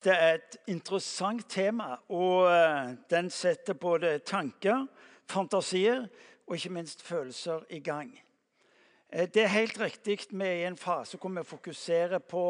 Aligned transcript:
Det 0.00 0.12
er 0.16 0.38
et 0.38 0.56
interessant 0.72 1.42
tema, 1.52 1.98
og 2.08 2.46
eh, 2.48 2.94
den 3.10 3.26
setter 3.30 3.76
både 3.76 4.14
tanker, 4.24 4.86
fantasier 5.28 6.06
og 6.46 6.54
ikke 6.56 6.72
minst 6.72 7.02
følelser 7.04 7.66
i 7.68 7.82
gang. 7.84 8.14
Eh, 9.10 9.28
det 9.28 9.42
er 9.42 9.52
helt 9.52 9.76
riktig 9.80 10.16
vi 10.30 10.46
er 10.46 10.62
i 10.62 10.64
en 10.70 10.80
fase 10.80 11.20
hvor 11.20 11.34
vi 11.36 11.44
fokuserer 11.44 12.18
på 12.18 12.44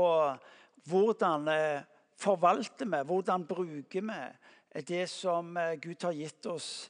hvordan 0.86 1.48
eh, 1.50 1.82
forvalter 2.14 2.86
vi, 2.86 3.02
hvordan 3.10 3.46
bruker 3.50 4.06
vi 4.12 4.82
det 4.86 5.08
som 5.10 5.58
Gud 5.82 6.06
har 6.06 6.14
gitt 6.14 6.46
oss 6.46 6.88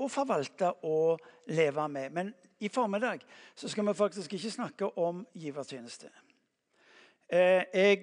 å 0.00 0.06
forvalte 0.08 0.70
og 0.88 1.20
leve 1.52 1.84
med. 1.92 2.14
Men 2.16 2.30
i 2.64 2.70
formiddag 2.72 3.20
skal 3.54 3.84
vi 3.86 3.94
faktisk 3.94 4.32
ikke 4.32 4.50
snakke 4.50 4.88
om 4.98 5.20
givertjeneste. 5.36 6.08
Jeg 7.28 8.00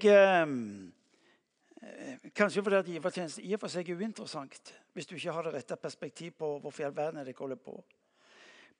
kanskje 2.37 2.61
fordi 2.63 2.77
at 2.77 2.89
givertjeneste 2.91 3.41
i 3.41 3.55
og 3.55 3.63
for 3.63 3.73
seg 3.73 3.89
er 3.89 3.97
uinteressant 3.97 4.73
hvis 4.93 5.07
du 5.09 5.15
ikke 5.15 5.33
har 5.33 5.47
det 5.47 5.53
rette 5.55 5.77
perspektiv 5.81 6.35
på 6.37 6.59
hvorfor 6.61 6.83
i 6.83 6.85
all 6.85 6.95
verden 6.95 7.23
dere 7.23 7.37
holder 7.37 7.57
på. 7.57 7.77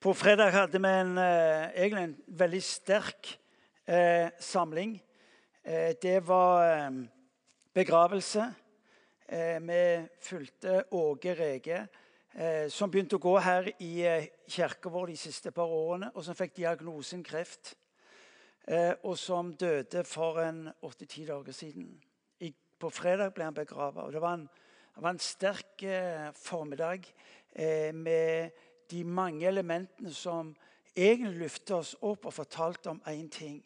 På 0.02 0.14
fredag 0.18 0.52
hadde 0.52 0.82
vi 0.82 0.88
en, 0.88 1.18
eh, 1.18 1.72
egentlig 1.76 2.04
en 2.04 2.18
veldig 2.28 2.62
sterk 2.64 3.40
eh, 3.88 4.30
samling. 4.40 5.02
Eh, 5.64 5.94
det 6.02 6.28
var 6.28 6.64
eh, 6.66 6.92
begravelse. 7.74 8.54
Eh, 9.28 9.60
vi 9.62 10.08
fulgte 10.20 10.84
Åge 10.92 11.36
Rege, 11.36 11.88
som 12.72 12.88
begynte 12.88 13.18
å 13.18 13.22
gå 13.22 13.34
her 13.44 13.66
i 13.84 14.06
kirka 14.48 14.90
vår 14.90 15.10
de 15.12 15.18
siste 15.20 15.52
par 15.52 15.68
årene, 15.68 16.14
og 16.16 16.24
som 16.24 16.36
fikk 16.36 16.54
diagnosen 16.56 17.24
kreft. 17.24 17.76
og 19.04 19.18
som 19.18 19.54
døde 19.54 20.04
for 20.04 20.40
en 20.40 20.70
åtte-ti 20.82 21.26
dager 21.26 21.52
siden. 21.52 22.02
På 22.82 22.90
fredag 22.90 23.36
ble 23.36 23.46
han 23.46 23.54
begravet. 23.54 24.04
og 24.04 24.14
Det 24.14 24.22
det 24.96 25.04
var 25.04 25.10
en 25.10 25.20
sterk 25.20 25.84
eh, 25.84 26.34
formiddag 26.36 27.06
eh, 27.56 27.96
med 27.96 28.50
de 28.92 29.04
mange 29.04 29.48
elementene 29.48 30.14
som 30.14 30.56
egentlig 30.96 31.38
løftet 31.38 31.76
oss 31.76 31.96
opp 32.02 32.26
og 32.26 32.34
fortalte 32.34 32.90
om 32.90 33.02
én 33.08 33.30
ting. 33.30 33.64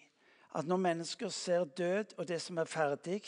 At 0.56 0.68
når 0.68 0.78
mennesker 0.78 1.30
ser 1.30 1.64
død 1.64 2.14
og 2.18 2.28
det 2.28 2.42
som 2.42 2.58
er 2.58 2.70
ferdig, 2.70 3.22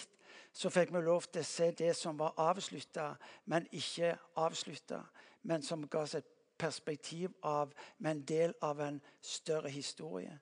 så 0.53 0.69
fikk 0.69 0.93
vi 0.93 1.01
lov 1.01 1.25
til 1.31 1.41
å 1.41 1.49
se 1.49 1.71
det 1.71 1.95
som 1.95 2.19
var 2.19 2.37
avslutta, 2.37 3.15
men 3.45 3.67
ikke 3.71 4.15
avslutta. 4.35 5.01
Men 5.43 5.63
som 5.63 5.87
ga 5.87 6.05
oss 6.05 6.15
et 6.15 6.29
perspektiv 6.57 7.33
av, 7.43 7.73
en 8.05 8.21
del 8.21 8.53
av 8.61 8.79
en 8.81 9.01
større 9.21 9.69
historie. 9.69 10.39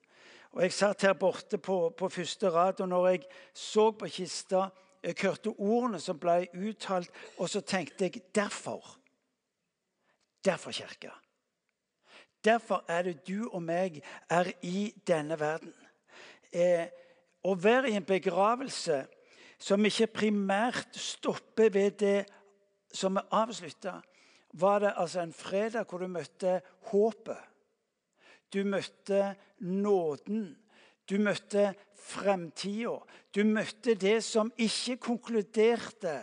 Og 0.52 0.62
Jeg 0.62 0.72
satt 0.72 1.02
her 1.02 1.12
borte 1.12 1.58
på, 1.58 1.90
på 1.90 2.08
første 2.08 2.50
rad, 2.50 2.80
og 2.80 2.88
når 2.88 3.08
jeg 3.08 3.26
så 3.52 3.90
på 3.90 4.08
kista 4.08 4.68
jeg 5.02 5.14
hørte 5.22 5.54
ordene 5.58 6.00
som 6.00 6.18
ble 6.18 6.46
uttalt, 6.54 7.10
og 7.38 7.50
så 7.50 7.60
tenkte 7.60 8.04
jeg 8.04 8.22
derfor. 8.34 8.96
Derfor 10.44 10.72
kirka. 10.72 11.10
Derfor 12.44 12.84
er 12.88 13.02
det 13.02 13.26
du 13.28 13.48
og 13.48 13.62
meg 13.62 14.02
er 14.30 14.52
i 14.62 14.92
denne 15.06 15.38
verden. 15.40 15.74
Eh, 16.52 16.86
å 17.42 17.54
være 17.54 17.90
i 17.90 17.96
en 17.98 18.06
begravelse 18.06 19.04
som 19.58 19.84
ikke 19.84 20.06
primært 20.20 20.98
stopper 20.98 21.72
ved 21.72 21.98
det 22.02 22.18
som 22.92 23.16
er 23.16 23.26
avslutta, 23.34 23.98
var 24.56 24.78
det 24.80 24.94
altså 24.96 25.20
en 25.20 25.32
fredag 25.32 25.88
hvor 25.88 26.00
du 26.00 26.08
møtte 26.08 26.60
håpet. 26.90 27.40
Du 28.52 28.62
møtte 28.64 29.34
nåden. 29.58 30.54
Du 31.06 31.18
møtte 31.22 31.70
fremtida. 32.06 32.98
Du 33.34 33.44
møtte 33.44 33.94
det 33.94 34.18
som 34.24 34.50
ikke 34.58 34.98
konkluderte 35.08 36.18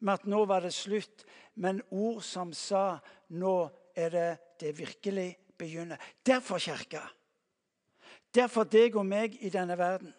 med 0.00 0.14
at 0.14 0.26
nå 0.28 0.44
var 0.46 0.64
det 0.64 0.74
slutt, 0.76 1.24
men 1.58 1.80
ord 1.90 2.22
som 2.22 2.52
sa 2.54 2.98
nå 3.34 3.56
er 3.98 4.14
det 4.14 4.28
det 4.60 4.72
virkelig 4.78 5.30
begynner. 5.58 5.98
Derfor 6.26 6.58
kirka. 6.58 7.02
Derfor 8.34 8.66
deg 8.68 8.96
og 8.96 9.06
meg 9.06 9.36
i 9.40 9.50
denne 9.50 9.78
verden. 9.78 10.14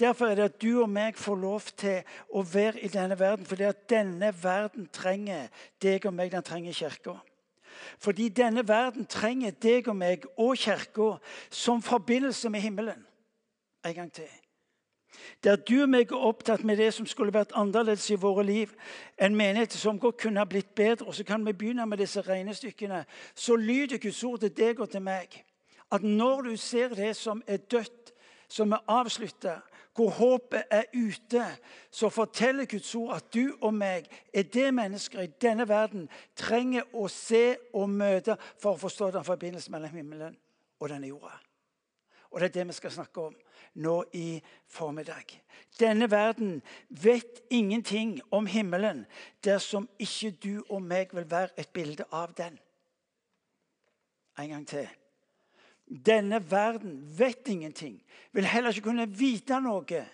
Derfor 0.00 0.26
er 0.26 0.34
det 0.34 0.44
at 0.48 0.60
du 0.62 0.82
og 0.82 0.88
meg 0.90 1.18
får 1.18 1.36
lov 1.36 1.66
til 1.76 2.00
å 2.32 2.42
være 2.42 2.80
i 2.80 2.88
denne 2.88 3.18
verden. 3.18 3.46
Fordi 3.46 3.66
at 3.68 3.82
denne 3.90 4.32
verden 4.42 4.88
trenger 4.92 5.50
deg 5.82 6.06
og 6.08 6.14
meg. 6.16 6.32
Den 6.32 6.46
trenger 6.46 6.76
kirka. 6.76 7.18
Fordi 8.00 8.28
denne 8.28 8.64
verden 8.68 9.06
trenger 9.06 9.54
deg 9.62 9.88
og 9.88 9.96
meg 9.96 10.26
og 10.36 10.56
kirka 10.58 11.12
som 11.50 11.82
forbindelse 11.84 12.50
med 12.50 12.64
himmelen 12.64 13.06
en 13.86 13.94
gang 13.94 14.12
til. 14.12 14.28
Der 15.44 15.56
du 15.56 15.82
og 15.82 15.88
meg 15.90 16.12
er 16.12 16.26
opptatt 16.28 16.62
med 16.64 16.78
det 16.78 16.92
som 16.94 17.06
skulle 17.06 17.34
vært 17.34 17.54
annerledes 17.58 18.10
i 18.10 18.18
våre 18.20 18.44
liv, 18.46 18.72
en 19.18 19.36
menighet 19.36 19.72
som 19.72 19.98
godt 19.98 20.20
kunne 20.22 20.40
ha 20.40 20.46
blitt 20.46 20.74
bedre, 20.74 21.06
og 21.06 21.14
så 21.14 21.24
kan 21.24 21.46
vi 21.46 21.52
begynne 21.52 21.86
med 21.86 21.98
disse 21.98 22.20
regnestykkene, 22.20 23.04
så 23.34 23.56
lyder 23.56 23.98
Guds 23.98 24.24
ord 24.24 24.40
til 24.40 24.54
deg 24.56 24.80
og 24.80 24.90
til 24.90 25.02
meg 25.02 25.42
at 25.90 26.02
når 26.02 26.42
du 26.42 26.56
ser 26.56 26.94
det 26.94 27.16
som 27.16 27.42
er 27.46 27.56
dødt, 27.56 28.12
som 28.48 28.72
er 28.72 28.84
avslutta, 28.88 29.56
hvor 29.94 30.10
håpet 30.10 30.62
er 30.70 30.84
ute, 30.94 31.46
så 31.90 32.08
forteller 32.08 32.64
Guds 32.64 32.94
ord 32.94 33.16
at 33.16 33.34
du 33.34 33.56
og 33.60 33.74
meg 33.74 34.06
er 34.34 34.42
det 34.42 34.70
mennesker 34.74 35.20
i 35.20 35.32
denne 35.42 35.66
verden 35.68 36.08
trenger 36.38 36.86
å 36.94 37.08
se 37.10 37.56
og 37.74 37.90
møte 37.90 38.38
for 38.62 38.74
å 38.74 38.80
forstå 38.80 39.10
den 39.18 39.26
forbindelsen 39.26 39.74
mellom 39.74 39.98
himmelen 39.98 40.36
og 40.80 40.88
denne 40.88 41.10
jorda. 41.10 41.34
Og 42.30 42.40
det 42.40 42.50
er 42.50 42.52
det 42.60 42.66
vi 42.68 42.72
skal 42.72 42.92
snakke 42.94 43.20
om 43.20 43.36
nå 43.74 44.04
i 44.12 44.42
formiddag. 44.66 45.42
Denne 45.80 46.10
verden 46.10 46.62
vet 46.88 47.42
ingenting 47.50 48.20
om 48.30 48.46
himmelen 48.46 49.06
dersom 49.44 49.88
ikke 49.98 50.30
du 50.30 50.64
og 50.68 50.82
meg 50.82 51.14
vil 51.14 51.30
være 51.30 51.54
et 51.56 51.70
bilde 51.72 52.04
av 52.12 52.34
den. 52.36 52.58
En 54.38 54.48
gang 54.48 54.66
til. 54.68 54.88
Denne 55.90 56.38
verden 56.50 57.18
vet 57.18 57.48
ingenting, 57.48 58.02
vil 58.32 58.46
heller 58.46 58.70
ikke 58.70 58.86
kunne 58.86 59.08
vite 59.10 59.58
noe 59.60 60.04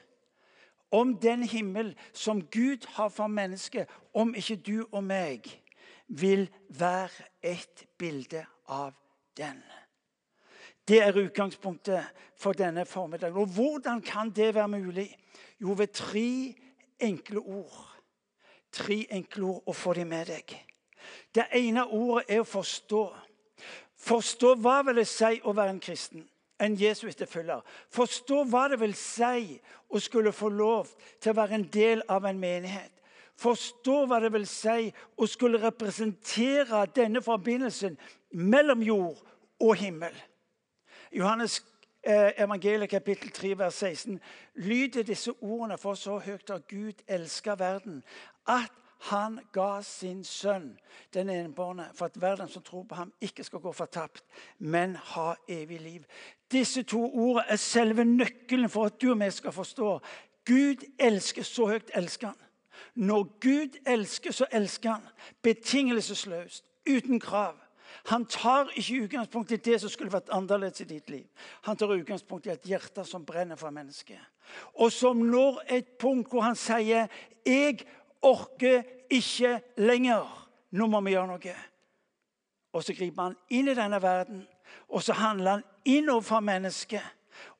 om 0.91 1.16
den 1.21 1.43
himmel 1.43 1.93
som 2.12 2.41
Gud 2.53 2.87
har 2.97 3.09
for 3.12 3.27
mennesket, 3.27 3.88
om 4.15 4.34
ikke 4.34 4.56
du 4.56 4.87
og 4.93 5.04
meg 5.04 5.48
vil 6.09 6.47
være 6.69 7.27
et 7.43 7.84
bilde 7.98 8.47
av 8.69 8.94
den. 9.37 9.60
Det 10.88 11.02
er 11.02 11.19
utgangspunktet 11.19 12.04
for 12.38 12.52
denne 12.52 12.84
formiddagen. 12.86 13.36
Og 13.36 13.47
hvordan 13.47 14.02
kan 14.02 14.30
det 14.30 14.54
være 14.54 14.69
mulig? 14.69 15.16
Jo, 15.60 15.74
ved 15.78 15.86
tre 15.86 16.54
enkle 17.00 17.41
ord. 17.41 17.97
Tre 18.72 19.06
enkle 19.10 19.44
ord, 19.44 19.62
og 19.66 19.76
få 19.76 19.92
dem 19.92 20.06
med 20.06 20.26
deg. 20.26 20.54
Det 21.34 21.47
ene 21.54 21.86
ordet 21.86 22.24
er 22.28 22.42
å 22.42 22.48
forstå. 22.48 23.02
Forstå 23.97 24.54
hva 24.60 24.82
vil 24.86 25.00
det 25.00 25.08
si 25.08 25.38
å 25.42 25.54
være 25.56 25.74
en 25.74 25.80
kristen, 25.82 26.26
en 26.60 26.76
Jesu 26.78 27.06
etterfølger. 27.08 27.62
Forstå 27.94 28.42
hva 28.50 28.66
det 28.70 28.80
vil 28.80 28.94
si 28.98 29.56
å 29.88 30.00
skulle 30.03 30.34
få 30.34 30.50
lov 30.53 30.92
til 31.20 31.32
å 31.32 31.38
være 31.41 31.58
en 31.58 31.66
del 31.72 32.04
av 32.08 32.28
en 32.28 32.38
menighet. 32.38 32.92
Forstå 33.36 33.97
hva 34.08 34.20
det 34.20 34.32
vil 34.32 34.47
si 34.48 34.92
å 35.16 35.26
skulle 35.28 35.60
representere 35.60 36.86
denne 36.97 37.20
forbindelsen 37.24 37.98
mellom 38.32 38.84
jord 38.84 39.20
og 39.60 39.76
himmel. 39.80 40.14
Johannes 41.12 41.64
eh, 42.02 42.32
evangeliet 42.38 42.90
kapittel 42.90 43.30
3 43.30 43.58
vers 43.58 43.74
16 43.74 44.20
lyder 44.54 45.02
disse 45.02 45.32
ordene 45.40 45.78
for 45.78 45.94
så 45.94 46.18
høyt 46.18 46.50
at 46.50 46.68
Gud 46.68 47.02
elsker 47.08 47.54
verden, 47.54 48.02
at 48.48 48.72
han 48.98 49.38
ga 49.52 49.82
sin 49.82 50.24
sønn, 50.24 50.78
den 51.14 51.28
enbårne, 51.30 51.90
for 51.94 52.06
at 52.06 52.20
verden 52.20 52.48
som 52.48 52.62
tror 52.62 52.82
på 52.82 52.94
ham, 52.94 53.12
ikke 53.20 53.44
skal 53.44 53.60
gå 53.60 53.72
fortapt, 53.72 54.24
men 54.58 54.96
ha 54.96 55.34
evig 55.48 55.80
liv. 55.80 56.04
Disse 56.52 56.82
to 56.82 57.02
ordene 57.04 57.44
er 57.48 57.56
selve 57.56 58.04
nøkkelen 58.04 58.70
for 58.70 58.84
at 58.84 59.02
du 59.02 59.10
og 59.10 59.20
vi 59.20 59.30
skal 59.30 59.52
forstå. 59.52 60.00
Gud 60.46 60.86
elsker, 60.98 61.42
så 61.42 61.66
høyt 61.66 61.90
elsker 61.94 62.26
han. 62.26 62.36
Når 62.94 63.22
Gud 63.40 63.78
elsker, 63.86 64.32
så 64.32 64.47
elsker 64.52 64.91
han. 64.91 65.02
Betingelsesløst, 65.42 66.64
uten 66.88 67.20
krav. 67.20 67.54
Han 68.04 68.27
tar 68.27 68.71
ikke 68.77 69.03
utgangspunkt 69.03 69.53
i 69.53 69.57
det 69.57 69.81
som 69.81 69.91
skulle 69.91 70.13
vært 70.13 70.33
annerledes 70.34 70.81
i 70.81 70.89
ditt 70.89 71.10
liv. 71.10 71.27
Han 71.66 71.77
tar 71.77 71.95
utgangspunkt 71.95 72.47
i 72.47 72.54
et 72.54 72.69
hjerte 72.69 73.04
som 73.04 73.25
brenner 73.25 73.57
for 73.57 73.71
mennesket. 73.71 74.21
Og 74.75 74.93
som 74.93 75.16
når 75.16 75.63
et 75.78 75.97
punkt 75.98 76.31
hvor 76.31 76.41
han 76.41 76.57
sier 76.57 77.09
'Jeg 77.47 77.87
orker 78.22 78.83
ikke 79.10 79.60
lenger. 79.77 80.48
Nå 80.71 80.87
må 80.87 81.01
vi 81.01 81.10
gjøre 81.10 81.27
noe.' 81.27 81.57
Og 82.72 82.84
så 82.84 82.95
griper 82.95 83.22
han 83.22 83.37
inn 83.51 83.69
i 83.69 83.75
denne 83.75 84.03
verden, 84.03 84.47
og 84.89 85.03
så 85.03 85.13
handler 85.13 85.51
han 85.51 85.65
innover 85.84 86.41
mennesket. 86.41 87.03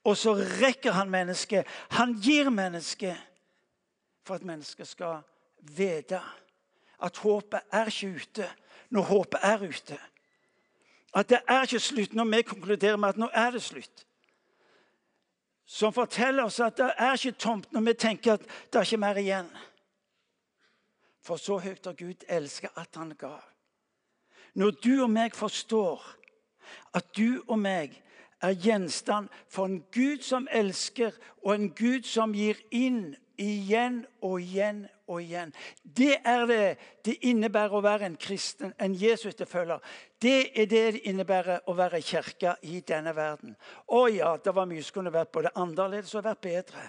Og 0.05 0.17
så 0.17 0.35
rekker 0.35 0.93
han 0.93 1.11
mennesket. 1.11 1.67
Han 1.91 2.15
gir 2.21 2.51
mennesket 2.51 3.17
for 4.27 4.35
at 4.35 4.45
mennesket 4.45 4.89
skal 4.89 5.23
vite 5.77 6.21
at 7.03 7.17
håpet 7.17 7.61
er 7.73 7.91
ikke 7.91 8.15
ute 8.17 8.49
når 8.91 9.03
håpet 9.03 9.41
er 9.43 9.65
ute. 9.69 9.99
At 11.17 11.31
det 11.33 11.41
er 11.49 11.65
ikke 11.65 11.81
slutt 11.81 12.15
når 12.15 12.25
vi 12.25 12.43
konkluderer 12.43 12.97
med 13.01 13.09
at 13.15 13.21
nå 13.21 13.29
er 13.33 13.51
det 13.55 13.63
slutt. 13.65 14.05
Som 15.67 15.93
forteller 15.93 16.45
oss 16.45 16.61
at 16.61 16.77
det 16.79 16.93
er 16.99 17.17
ikke 17.17 17.39
tomt 17.41 17.73
når 17.73 17.87
vi 17.89 17.95
tenker 17.95 18.37
at 18.37 18.45
det 18.45 18.79
er 18.79 18.85
ikke 18.85 19.01
mer 19.01 19.21
igjen. 19.21 19.49
For 21.25 21.41
så 21.41 21.59
høyt 21.59 21.87
har 21.89 21.97
Gud 21.99 22.27
elsket 22.29 22.77
at 22.77 23.01
han 23.01 23.15
gav. 23.19 23.41
Når 24.55 24.71
du 24.85 24.93
og 25.03 25.11
meg 25.11 25.35
forstår 25.35 26.05
at 26.95 27.09
du 27.17 27.43
og 27.49 27.59
meg 27.59 27.97
er 28.43 28.53
gjenstand 28.53 29.29
for 29.49 29.67
en 29.67 29.83
Gud 29.93 30.23
som 30.23 30.49
elsker, 30.53 31.11
og 31.43 31.55
en 31.55 31.71
Gud 31.75 32.05
som 32.05 32.35
gir 32.35 32.61
inn 32.71 33.17
igjen 33.41 34.05
og 34.21 34.41
igjen 34.41 34.87
og 35.07 35.23
igjen. 35.23 35.55
Det 35.83 36.19
er 36.25 36.47
det 36.47 36.61
det 37.07 37.17
innebærer 37.29 37.77
å 37.77 37.83
være 37.85 38.07
en 38.11 38.19
kristen, 38.21 38.73
en 38.83 38.95
Jesus-etterfølger. 38.95 39.79
Det 40.23 40.51
er 40.59 40.67
det 40.67 40.85
det 40.97 41.03
innebærer 41.07 41.67
å 41.67 41.75
være 41.79 42.03
kirka 42.03 42.57
i 42.63 42.81
denne 42.81 43.15
verden. 43.17 43.57
Å 43.87 44.07
ja, 44.11 44.37
det 44.37 44.55
var 44.55 44.67
mye 44.67 44.83
som 44.83 44.99
kunne 44.99 45.15
vært 45.15 45.33
både 45.33 45.55
annerledes 45.55 46.15
og 46.15 46.25
vært 46.27 46.41
bedre. 46.41 46.87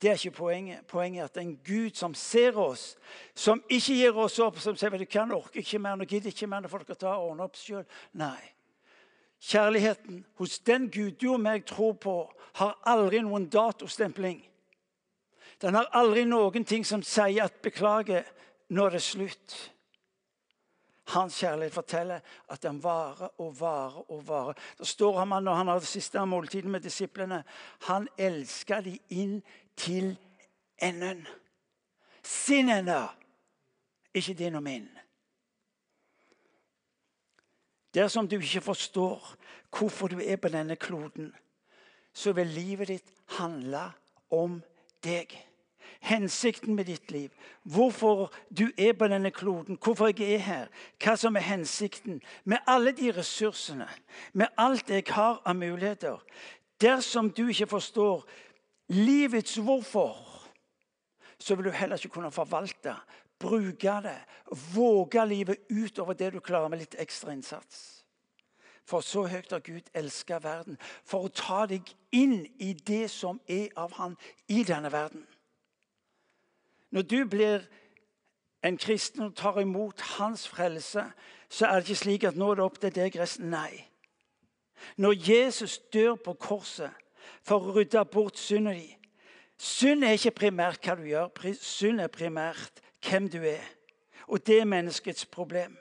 Det 0.00 0.10
er 0.10 0.14
ikke 0.16 0.36
poenget. 0.36 0.86
Poenget 0.86 1.20
er 1.20 1.24
at 1.24 1.36
en 1.42 1.56
Gud 1.64 1.90
som 1.94 2.14
ser 2.14 2.56
oss, 2.58 2.96
som 3.34 3.60
ikke 3.68 3.94
gir 3.98 4.16
oss 4.16 4.38
opp, 4.40 4.58
som 4.58 4.76
sier 4.76 4.96
du 4.96 5.04
kan 5.04 5.32
orke 5.32 5.60
ikke 5.60 5.78
mer, 5.78 5.98
nå 5.98 6.06
gidder 6.08 6.32
ikke 6.32 6.48
mer, 6.48 6.62
nå 6.64 6.70
får 6.72 6.86
dere 6.88 7.02
ta 7.02 7.16
og 7.18 7.32
ordne 7.32 7.44
opp 7.44 7.58
sjøl. 7.60 7.84
Nei. 8.16 8.40
Kjærligheten 9.40 10.24
hos 10.40 10.58
den 10.64 10.88
Gud 10.92 11.18
du 11.20 11.32
og 11.34 11.40
meg 11.40 11.66
tror 11.68 11.94
på, 12.00 12.14
har 12.60 12.78
aldri 12.88 13.20
noen 13.24 13.48
datostempling. 13.52 14.40
Den 15.60 15.74
har 15.74 15.90
aldri 15.92 16.24
noen 16.24 16.64
ting 16.64 16.84
som 16.84 17.02
sier 17.02 17.44
at 17.44 17.62
'beklager, 17.62 18.24
nå 18.68 18.86
er 18.86 18.90
det 18.90 19.02
slutt'. 19.02 19.70
Hans 21.10 21.40
kjærlighet 21.40 21.74
forteller 21.74 22.20
at 22.48 22.62
den 22.62 22.82
varer 22.82 23.40
og 23.40 23.60
varer 23.60 24.10
og 24.10 24.28
varer. 24.28 24.54
Da 24.78 24.84
står 24.84 25.18
han 25.18 25.44
når 25.44 25.54
han 25.54 25.68
har 25.68 25.78
det 25.78 25.88
siste 25.88 26.26
måltidet 26.26 26.70
med 26.70 26.80
disiplene. 26.80 27.44
Han 27.88 28.08
elsker 28.18 28.80
de 28.80 28.98
inn 29.08 29.42
til 29.76 30.18
enden. 30.82 31.26
Sin 32.22 32.68
ende, 32.68 33.08
ikke 34.14 34.34
din 34.34 34.54
og 34.54 34.62
min. 34.62 34.88
Dersom 37.94 38.28
du 38.28 38.38
ikke 38.38 38.60
forstår 38.60 39.34
hvorfor 39.78 40.08
du 40.08 40.20
er 40.20 40.36
på 40.36 40.48
denne 40.48 40.76
kloden, 40.76 41.34
så 42.14 42.32
vil 42.32 42.46
livet 42.46 42.88
ditt 42.88 43.12
handle 43.38 43.90
om 44.30 44.60
deg. 45.02 45.49
Hensikten 46.00 46.74
med 46.74 46.84
ditt 46.84 47.10
liv, 47.10 47.28
hvorfor 47.62 48.32
du 48.58 48.70
er 48.78 48.92
på 48.92 49.08
denne 49.08 49.30
kloden, 49.30 49.78
hvorfor 49.84 50.08
jeg 50.08 50.34
er 50.34 50.38
her, 50.38 50.70
hva 51.02 51.16
som 51.20 51.36
er 51.36 51.44
hensikten 51.44 52.22
med 52.44 52.64
alle 52.66 52.94
de 52.96 53.12
ressursene, 53.12 53.88
med 54.32 54.48
alt 54.56 54.90
jeg 54.90 55.04
har 55.12 55.42
av 55.44 55.56
muligheter. 55.56 56.16
Dersom 56.80 57.30
du 57.30 57.46
ikke 57.48 57.66
forstår 57.66 58.24
livets 58.88 59.58
hvorfor, 59.60 60.16
så 61.38 61.54
vil 61.54 61.68
du 61.68 61.70
heller 61.70 61.96
ikke 61.96 62.14
kunne 62.16 62.32
forvalte, 62.32 62.94
bruke 63.38 64.00
det, 64.04 64.18
våge 64.74 65.26
livet 65.26 65.56
utover 65.70 66.12
det 66.12 66.32
du 66.32 66.40
klarer 66.40 66.68
med 66.68 66.80
litt 66.82 66.96
ekstra 66.98 67.32
innsats. 67.32 68.00
For 68.84 69.04
så 69.04 69.26
høyt 69.30 69.52
har 69.52 69.62
Gud 69.62 69.86
elska 69.94 70.40
verden, 70.42 70.78
for 71.04 71.28
å 71.28 71.34
ta 71.34 71.66
deg 71.70 71.86
inn 72.16 72.42
i 72.58 72.72
det 72.74 73.06
som 73.12 73.38
er 73.48 73.68
av 73.78 73.94
Han 74.00 74.16
i 74.48 74.64
denne 74.66 74.90
verden. 74.92 75.22
Når 76.90 77.02
du 77.02 77.24
blir 77.24 77.66
en 78.64 78.76
kristen 78.78 79.22
og 79.22 79.36
tar 79.36 79.60
imot 79.60 80.00
Hans 80.00 80.48
frelse, 80.48 81.04
så 81.48 81.66
er 81.66 81.80
det 81.80 81.88
ikke 81.88 82.02
slik 82.04 82.24
at 82.24 82.36
nå 82.36 82.50
er 82.50 82.60
det 82.60 82.64
opp 82.64 82.80
til 82.80 82.94
deg 82.94 83.16
resten. 83.20 83.50
Nei. 83.50 83.86
Når 84.96 85.14
Jesus 85.30 85.78
dør 85.92 86.14
på 86.14 86.34
korset, 86.34 86.90
for 87.44 87.62
å 87.62 87.74
rydde 87.76 88.02
bort 88.10 88.38
synden 88.38 88.74
din 88.74 88.96
Synd 89.60 90.04
er 90.04 90.16
ikke 90.16 90.38
primært 90.38 90.86
hva 90.86 90.94
du 90.96 91.02
gjør, 91.04 91.50
synd 91.60 92.00
er 92.00 92.08
primært 92.08 92.80
hvem 93.04 93.26
du 93.28 93.42
er. 93.44 93.66
Og 94.32 94.40
det 94.46 94.62
er 94.62 94.64
menneskets 94.64 95.26
problem. 95.28 95.74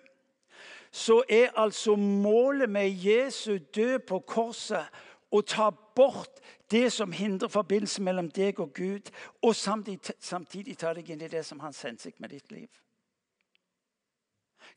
Så 0.91 1.21
er 1.29 1.53
altså 1.55 1.95
målet 1.95 2.69
med 2.69 2.89
Jesu 2.91 3.57
død 3.75 3.99
på 4.09 4.19
korset 4.19 4.83
å 5.31 5.41
ta 5.41 5.69
bort 5.95 6.39
det 6.71 6.89
som 6.93 7.11
hindrer 7.11 7.51
forbindelsen 7.51 8.05
mellom 8.05 8.29
deg 8.33 8.59
og 8.59 8.73
Gud, 8.73 9.11
og 9.41 9.55
samtidig, 9.55 10.15
samtidig 10.19 10.77
ta 10.77 10.93
deg 10.93 11.09
inn 11.09 11.21
i 11.21 11.29
det 11.31 11.45
som 11.45 11.59
hans 11.59 11.81
hensikt 11.85 12.19
med 12.19 12.33
ditt 12.33 12.51
liv. 12.51 12.69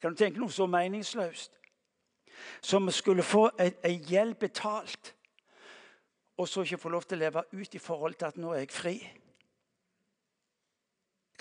Kan 0.00 0.12
du 0.12 0.18
tenke 0.18 0.40
noe 0.40 0.52
så 0.52 0.66
meningsløst 0.66 1.58
som 2.64 2.90
skulle 2.90 3.22
få 3.22 3.48
ei 3.60 3.98
gjeld 4.08 4.38
betalt 4.40 5.12
og 6.40 6.48
så 6.48 6.64
ikke 6.64 6.80
få 6.80 6.90
lov 6.90 7.04
til 7.06 7.20
å 7.20 7.22
leve 7.22 7.44
ut 7.52 7.74
i 7.74 7.80
forhold 7.82 8.16
til 8.18 8.30
at 8.32 8.38
nå 8.40 8.54
er 8.54 8.64
jeg 8.64 8.72
fri. 8.74 8.94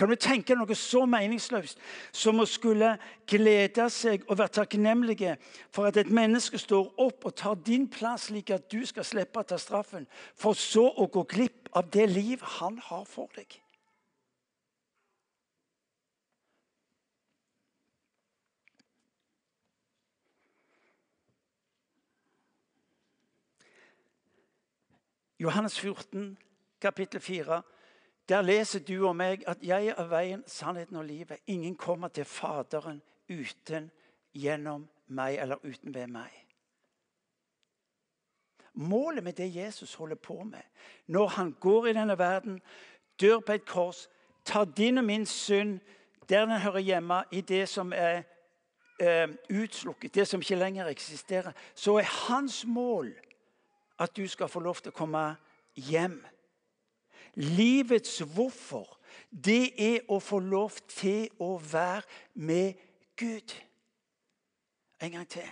Kan 0.01 0.09
du 0.09 0.15
tenke 0.17 0.49
deg 0.49 0.57
noe 0.57 0.73
så 0.73 1.03
meningsløst 1.05 1.77
som 2.09 2.39
å 2.41 2.45
skulle 2.49 2.95
glede 3.29 3.83
seg 3.93 4.23
og 4.25 4.39
være 4.39 4.55
takknemlige 4.55 5.35
for 5.69 5.85
at 5.85 5.99
et 6.01 6.09
menneske 6.09 6.57
står 6.57 6.87
opp 7.05 7.27
og 7.29 7.35
tar 7.37 7.59
din 7.61 7.85
plass, 7.85 8.31
slik 8.31 8.49
at 8.49 8.65
du 8.73 8.79
skal 8.81 9.05
slippe 9.05 9.37
å 9.37 9.45
ta 9.45 9.59
straffen, 9.61 10.07
for 10.33 10.57
så 10.57 10.87
å 10.89 11.05
gå 11.05 11.21
glipp 11.29 11.69
av 11.77 11.91
det 11.93 12.07
liv 12.09 12.41
han 12.57 12.79
har 12.87 13.05
for 13.05 13.29
deg? 13.37 13.59
Johannes 25.45 25.77
14, 25.77 26.33
kapittel 26.81 27.21
4. 27.21 27.61
Der 28.31 28.41
leser 28.41 28.79
du 28.79 29.07
og 29.07 29.15
meg 29.15 29.43
at 29.47 29.57
'jeg 29.63 29.87
er 29.87 30.07
veien, 30.07 30.43
sannheten 30.47 30.95
og 30.95 31.05
livet'. 31.05 31.43
Ingen 31.47 31.75
kommer 31.75 32.07
til 32.07 32.25
Faderen 32.25 33.01
uten 33.29 33.91
gjennom 34.33 34.89
meg 35.07 35.35
eller 35.35 35.55
uten 35.55 35.93
ved 35.93 36.07
meg. 36.07 36.31
Målet 38.73 39.23
med 39.23 39.33
det 39.33 39.55
Jesus 39.55 39.93
holder 39.93 40.15
på 40.15 40.43
med 40.43 40.61
når 41.07 41.27
han 41.27 41.55
går 41.59 41.85
i 41.85 41.93
denne 41.93 42.17
verden, 42.17 42.61
dør 43.21 43.39
på 43.39 43.51
et 43.51 43.65
kors, 43.65 44.09
tar 44.45 44.65
din 44.65 44.97
og 44.97 45.03
min 45.03 45.25
synd 45.25 45.79
der 46.29 46.45
den 46.45 46.59
hører 46.59 46.79
hjemme, 46.79 47.23
i 47.31 47.41
det 47.41 47.69
som 47.69 47.93
er 47.95 48.23
eh, 48.99 49.29
utslukket, 49.61 50.15
det 50.15 50.27
som 50.27 50.39
ikke 50.39 50.55
lenger 50.55 50.87
eksisterer, 50.87 51.51
så 51.75 51.97
er 51.97 52.27
hans 52.29 52.65
mål 52.65 53.13
at 53.99 54.17
du 54.17 54.27
skal 54.27 54.47
få 54.47 54.59
lov 54.59 54.75
til 54.75 54.89
å 54.89 54.95
komme 54.95 55.35
hjem. 55.75 56.25
Livets 57.35 58.19
hvorfor, 58.33 58.97
det 59.31 59.71
er 59.79 59.99
å 60.11 60.19
få 60.19 60.39
lov 60.43 60.75
til 60.91 61.29
å 61.39 61.55
være 61.71 62.03
med 62.35 62.79
Gud. 63.19 63.55
En 65.01 65.11
gang 65.11 65.27
til. 65.29 65.47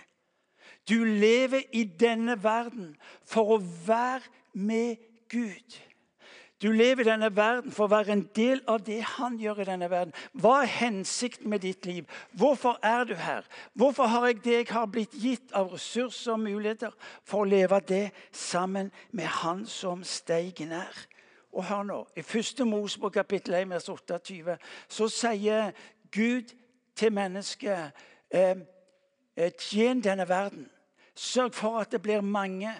Du 0.88 1.04
lever 1.04 1.62
i 1.72 1.84
denne 1.84 2.36
verden 2.42 2.96
for 3.24 3.56
å 3.56 3.62
være 3.86 4.26
med 4.52 5.00
Gud. 5.30 5.78
Du 6.60 6.68
lever 6.72 7.06
i 7.06 7.08
denne 7.08 7.30
verden 7.32 7.72
for 7.72 7.86
å 7.86 7.92
være 7.94 8.12
en 8.12 8.26
del 8.36 8.60
av 8.68 8.82
det 8.84 8.98
han 9.14 9.38
gjør 9.40 9.62
i 9.62 9.68
denne 9.70 9.88
verden. 9.88 10.12
Hva 10.36 10.58
er 10.60 10.72
hensikten 10.74 11.48
med 11.48 11.64
ditt 11.64 11.86
liv? 11.88 12.08
Hvorfor 12.36 12.76
er 12.84 13.06
du 13.08 13.14
her? 13.16 13.46
Hvorfor 13.72 14.10
har 14.12 14.26
jeg 14.28 14.42
det 14.44 14.56
jeg 14.58 14.66
har 14.74 14.90
blitt 14.92 15.16
gitt 15.16 15.54
av 15.56 15.72
ressurser 15.72 16.34
og 16.34 16.42
muligheter 16.44 16.92
for 17.24 17.46
å 17.46 17.48
leve 17.48 17.80
det 17.88 18.10
sammen 18.36 18.92
med 19.16 19.30
Han 19.40 19.64
som 19.64 20.04
steigen 20.04 20.74
nær? 20.74 21.06
Og 21.52 21.64
hør 21.64 21.82
nå, 21.82 22.06
I 22.16 22.20
1. 22.20 22.66
Mosebok 22.66 23.12
kapittel 23.12 23.54
1, 23.54 23.70
vers 23.70 23.88
28 23.88 24.56
så 24.88 25.08
sier 25.08 25.72
Gud 26.14 26.54
til 26.96 27.12
mennesket 27.12 27.90
eh, 28.30 28.56
eh, 29.36 29.52
Tjen 29.58 30.02
denne 30.04 30.28
verden. 30.28 30.68
Sørg 31.14 31.54
for 31.54 31.78
at 31.78 31.92
det 31.92 32.02
blir 32.02 32.20
mange. 32.20 32.72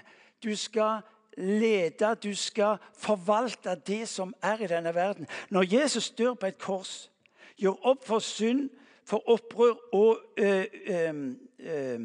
Du 0.44 0.56
skal 0.56 1.02
lede, 1.36 2.14
du 2.22 2.34
skal 2.34 2.76
forvalte 2.98 3.74
det 3.86 4.08
som 4.08 4.34
er 4.42 4.62
i 4.62 4.66
denne 4.66 4.94
verden. 4.94 5.26
Når 5.50 5.74
Jesus 5.74 6.10
dør 6.10 6.34
på 6.34 6.46
et 6.46 6.58
kors, 6.58 7.10
gjør 7.56 7.86
opp 7.86 8.06
for 8.06 8.18
synd, 8.18 8.70
for 9.04 9.30
opprør 9.30 9.74
og 9.92 10.18
ø, 10.38 10.64
ø, 10.86 11.34
ø, 11.58 11.98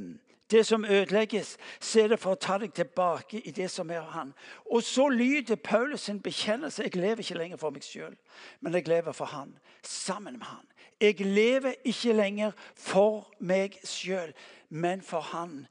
det 0.52 0.66
som 0.66 0.86
ødelegges, 0.86 1.58
så 1.80 2.04
er 2.04 2.08
det 2.08 2.20
for 2.20 2.36
å 2.36 2.40
ta 2.42 2.58
deg 2.62 2.74
tilbake 2.78 3.40
i 3.42 3.52
det 3.52 3.70
som 3.72 3.90
er 3.90 4.06
han. 4.14 4.34
Og 4.66 4.84
så 4.86 5.08
lyder 5.10 5.56
Paulus 5.56 6.06
sin 6.06 6.22
bekjennelse. 6.22 6.84
Jeg 6.84 6.96
lever 6.96 7.24
ikke 7.24 7.38
lenger 7.38 7.58
for 7.58 7.74
meg 7.74 7.86
sjøl, 7.86 8.14
men 8.62 8.78
jeg 8.78 8.88
lever 8.88 9.12
for 9.12 9.26
han. 9.26 9.56
Sammen 9.84 10.38
med 10.38 10.48
han. 10.48 10.66
Jeg 11.02 11.20
lever 11.20 11.74
ikke 11.84 12.14
lenger 12.14 12.52
for 12.76 13.26
meg 13.40 13.80
sjøl, 13.84 14.34
men 14.70 15.02
for 15.02 15.26
han. 15.34 15.66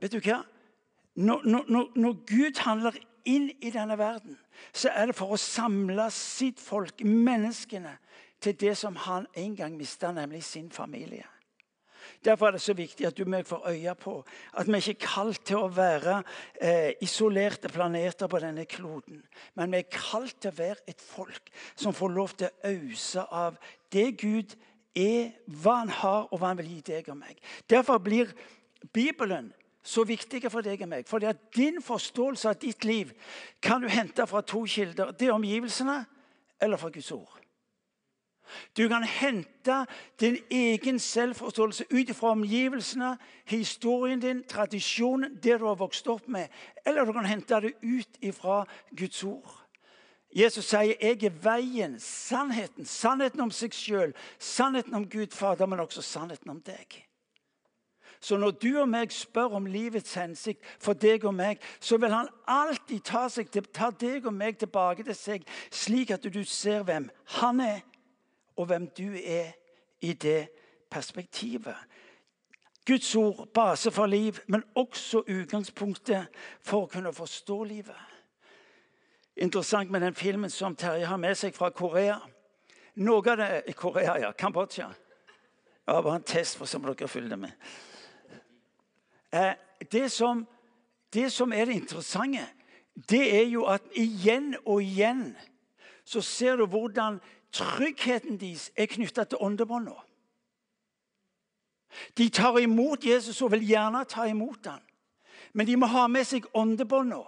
Vet 0.00 0.12
du 0.12 0.20
hva? 0.20 0.42
Når, 1.14 1.42
når, 1.44 1.90
når, 1.96 2.12
Gud 2.28 2.60
handler 2.64 2.94
inn 3.24 3.50
i 3.60 3.72
denne 3.72 3.98
verden, 3.98 4.38
så 4.72 4.92
er 4.94 5.10
det 5.10 5.16
for 5.18 5.34
å 5.34 5.40
samle 5.40 6.06
sitt 6.14 6.60
folk, 6.60 7.02
menneskene, 7.04 7.96
til 8.40 8.56
det 8.60 8.76
som 8.78 8.96
han 8.96 9.26
en 9.36 9.56
gang 9.56 9.74
mista, 9.76 10.12
nemlig 10.16 10.44
sin 10.44 10.70
familie. 10.72 11.26
Derfor 12.24 12.46
er 12.46 12.56
det 12.56 12.60
så 12.60 12.74
viktig 12.76 13.06
at 13.08 13.16
du 13.16 13.22
og 13.24 13.32
jeg 13.32 13.46
får 13.48 13.68
øye 13.70 13.94
på 13.96 14.14
at 14.60 14.68
vi 14.68 14.76
ikke 14.76 14.90
er 14.90 15.06
kalt 15.06 15.44
til 15.48 15.56
å 15.56 15.70
være 15.72 16.18
eh, 16.60 16.92
isolerte 17.00 17.68
planeter 17.72 18.28
på 18.28 18.40
denne 18.42 18.66
kloden. 18.68 19.22
Men 19.56 19.72
vi 19.72 19.80
er 19.80 19.88
kalt 19.94 20.36
til 20.40 20.52
å 20.52 20.58
være 20.58 20.84
et 20.90 21.00
folk 21.00 21.48
som 21.74 21.96
får 21.96 22.12
lov 22.12 22.34
til 22.36 22.50
å 22.50 22.74
ause 22.74 23.24
av 23.24 23.56
det 23.92 24.18
Gud 24.20 24.52
er, 24.94 25.32
hva 25.46 25.80
han 25.80 25.94
har, 26.02 26.28
og 26.28 26.38
hva 26.38 26.52
han 26.52 26.60
vil 26.60 26.74
gi 26.74 26.82
deg 26.92 27.08
og 27.08 27.20
meg. 27.22 27.40
Derfor 27.70 28.02
blir 28.04 28.34
Bibelen 28.92 29.52
så 29.82 30.04
viktig 30.04 30.44
for 30.50 30.64
deg 30.64 30.82
og 30.84 30.92
meg. 30.92 31.08
Fordi 31.08 31.30
at 31.30 31.40
din 31.56 31.80
forståelse 31.82 32.52
av 32.52 32.60
ditt 32.60 32.84
liv 32.84 33.12
kan 33.62 33.80
du 33.80 33.88
hente 33.88 34.26
fra 34.28 34.44
to 34.44 34.66
kilder. 34.68 35.14
Det 35.16 35.28
er 35.28 35.36
omgivelsene 35.36 36.02
eller 36.60 36.76
fra 36.76 36.92
Guds 36.92 37.12
ord. 37.16 37.39
Du 38.76 38.88
kan 38.88 39.04
hente 39.04 39.86
din 40.20 40.38
egen 40.50 40.98
selvforståelse 40.98 41.84
ut 41.90 42.16
fra 42.16 42.30
omgivelsene, 42.30 43.16
historien 43.44 44.20
din, 44.20 44.44
tradisjonen, 44.44 45.34
det 45.42 45.60
du 45.60 45.66
har 45.66 45.74
vokst 45.74 46.08
opp 46.08 46.28
med. 46.28 46.48
Eller 46.86 47.04
du 47.04 47.12
kan 47.12 47.26
hente 47.26 47.60
det 47.60 47.74
ut 47.82 48.34
fra 48.34 48.64
Guds 48.96 49.24
ord. 49.24 49.56
Jesus 50.36 50.64
sier 50.64 50.94
'Jeg 51.00 51.24
er 51.24 51.30
veien, 51.30 51.98
sannheten'. 51.98 52.84
Sannheten 52.84 53.40
om 53.40 53.50
seg 53.50 53.72
sjøl, 53.74 54.14
sannheten 54.38 54.94
om 54.94 55.08
Gud 55.08 55.34
Fader, 55.34 55.66
men 55.66 55.80
også 55.80 56.02
sannheten 56.02 56.50
om 56.50 56.60
deg. 56.60 57.10
Så 58.20 58.36
når 58.36 58.50
du 58.50 58.80
og 58.80 58.88
meg 58.88 59.12
spør 59.12 59.56
om 59.56 59.66
livets 59.66 60.14
hensikt 60.14 60.64
for 60.78 60.92
deg 60.92 61.24
og 61.24 61.34
meg, 61.34 61.60
så 61.80 61.96
vil 61.96 62.12
han 62.12 62.28
alltid 62.46 63.00
ta, 63.00 63.28
seg, 63.32 63.48
ta 63.72 63.90
deg 63.90 64.26
og 64.26 64.34
meg 64.36 64.58
tilbake 64.60 65.06
til 65.06 65.16
seg, 65.16 65.46
slik 65.72 66.10
at 66.10 66.28
du 66.28 66.44
ser 66.44 66.84
hvem 66.84 67.08
han 67.40 67.60
er, 67.64 67.80
og 68.56 68.66
hvem 68.66 68.88
du 68.96 69.12
er 69.24 69.52
i 70.00 70.12
det 70.12 70.48
perspektivet. 70.90 71.76
Guds 72.86 73.16
ord, 73.16 73.48
base 73.54 73.90
for 73.90 74.06
liv, 74.06 74.34
men 74.46 74.64
også 74.74 75.22
utgangspunktet 75.28 76.26
for 76.60 76.84
å 76.86 76.90
kunne 76.90 77.12
forstå 77.12 77.62
livet. 77.64 78.06
Interessant 79.36 79.90
med 79.90 80.00
den 80.00 80.14
filmen 80.14 80.50
som 80.50 80.76
Terje 80.76 81.06
har 81.06 81.20
med 81.20 81.36
seg 81.38 81.54
fra 81.56 81.70
Korea. 81.70 82.18
Noe 83.00 83.22
av 83.30 83.38
det 83.38 83.76
Korea, 83.76 84.16
ja. 84.18 84.32
Kambodsja. 84.32 84.88
Det 85.86 86.00
var 86.04 86.16
en 86.16 86.26
test 86.26 86.58
for 86.58 86.68
som 86.68 86.82
dere 86.84 87.08
følger 87.08 87.38
med. 87.40 87.52
Eh, 89.32 89.54
det, 89.92 90.08
som, 90.10 90.46
det 91.14 91.30
som 91.32 91.52
er 91.52 91.64
det 91.64 91.78
interessante, 91.78 92.46
det 93.10 93.22
er 93.38 93.46
jo 93.48 93.64
at 93.70 93.86
igjen 93.96 94.54
og 94.64 94.82
igjen 94.82 95.30
så 96.04 96.20
ser 96.20 96.58
du 96.58 96.66
hvordan 96.66 97.20
tryggheten 97.52 98.38
deres 98.40 98.70
er 98.76 98.90
knytta 98.90 99.24
til 99.24 99.42
åndebånda. 99.42 99.96
De 102.18 102.28
tar 102.30 102.58
imot 102.62 103.04
Jesus 103.04 103.42
og 103.42 103.52
vil 103.56 103.66
gjerne 103.66 104.04
ta 104.08 104.28
imot 104.30 104.66
ham. 104.70 104.82
Men 105.52 105.66
de 105.66 105.76
må 105.76 105.88
ha 105.90 106.06
med 106.06 106.26
seg 106.28 106.46
åndebånda. 106.54 107.24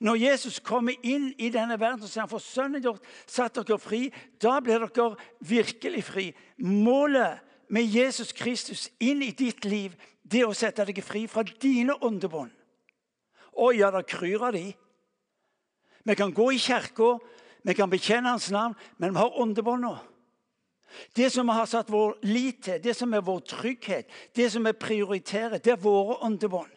Når 0.00 0.16
Jesus 0.16 0.60
kommer 0.64 0.96
inn 1.04 1.32
i 1.38 1.50
denne 1.52 1.76
verden, 1.80 2.02
og 2.02 2.08
sier 2.08 2.24
han 2.24 2.30
for 2.30 2.42
sønnen 2.42 2.82
gjort, 2.82 3.04
satt 3.26 3.58
dere 3.58 3.78
fri. 3.82 4.06
Da 4.40 4.58
blir 4.64 4.86
dere 4.86 5.16
virkelig 5.44 6.04
fri. 6.08 6.26
Målet 6.56 7.42
med 7.68 7.90
Jesus 7.90 8.32
Kristus 8.32 8.88
inn 9.02 9.22
i 9.22 9.34
ditt 9.36 9.64
liv, 9.68 9.94
det 10.22 10.40
er 10.40 10.48
å 10.48 10.56
sette 10.56 10.86
deg 10.88 11.02
fri 11.04 11.26
fra 11.28 11.44
dine 11.44 11.96
åndebånd. 12.00 12.52
Å 13.54 13.70
ja, 13.76 13.90
det 13.94 14.06
kryr 14.10 14.48
av 14.48 14.56
de. 14.56 14.66
Vi 16.04 16.16
kan 16.18 16.32
gå 16.34 16.50
i 16.52 16.60
kirka, 16.60 17.14
vi 17.64 17.74
kan 17.74 17.90
bekjenne 17.90 18.28
Hans 18.34 18.50
navn, 18.52 18.74
men 18.96 19.14
vi 19.14 19.18
har 19.18 19.40
åndebånda. 19.40 19.98
Det 21.16 21.30
som 21.30 21.46
vi 21.46 21.52
har 21.56 21.66
satt 21.66 21.90
vår 21.90 22.18
lit 22.22 22.62
til, 22.62 22.82
det 22.82 22.92
som 22.94 23.14
er 23.16 23.24
vår 23.24 23.40
trygghet, 23.40 24.10
det 24.36 24.50
som 24.52 24.64
vi 24.68 24.72
prioriterer, 24.72 25.58
det 25.58 25.72
er 25.72 25.80
våre 25.80 26.18
åndebånd. 26.28 26.70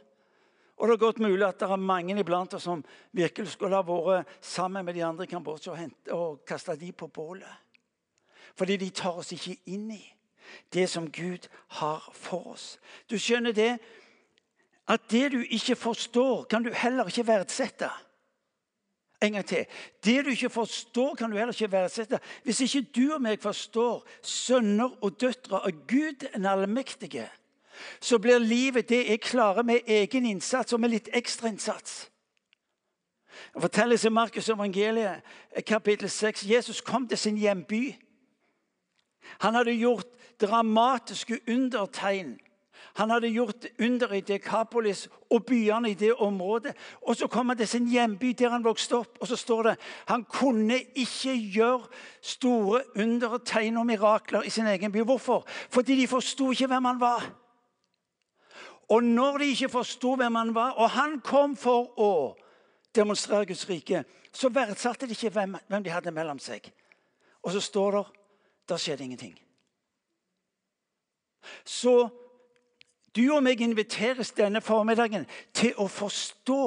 Og 0.78 0.88
det 0.88 0.94
er 0.94 1.02
godt 1.02 1.20
mulig 1.20 1.44
at 1.44 1.60
det 1.60 1.68
er 1.68 1.82
mange 1.82 2.16
iblant 2.20 2.54
oss 2.54 2.68
som 2.70 2.84
virkelig 3.12 3.56
skulle 3.56 3.76
ha 3.76 3.84
vært 3.84 4.30
sammen 4.46 4.86
med 4.86 4.96
de 4.96 5.04
andre 5.04 5.26
i 5.26 5.32
Kambodsja 5.32 5.74
og, 5.74 5.96
og 6.14 6.42
kasta 6.48 6.76
de 6.78 6.92
på 6.94 7.10
bålet. 7.12 7.50
Fordi 8.56 8.78
de 8.78 8.90
tar 8.90 9.18
oss 9.20 9.34
ikke 9.36 9.58
inn 9.74 9.90
i 9.92 10.04
det 10.74 10.88
som 10.90 11.10
Gud 11.12 11.50
har 11.82 12.06
for 12.14 12.54
oss. 12.54 12.78
Du 13.10 13.18
skjønner 13.20 13.52
det 13.52 13.74
at 14.88 15.10
det 15.12 15.34
du 15.34 15.42
ikke 15.44 15.76
forstår, 15.76 16.46
kan 16.48 16.64
du 16.64 16.72
heller 16.72 17.10
ikke 17.10 17.28
verdsette. 17.28 17.90
En 19.22 19.34
gang 19.34 19.46
til. 19.46 19.66
Det 20.06 20.26
du 20.26 20.30
ikke 20.30 20.50
forstår, 20.50 21.16
kan 21.16 21.32
du 21.32 21.38
heller 21.38 21.54
ikke 21.54 21.72
verdsette. 21.72 22.20
Hvis 22.44 22.62
ikke 22.62 22.82
du 22.96 23.14
og 23.14 23.22
meg 23.22 23.42
forstår 23.42 24.06
sønner 24.22 24.94
og 25.02 25.22
døtre 25.22 25.64
av 25.66 25.72
Gud 25.90 26.28
den 26.34 26.46
allmektige, 26.46 27.26
så 28.02 28.20
blir 28.22 28.38
livet 28.42 28.90
det 28.90 29.04
jeg 29.10 29.22
klarer 29.22 29.66
med 29.66 29.90
egen 29.90 30.26
innsats 30.26 30.74
og 30.74 30.82
med 30.82 30.94
litt 30.94 31.10
ekstra 31.14 31.50
innsats. 31.50 32.08
Det 33.54 33.62
fortelles 33.62 34.06
i 34.06 34.10
Markus 34.10 34.50
evangeliet, 34.50 35.22
kapittel 35.66 36.10
6. 36.10 36.46
Jesus 36.50 36.82
kom 36.82 37.08
til 37.08 37.18
sin 37.18 37.38
hjemby. 37.38 37.96
Han 39.42 39.56
hadde 39.56 39.78
gjort 39.78 40.08
dramatiske 40.42 41.40
undertegn. 41.50 42.38
Han 42.98 43.10
hadde 43.10 43.30
gjort 43.30 43.66
under 43.80 44.14
i 44.14 44.22
Dekapolis 44.26 45.08
og 45.30 45.46
byene 45.46 45.92
i 45.92 45.94
det 45.94 46.14
området. 46.14 46.74
Og 47.02 47.16
Så 47.16 47.28
kom 47.28 47.50
han 47.50 47.58
til 47.58 47.68
sin 47.68 47.88
hjemby 47.88 48.34
der 48.38 48.50
han 48.50 48.64
vokste 48.64 48.98
opp, 48.98 49.18
og 49.22 49.28
så 49.28 49.36
står 49.36 49.64
det 49.64 49.76
han 50.08 50.24
kunne 50.24 50.80
ikke 50.96 51.36
gjøre 51.54 51.88
store 52.22 52.82
under, 52.96 53.38
tegn 53.38 53.78
og 53.78 53.86
mirakler 53.86 54.42
i 54.42 54.50
sin 54.50 54.68
egen 54.68 54.92
by. 54.92 55.04
Hvorfor? 55.06 55.46
Fordi 55.70 56.02
de 56.02 56.08
forsto 56.08 56.52
ikke 56.52 56.68
hvem 56.68 56.86
han 56.86 57.00
var. 57.00 57.30
Og 58.90 59.04
når 59.04 59.38
de 59.38 59.46
ikke 59.46 59.70
forsto 59.70 60.16
hvem 60.16 60.36
han 60.36 60.56
var, 60.56 60.72
og 60.72 60.90
han 60.90 61.22
kom 61.22 61.56
for 61.56 62.00
å 62.00 62.36
demonstrere 62.96 63.46
Guds 63.46 63.70
rike, 63.70 64.04
så 64.34 64.50
verdsatte 64.50 65.06
de 65.06 65.12
ikke 65.12 65.30
hvem, 65.30 65.58
hvem 65.68 65.84
de 65.84 65.92
hadde 65.92 66.12
mellom 66.12 66.40
seg. 66.40 66.72
Og 67.44 67.52
så 67.52 67.62
står 67.62 67.92
det 67.92 68.06
der 68.70 68.78
skjedde 68.78 69.04
ingenting. 69.04 69.36
Så 71.66 72.10
du 73.18 73.26
og 73.34 73.42
meg 73.44 73.62
inviteres 73.62 74.32
denne 74.38 74.62
formiddagen 74.62 75.26
til 75.54 75.74
å 75.78 75.88
forstå 75.92 76.62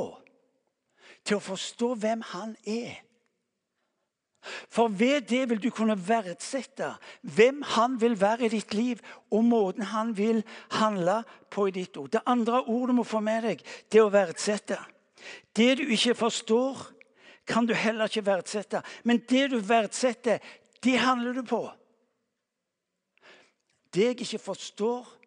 Til 1.25 1.37
å 1.37 1.45
forstå 1.45 1.95
hvem 2.01 2.23
han 2.33 2.55
er. 2.65 2.95
For 4.73 4.89
ved 4.89 5.27
det 5.29 5.43
vil 5.51 5.59
du 5.61 5.69
kunne 5.71 5.99
verdsette 6.09 6.95
hvem 7.21 7.61
han 7.75 7.99
vil 8.01 8.17
være 8.21 8.47
i 8.47 8.53
ditt 8.55 8.75
liv, 8.75 9.03
og 9.31 9.45
måten 9.45 9.85
han 9.91 10.15
vil 10.17 10.41
handle 10.79 11.21
på 11.53 11.67
i 11.69 11.75
ditt 11.77 11.97
ord. 12.01 12.09
Det 12.09 12.23
andre 12.27 12.63
ordet 12.63 12.95
du 12.95 12.97
må 13.03 13.05
få 13.05 13.21
med 13.21 13.45
deg, 13.45 13.61
det 13.93 14.01
er 14.01 14.07
å 14.07 14.15
verdsette. 14.15 14.79
Det 15.57 15.75
du 15.83 15.85
ikke 15.93 16.17
forstår, 16.17 16.81
kan 17.47 17.67
du 17.69 17.75
heller 17.75 18.09
ikke 18.09 18.27
verdsette. 18.27 18.81
Men 19.05 19.21
det 19.29 19.51
du 19.53 19.59
verdsetter, 19.61 20.41
det 20.81 20.99
handler 20.99 21.37
du 21.37 21.43
på. 21.45 21.63
Det 23.93 24.07
jeg 24.07 24.21
ikke 24.23 24.39
forstår, 24.39 25.20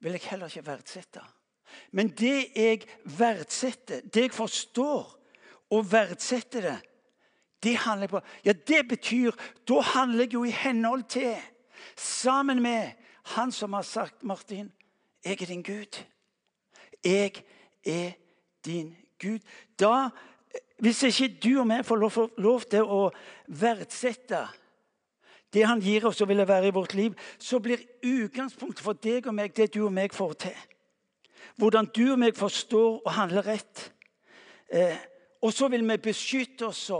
vil 0.00 0.16
jeg 0.16 0.20
heller 0.30 0.46
ikke 0.46 0.66
verdsette. 0.66 1.22
Men 1.92 2.08
det 2.08 2.50
jeg 2.56 2.86
verdsetter, 3.04 4.00
det 4.00 4.22
jeg 4.28 4.34
forstår 4.34 5.16
og 5.70 5.92
verdsetter 5.92 6.60
det, 6.60 6.78
det 7.62 7.76
handler 7.76 8.02
jeg 8.02 8.10
på. 8.10 8.20
Ja, 8.44 8.52
det 8.52 8.88
betyr 8.88 9.30
Da 9.68 9.80
handler 9.80 10.24
jeg 10.24 10.34
jo 10.34 10.44
i 10.44 10.50
henhold 10.50 11.02
til, 11.02 11.36
sammen 11.96 12.62
med 12.62 12.90
han 13.24 13.52
som 13.52 13.72
har 13.72 13.82
sagt, 13.82 14.22
Martin, 14.22 14.72
jeg 15.24 15.42
er 15.42 15.46
din 15.46 15.62
Gud. 15.62 16.04
Jeg 17.04 17.44
er 17.84 18.12
din 18.64 18.96
Gud. 19.22 19.38
Da, 19.78 20.08
Hvis 20.78 21.02
ikke 21.02 21.38
du 21.44 21.60
og 21.60 21.68
vi 21.68 21.82
får 21.82 21.96
lov, 21.96 22.30
lov 22.38 22.60
til 22.60 22.82
å 22.82 23.10
verdsette 23.46 24.48
det 25.52 25.66
han 25.66 25.80
gir 25.82 26.06
oss 26.06 26.20
og 26.20 26.28
vil 26.30 26.46
være 26.48 26.68
i 26.68 26.74
vårt 26.74 26.94
liv, 26.94 27.14
så 27.38 27.58
blir 27.58 27.82
utgangspunktet 28.06 28.84
for 28.84 28.98
deg 28.98 29.26
og 29.26 29.34
meg 29.34 29.54
det 29.56 29.72
du 29.74 29.84
og 29.84 29.92
meg 29.92 30.14
får 30.14 30.32
til. 30.46 30.58
Hvordan 31.58 31.90
du 31.96 32.04
og 32.12 32.18
meg 32.22 32.36
forstår 32.38 33.00
og 33.04 33.12
handler 33.12 33.46
rett. 33.46 33.92
Eh, 34.72 34.96
og 35.42 35.52
så 35.52 35.68
vil 35.68 35.84
vi 35.88 35.96
beskytte 35.96 36.68
oss 36.68 36.90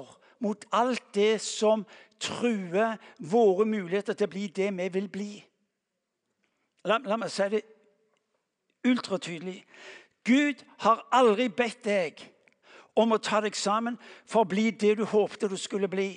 mot 0.40 0.64
alt 0.72 1.14
det 1.14 1.40
som 1.40 1.84
truer 2.20 2.96
våre 3.18 3.66
muligheter 3.66 4.16
til 4.16 4.28
å 4.28 4.32
bli 4.32 4.46
det 4.46 4.70
vi 4.76 4.88
vil 4.92 5.08
bli. 5.08 5.30
La, 6.84 6.98
la 6.98 7.16
meg 7.20 7.30
si 7.32 7.46
det 7.52 7.62
ultratydelig. 8.88 9.62
Gud 10.24 10.64
har 10.84 11.06
aldri 11.12 11.48
bedt 11.48 11.84
deg 11.84 12.24
om 12.96 13.12
å 13.12 13.20
ta 13.22 13.40
deg 13.44 13.56
sammen 13.56 13.96
for 14.28 14.44
å 14.44 14.48
bli 14.48 14.70
det 14.70 14.96
du 14.98 15.04
håpte 15.08 15.48
du 15.48 15.56
skulle 15.60 15.88
bli. 15.88 16.12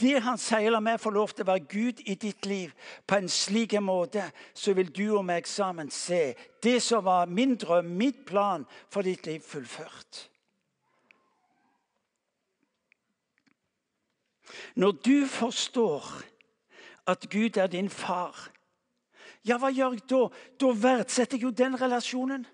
Det 0.00 0.22
han 0.24 0.38
sier, 0.40 0.70
la 0.72 0.80
meg 0.80 1.00
få 1.00 1.12
lov 1.14 1.34
til 1.34 1.44
å 1.44 1.50
være 1.50 1.66
Gud 1.70 2.00
i 2.08 2.16
ditt 2.18 2.46
liv 2.48 2.72
på 3.06 3.18
en 3.18 3.28
slik 3.30 3.76
måte, 3.84 4.24
så 4.54 4.72
vil 4.74 4.88
du 4.90 5.04
og 5.18 5.26
meg 5.28 5.46
sammen 5.46 5.90
se 5.92 6.34
det 6.64 6.80
som 6.82 7.04
var 7.04 7.28
min 7.28 7.54
drøm, 7.60 7.92
mitt 7.98 8.24
plan 8.26 8.64
for 8.90 9.06
ditt 9.06 9.26
liv, 9.28 9.44
fullført. 9.44 10.26
Når 14.76 14.92
du 15.04 15.26
forstår 15.28 16.04
at 17.06 17.28
Gud 17.30 17.56
er 17.56 17.66
din 17.66 17.90
far, 17.90 18.50
Ja, 19.46 19.60
hva 19.62 19.70
gjør 19.70 19.94
jeg 19.94 20.06
da? 20.10 20.24
Da 20.58 20.72
verdsetter 20.74 21.38
jeg 21.38 21.46
jo 21.46 21.52
den 21.54 21.76
relasjonen. 21.78 22.46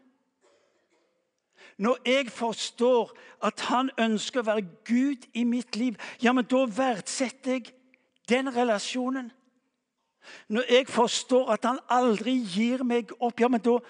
Når 1.82 1.98
jeg 2.06 2.30
forstår 2.30 3.10
at 3.42 3.60
han 3.66 3.90
ønsker 3.98 4.42
å 4.42 4.46
være 4.52 4.66
Gud 4.86 5.26
i 5.34 5.42
mitt 5.48 5.76
liv, 5.76 5.96
ja, 6.22 6.30
men 6.32 6.46
da 6.46 6.62
verdsetter 6.70 7.58
jeg 7.58 7.72
den 8.30 8.50
relasjonen. 8.54 9.32
Når 10.48 10.68
jeg 10.70 10.86
forstår 10.88 11.50
at 11.56 11.66
han 11.66 11.80
aldri 11.90 12.36
gir 12.46 12.84
meg 12.86 13.10
opp, 13.18 13.40
ja, 13.40 13.50
men 13.50 13.62
da 13.64 13.80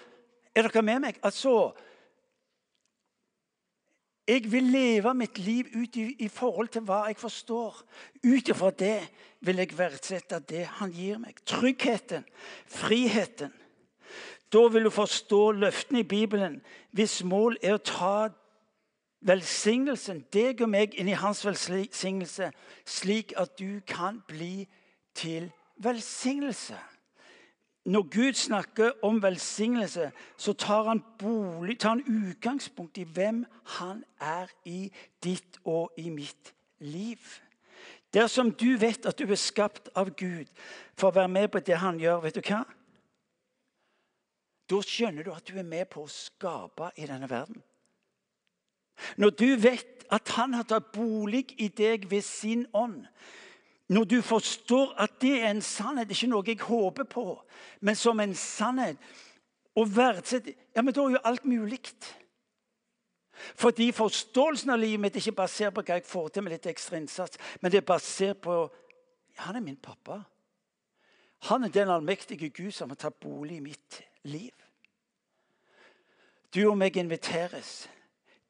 er 0.55 0.65
dere 0.65 0.85
med 0.85 1.03
meg? 1.05 1.19
Altså, 1.21 1.73
jeg 4.27 4.47
vil 4.51 4.71
leve 4.73 5.13
mitt 5.13 5.37
liv 5.37 5.69
ut 5.75 5.97
i, 5.99 6.07
i 6.25 6.29
forhold 6.31 6.73
til 6.73 6.85
hva 6.87 7.03
jeg 7.09 7.19
forstår. 7.19 7.81
Ut 8.23 8.49
ifra 8.49 8.71
det 8.79 8.99
vil 9.43 9.59
jeg 9.59 9.77
verdsette 9.77 10.39
det 10.49 10.63
han 10.79 10.93
gir 10.95 11.19
meg. 11.21 11.41
Tryggheten, 11.45 12.23
friheten. 12.71 13.51
Da 14.53 14.67
vil 14.67 14.83
du 14.83 14.89
forstå 14.89 15.51
løftene 15.51 15.99
i 15.99 16.07
Bibelen 16.07 16.61
hvis 16.91 17.23
mål 17.23 17.57
er 17.63 17.77
å 17.77 17.81
ta 17.81 18.15
velsignelsen, 19.25 20.25
deg 20.33 20.61
og 20.61 20.69
meg, 20.69 20.93
inn 20.99 21.09
i 21.09 21.17
hans 21.17 21.41
velsignelse, 21.45 22.51
slik 22.85 23.33
at 23.39 23.55
du 23.59 23.79
kan 23.87 24.19
bli 24.27 24.67
til 25.15 25.49
velsignelse. 25.81 26.77
Når 27.85 28.03
Gud 28.11 28.33
snakker 28.33 28.91
om 29.03 29.23
velsignelse, 29.23 30.11
så 30.37 30.53
tar 30.53 30.83
han, 30.83 31.01
bolig, 31.19 31.79
tar 31.79 31.97
han 31.97 32.03
utgangspunkt 32.29 32.97
i 32.97 33.03
hvem 33.03 33.43
han 33.79 34.03
er 34.21 34.51
i 34.65 34.91
ditt 35.23 35.59
og 35.65 35.91
i 35.97 36.09
mitt 36.09 36.53
liv. 36.79 37.19
Dersom 38.13 38.51
du 38.51 38.77
vet 38.77 39.05
at 39.05 39.19
du 39.19 39.25
er 39.25 39.39
skapt 39.39 39.89
av 39.95 40.13
Gud 40.15 40.47
for 40.95 41.09
å 41.09 41.15
være 41.17 41.31
med 41.31 41.51
på 41.51 41.59
det 41.59 41.81
han 41.81 41.99
gjør, 41.99 42.21
vet 42.23 42.37
du 42.37 42.45
hva? 42.45 42.61
Da 44.73 44.81
skjønner 44.81 45.25
du 45.25 45.29
at 45.33 45.45
du 45.45 45.57
er 45.59 45.67
med 45.67 45.85
på 45.93 46.01
å 46.03 46.09
skape 46.09 46.89
i 46.97 47.05
denne 47.05 47.29
verden. 47.29 47.61
Når 49.21 49.33
du 49.37 49.47
vet 49.61 50.05
at 50.13 50.29
han 50.37 50.53
har 50.57 50.65
tatt 50.69 50.91
bolig 50.93 51.45
i 51.61 51.67
deg 51.69 52.07
ved 52.09 52.25
sin 52.25 52.65
ånd, 52.73 53.03
når 53.93 54.05
du 54.09 54.17
forstår 54.25 54.93
at 55.01 55.19
det 55.21 55.33
er 55.41 55.51
en 55.51 55.61
sannhet, 55.61 56.09
ikke 56.09 56.29
noe 56.31 56.47
jeg 56.47 56.61
håper 56.63 57.05
på, 57.09 57.25
men 57.81 57.97
som 57.99 58.21
en 58.23 58.33
sannhet 58.37 58.97
og 59.77 59.89
verdsette 59.93 60.55
Ja, 60.73 60.81
men 60.81 60.93
da 60.93 61.03
er 61.03 61.15
jo 61.17 61.25
alt 61.29 61.45
mulig. 61.45 61.81
Fordi 63.59 63.91
forståelsen 63.93 64.73
av 64.73 64.79
livet 64.81 65.01
mitt 65.01 65.17
er 65.17 65.21
ikke 65.21 65.41
basert 65.43 65.73
på 65.75 65.83
hva 65.85 65.99
jeg 65.99 66.07
får 66.09 66.29
til 66.33 66.45
med 66.45 66.55
litt 66.55 66.69
ekstra 66.69 66.97
innsats, 66.97 67.37
men 67.61 67.71
det 67.71 67.81
er 67.81 67.91
basert 67.93 68.41
på 68.41 68.69
Han 69.43 69.55
er 69.55 69.65
min 69.65 69.77
pappa. 69.81 70.19
Han 71.49 71.63
er 71.63 71.69
den 71.73 71.89
allmektige 71.89 72.49
Gud 72.49 72.71
som 72.71 72.89
har 72.89 72.95
tatt 73.01 73.19
bolig 73.19 73.57
i 73.57 73.65
mitt 73.65 74.01
liv. 74.23 74.62
Du 76.53 76.61
og 76.69 76.77
meg 76.77 76.97
inviteres 77.01 77.87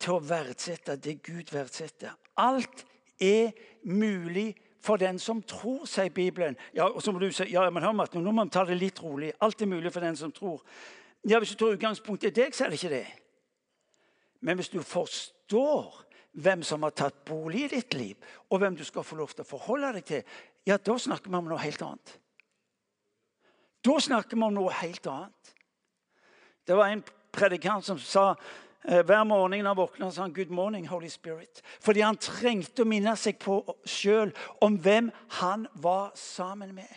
til 0.02 0.18
å 0.18 0.24
verdsette 0.24 0.98
det 1.00 1.22
Gud 1.24 1.54
verdsetter. 1.54 2.12
Alt 2.36 2.84
er 3.22 3.54
mulig 3.88 4.52
for 4.84 5.00
den 5.00 5.20
som 5.20 5.40
tror, 5.48 5.86
sier 5.88 6.12
Bibelen. 6.12 6.58
Ja, 6.76 6.90
og 6.90 7.00
så 7.04 7.14
må 7.14 7.22
du 7.22 7.30
si, 7.32 7.48
ja, 7.54 7.64
men 7.72 7.86
hør 7.86 7.96
Martin, 7.96 8.24
nå 8.26 8.34
må 8.36 8.44
vi 8.44 8.52
ta 8.52 8.66
det 8.68 8.76
litt 8.76 9.00
rolig. 9.00 9.32
Alt 9.40 9.64
er 9.64 9.72
mulig 9.72 9.94
for 9.96 10.04
den 10.04 10.18
som 10.20 10.34
tror. 10.36 10.60
Ja, 11.24 11.40
Hvis 11.40 11.54
du 11.54 11.62
tar 11.62 11.78
utgangspunkt 11.78 12.26
i 12.28 12.34
deg, 12.36 12.52
så 12.52 12.66
er 12.66 12.74
det 12.74 12.82
ikke 12.82 12.98
det. 12.98 13.06
Men 14.44 14.60
hvis 14.60 14.74
du 14.74 14.82
forstår 14.84 16.04
hvem 16.44 16.66
som 16.68 16.84
har 16.84 16.92
tatt 16.92 17.24
bolig 17.24 17.64
i 17.64 17.72
ditt 17.78 17.96
liv, 17.96 18.18
og 18.50 18.60
hvem 18.60 18.76
du 18.76 18.84
skal 18.84 19.06
få 19.08 19.16
lov 19.16 19.32
til 19.32 19.46
å 19.46 19.48
forholde 19.48 19.94
deg 19.96 20.08
til, 20.10 20.38
ja, 20.68 20.76
da 20.76 20.98
snakker 21.00 21.32
vi 21.32 21.40
om 21.40 21.48
noe 21.48 21.64
helt 21.64 21.82
annet. 21.86 22.18
Da 23.84 23.96
snakker 24.04 24.36
vi 24.36 24.44
om 24.44 24.56
noe 24.58 24.76
helt 24.82 25.08
annet. 25.08 25.54
Det 26.68 26.76
var 26.76 26.92
en 26.92 27.06
predikant 27.34 27.86
som 27.86 28.00
sa 28.00 28.34
Eh, 28.90 29.06
hver 29.06 29.24
morgen 29.24 29.63
når 29.63 29.68
han 29.68 29.78
våkna, 29.78 30.12
sa 30.12 30.22
han 30.22 30.34
'Good 30.34 30.50
morning, 30.50 30.88
Holy 30.88 31.08
Spirit'. 31.08 31.62
Fordi 31.82 32.00
han 32.00 32.18
trengte 32.18 32.82
å 32.82 32.86
minne 32.86 33.16
seg 33.16 33.40
på 33.40 33.78
sjøl 33.86 34.34
om 34.62 34.75
hvem 34.75 35.12
han 35.30 35.68
var 35.74 36.12
sammen 36.16 36.75
med. 36.75 36.92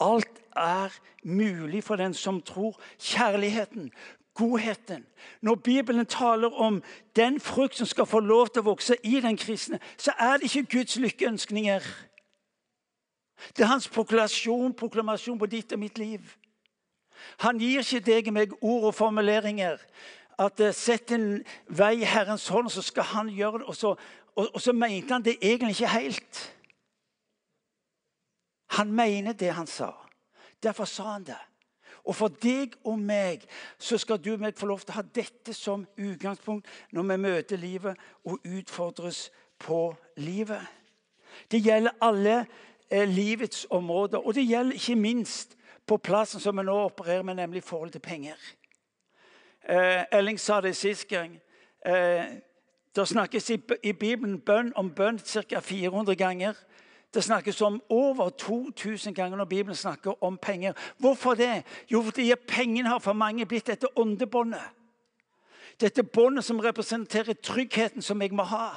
Alt 0.00 0.40
er 0.56 1.00
mulig 1.24 1.84
for 1.84 1.96
den 1.96 2.14
som 2.14 2.42
tror. 2.42 2.80
Kjærligheten, 2.98 3.92
godheten. 4.34 5.06
Når 5.40 5.54
Bibelen 5.54 6.06
taler 6.06 6.52
om 6.60 6.82
den 7.16 7.40
frukt 7.40 7.76
som 7.76 7.86
skal 7.86 8.06
få 8.06 8.20
lov 8.20 8.48
til 8.48 8.60
å 8.60 8.70
vokse 8.70 8.96
i 9.04 9.20
den 9.20 9.36
kristne, 9.36 9.80
så 9.96 10.12
er 10.18 10.36
det 10.36 10.42
ikke 10.42 10.78
Guds 10.78 10.96
lykkeønskninger. 10.96 11.80
Det 13.56 13.62
er 13.62 13.66
hans 13.66 13.88
proklamasjon, 13.88 14.74
proklamasjon 14.74 15.38
på 15.38 15.46
ditt 15.46 15.72
og 15.72 15.78
mitt 15.78 15.98
liv. 15.98 16.36
Han 17.44 17.58
gir 17.58 17.84
ikke 17.84 18.04
deg 18.06 18.30
og 18.30 18.36
meg 18.36 18.56
ord 18.60 18.88
og 18.90 18.94
formuleringer 18.94 19.82
at 20.40 20.60
eh, 20.60 20.74
sett 20.76 21.12
en 21.16 21.42
vei 21.68 22.00
i 22.00 22.08
Herrens 22.08 22.48
hånd, 22.48 22.70
så 22.72 22.82
skal 22.82 23.08
han 23.12 23.30
gjøre 23.34 23.60
det. 23.60 23.68
Og 23.68 23.76
så, 23.76 23.94
og, 24.34 24.48
og 24.54 24.60
så 24.60 24.72
mente 24.72 25.12
han 25.12 25.24
det 25.24 25.36
egentlig 25.42 25.76
ikke 25.76 25.94
helt. 25.98 26.42
Han 28.78 28.92
mener 28.92 29.32
det 29.32 29.52
han 29.52 29.66
sa. 29.66 29.92
Derfor 30.62 30.84
sa 30.84 31.12
han 31.12 31.26
det. 31.26 31.38
Og 32.04 32.16
for 32.16 32.32
deg 32.42 32.74
og 32.88 32.98
meg 32.98 33.44
så 33.78 33.98
skal 34.00 34.20
du 34.22 34.32
og 34.32 34.40
meg 34.40 34.56
få 34.58 34.70
lov 34.70 34.80
til 34.80 34.94
å 34.94 35.00
ha 35.00 35.04
dette 35.04 35.52
som 35.54 35.84
utgangspunkt 36.00 36.68
når 36.96 37.08
vi 37.10 37.18
møter 37.26 37.60
livet 37.60 38.00
og 38.24 38.40
utfordres 38.46 39.28
på 39.60 39.90
livet. 40.16 40.62
Det 41.52 41.60
gjelder 41.62 41.98
alle 42.02 42.38
eh, 42.88 43.08
livets 43.08 43.66
områder, 43.70 44.18
og 44.18 44.34
det 44.34 44.48
gjelder 44.48 44.80
ikke 44.80 44.96
minst 44.96 45.56
på 45.90 45.96
plassen 45.96 46.40
som 46.40 46.56
vi 46.56 46.62
nå 46.62 46.74
opererer 46.84 47.22
med, 47.26 47.34
nemlig 47.34 47.64
forhold 47.66 47.90
til 47.90 48.00
penger. 48.00 48.38
Eh, 49.68 50.04
Elling 50.12 50.38
sa 50.40 50.60
det 50.60 50.76
sist 50.76 51.08
gang. 51.08 51.40
Eh, 51.86 52.24
det 52.96 53.08
snakkes 53.08 53.50
i, 53.50 53.58
i 53.82 53.92
Bibelen 53.92 54.40
bønn 54.40 54.72
om 54.76 54.90
bønn 54.94 55.18
ca. 55.18 55.60
400 55.60 56.14
ganger. 56.14 56.54
Det 57.14 57.24
snakkes 57.24 57.62
om 57.62 57.82
over 57.88 58.28
2000 58.28 59.14
ganger 59.14 59.36
når 59.36 59.44
Bibelen 59.44 59.76
snakker 59.76 60.24
om 60.24 60.38
penger. 60.38 60.72
Hvorfor 60.98 61.34
det? 61.34 61.62
Jo, 61.90 62.02
fordi 62.02 62.34
pengene 62.48 62.88
har 62.88 62.98
for 62.98 63.12
mange 63.12 63.46
blitt 63.46 63.66
dette 63.66 63.98
åndebåndet. 63.98 64.62
Dette 65.80 66.02
båndet 66.02 66.44
som 66.44 66.60
representerer 66.60 67.32
tryggheten 67.32 68.02
som 68.02 68.22
jeg 68.22 68.32
må 68.32 68.42
ha. 68.42 68.76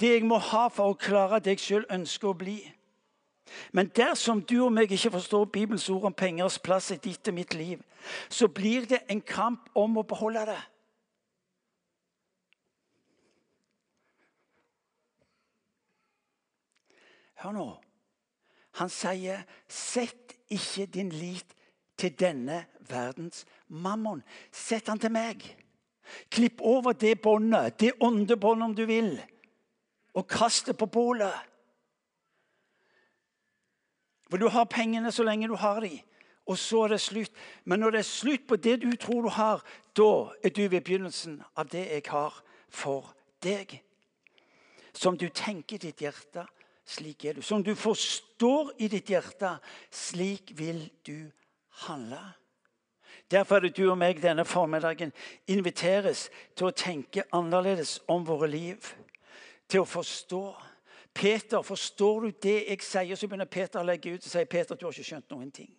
Det 0.00 0.08
jeg 0.08 0.24
må 0.24 0.38
ha 0.38 0.68
for 0.68 0.94
å 0.94 0.96
klare 0.96 1.40
det 1.40 1.58
jeg 1.58 1.66
sjøl 1.66 1.88
ønsker 1.90 2.32
å 2.32 2.38
bli. 2.38 2.62
Men 3.72 3.90
dersom 3.96 4.42
du 4.42 4.64
og 4.64 4.72
meg 4.72 4.92
ikke 4.92 5.10
forstår 5.10 5.44
Bibels 5.44 5.88
ord 5.90 6.04
om 6.10 6.14
pengers 6.14 6.58
plass 6.58 6.90
i 6.90 6.98
ditt 7.02 7.28
og 7.28 7.34
mitt 7.34 7.54
liv, 7.54 7.82
så 8.28 8.48
blir 8.48 8.86
det 8.86 9.02
en 9.10 9.20
kamp 9.20 9.68
om 9.74 9.98
å 10.00 10.06
beholde 10.06 10.46
det. 10.52 10.60
Hør 17.40 17.56
nå. 17.56 17.68
Han 18.80 18.88
sier, 18.88 19.42
'Sett 19.68 20.36
ikke 20.50 20.86
din 20.86 21.08
lit 21.08 21.56
til 21.96 22.12
denne 22.20 22.64
verdens 22.88 23.46
mammon. 23.68 24.22
Sett 24.52 24.88
han 24.88 24.98
til 24.98 25.12
meg.' 25.12 25.56
Klipp 26.30 26.60
over 26.60 26.92
det 26.92 27.20
båndet, 27.22 27.80
det 27.80 27.92
åndebåndet 28.00 28.64
om 28.64 28.74
du 28.74 28.84
vil, 28.86 29.22
og 30.14 30.26
kast 30.26 30.66
det 30.66 30.76
på 30.76 30.86
bålet. 30.86 31.49
For 34.30 34.38
du 34.38 34.48
har 34.48 34.70
pengene 34.70 35.12
så 35.12 35.26
lenge 35.26 35.48
du 35.50 35.56
har 35.58 35.80
dem, 35.82 35.98
og 36.46 36.58
så 36.58 36.84
er 36.84 36.94
det 36.94 37.00
slutt. 37.00 37.32
Men 37.64 37.80
når 37.80 37.90
det 37.90 37.98
er 37.98 38.08
slutt 38.08 38.46
på 38.48 38.56
det 38.56 38.80
du 38.82 38.90
tror 38.96 39.22
du 39.26 39.28
har, 39.34 39.62
da 39.96 40.30
er 40.44 40.54
du 40.54 40.62
ved 40.68 40.80
begynnelsen 40.80 41.40
av 41.56 41.68
det 41.70 41.86
jeg 41.90 42.06
har 42.10 42.42
for 42.68 43.12
deg. 43.42 43.80
Som 44.92 45.18
du 45.18 45.28
tenker 45.28 45.76
i 45.76 45.90
ditt 45.90 46.02
hjerte, 46.02 46.46
slik 46.86 47.24
er 47.24 47.38
du. 47.38 47.42
Som 47.42 47.62
du 47.62 47.74
forstår 47.74 48.72
i 48.78 48.88
ditt 48.90 49.10
hjerte, 49.10 49.56
slik 49.90 50.54
vil 50.58 50.88
du 51.06 51.30
handle. 51.86 52.20
Derfor 53.30 53.56
er 53.56 53.68
det 53.68 53.76
du 53.76 53.90
og 53.90 53.98
meg 53.98 54.18
denne 54.22 54.44
formiddagen 54.44 55.12
inviteres 55.50 56.28
til 56.58 56.70
å 56.70 56.74
tenke 56.74 57.26
annerledes 57.34 58.00
om 58.10 58.26
våre 58.26 58.48
liv. 58.50 58.90
Til 59.70 59.84
å 59.84 59.90
forstå 59.90 60.42
'Peter, 61.14 61.62
forstår 61.62 62.20
du 62.20 62.30
det 62.42 62.64
jeg 62.68 62.82
sier?' 62.82 63.16
Så 63.16 63.28
begynner 63.28 63.44
Peter 63.44 63.80
å 63.80 63.86
legge 63.86 64.14
ut 64.14 64.24
og 64.24 64.30
sier, 64.30 64.44
'Peter, 64.44 64.74
du 64.74 64.86
har 64.86 64.92
ikke 64.92 65.04
skjønt 65.04 65.30
noen 65.30 65.50
ting'. 65.50 65.76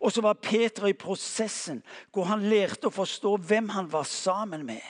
Og 0.00 0.12
så 0.12 0.20
var 0.20 0.32
Peter 0.32 0.86
i 0.86 0.92
prosessen 0.92 1.82
hvor 2.12 2.24
han 2.24 2.48
lærte 2.48 2.88
å 2.88 2.94
forstå 2.94 3.36
hvem 3.36 3.68
han 3.68 3.92
var 3.92 4.02
sammen 4.08 4.66
med. 4.66 4.82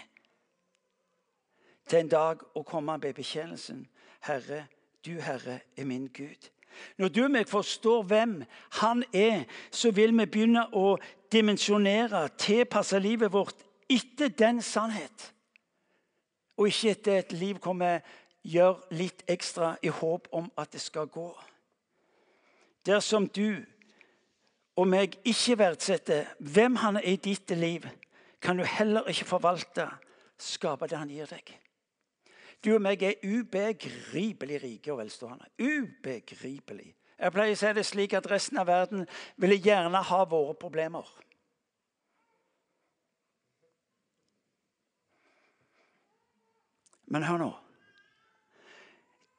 Til 1.87 1.99
en 1.99 2.09
dag 2.09 2.43
å 2.55 2.63
komme 2.63 2.99
med 2.99 3.15
bekjennelsen 3.15 3.87
'Herre, 4.21 4.67
du 5.05 5.21
Herre 5.21 5.61
er 5.77 5.85
min 5.85 6.09
Gud'. 6.09 6.51
Når 6.99 7.09
du 7.09 7.23
og 7.25 7.31
meg 7.31 7.49
forstår 7.49 8.03
hvem 8.03 8.45
han 8.81 9.05
er, 9.13 9.45
så 9.71 9.91
vil 9.91 10.13
vi 10.19 10.27
begynne 10.27 10.67
å 10.77 10.99
dimensjonere, 11.33 12.29
tilpasse 12.39 12.99
livet 13.01 13.33
vårt 13.33 13.65
etter 13.89 14.29
den 14.29 14.63
sannhet. 14.63 15.33
Og 16.57 16.69
ikke 16.69 16.91
etter 16.91 17.19
et 17.19 17.33
liv 17.33 17.59
hvor 17.63 17.77
vi 17.81 17.93
gjør 18.47 18.81
litt 18.95 19.25
ekstra 19.31 19.75
i 19.83 19.91
håp 19.91 20.29
om 20.37 20.49
at 20.59 20.73
det 20.73 20.81
skal 20.81 21.11
gå. 21.11 21.29
Dersom 22.87 23.27
du 23.29 23.65
og 24.77 24.89
meg 24.89 25.17
ikke 25.27 25.59
verdsetter 25.59 26.29
hvem 26.39 26.77
han 26.83 27.01
er 27.01 27.09
i 27.15 27.17
ditt 27.17 27.51
liv, 27.57 27.87
kan 28.41 28.59
du 28.59 28.65
heller 28.69 29.09
ikke 29.11 29.27
forvalte, 29.27 29.89
skape 30.39 30.87
det 30.87 30.99
han 31.01 31.11
gir 31.11 31.31
deg. 31.31 31.55
Du 32.65 32.75
og 32.75 32.83
meg 32.85 33.03
er 33.03 33.21
ubegripelig 33.25 34.61
rike 34.63 34.93
og 34.93 35.01
velstående. 35.01 35.49
Ubegripelig. 35.59 36.93
Jeg 37.17 37.33
pleier 37.33 37.57
å 37.57 37.59
si 37.59 37.73
det 37.73 37.87
slik 37.89 38.15
at 38.17 38.29
resten 38.29 38.61
av 38.61 38.69
verden 38.69 39.07
ville 39.41 39.57
gjerne 39.57 40.03
ha 40.05 40.25
våre 40.29 40.55
problemer. 40.61 41.09
Men 47.07 47.25
hør 47.25 47.41
nå. 47.41 47.53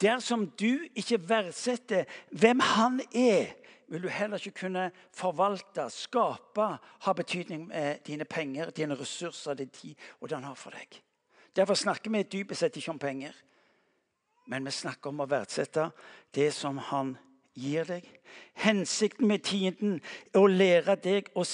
Dersom 0.00 0.46
du 0.50 0.86
ikke 0.94 1.18
verdsetter 1.28 2.04
hvem 2.30 2.60
han 2.60 3.00
er, 3.14 3.54
vil 3.88 4.02
du 4.02 4.08
heller 4.08 4.36
ikke 4.36 4.60
kunne 4.66 4.90
forvalte, 5.16 5.88
skape, 5.90 6.66
ha 7.00 7.12
betydning 7.12 7.66
med 7.68 8.04
dine 8.06 8.24
penger, 8.24 8.70
dine 8.70 8.94
ressurser, 8.94 9.54
din 9.54 9.68
tid 9.68 9.94
og 10.20 10.28
det 10.28 10.36
han 10.36 10.44
har 10.44 10.54
for 10.54 10.76
deg. 10.76 11.00
Derfor 11.56 11.74
snakker 11.74 12.12
vi 12.12 12.22
dypest 12.22 12.60
sett 12.60 12.76
ikke 12.76 12.92
om 12.94 12.98
penger, 12.98 13.32
men 14.46 14.64
vi 14.64 14.70
snakker 14.70 15.10
om 15.10 15.24
å 15.24 15.28
verdsette 15.28 15.88
det 16.34 16.52
som 16.54 16.78
han 16.90 17.16
gir 17.58 17.88
deg. 17.88 18.04
Hensikten 18.62 19.26
med 19.28 19.42
tiden 19.48 19.98
er 20.32 20.40
å 20.40 20.46
lære 20.46 20.94
deg 21.02 21.32
å 21.34 21.44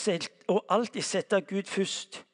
alltid 0.69 1.03
sette 1.07 1.41
Gud 1.49 1.71
først 1.71 2.25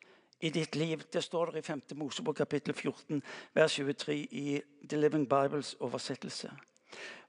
i 0.41 0.51
ditt 0.51 0.77
liv. 0.77 1.03
Det 1.13 1.23
står 1.25 1.51
der 1.51 1.59
i 1.59 1.63
5. 1.63 1.83
Mosebok 1.95 2.37
kapittel 2.37 2.75
14, 2.75 3.23
vers 3.55 3.75
23 3.75 4.17
i 4.31 4.61
The 4.89 5.01
Living 5.01 5.29
Bibles 5.29 5.77
oversettelse. 5.81 6.51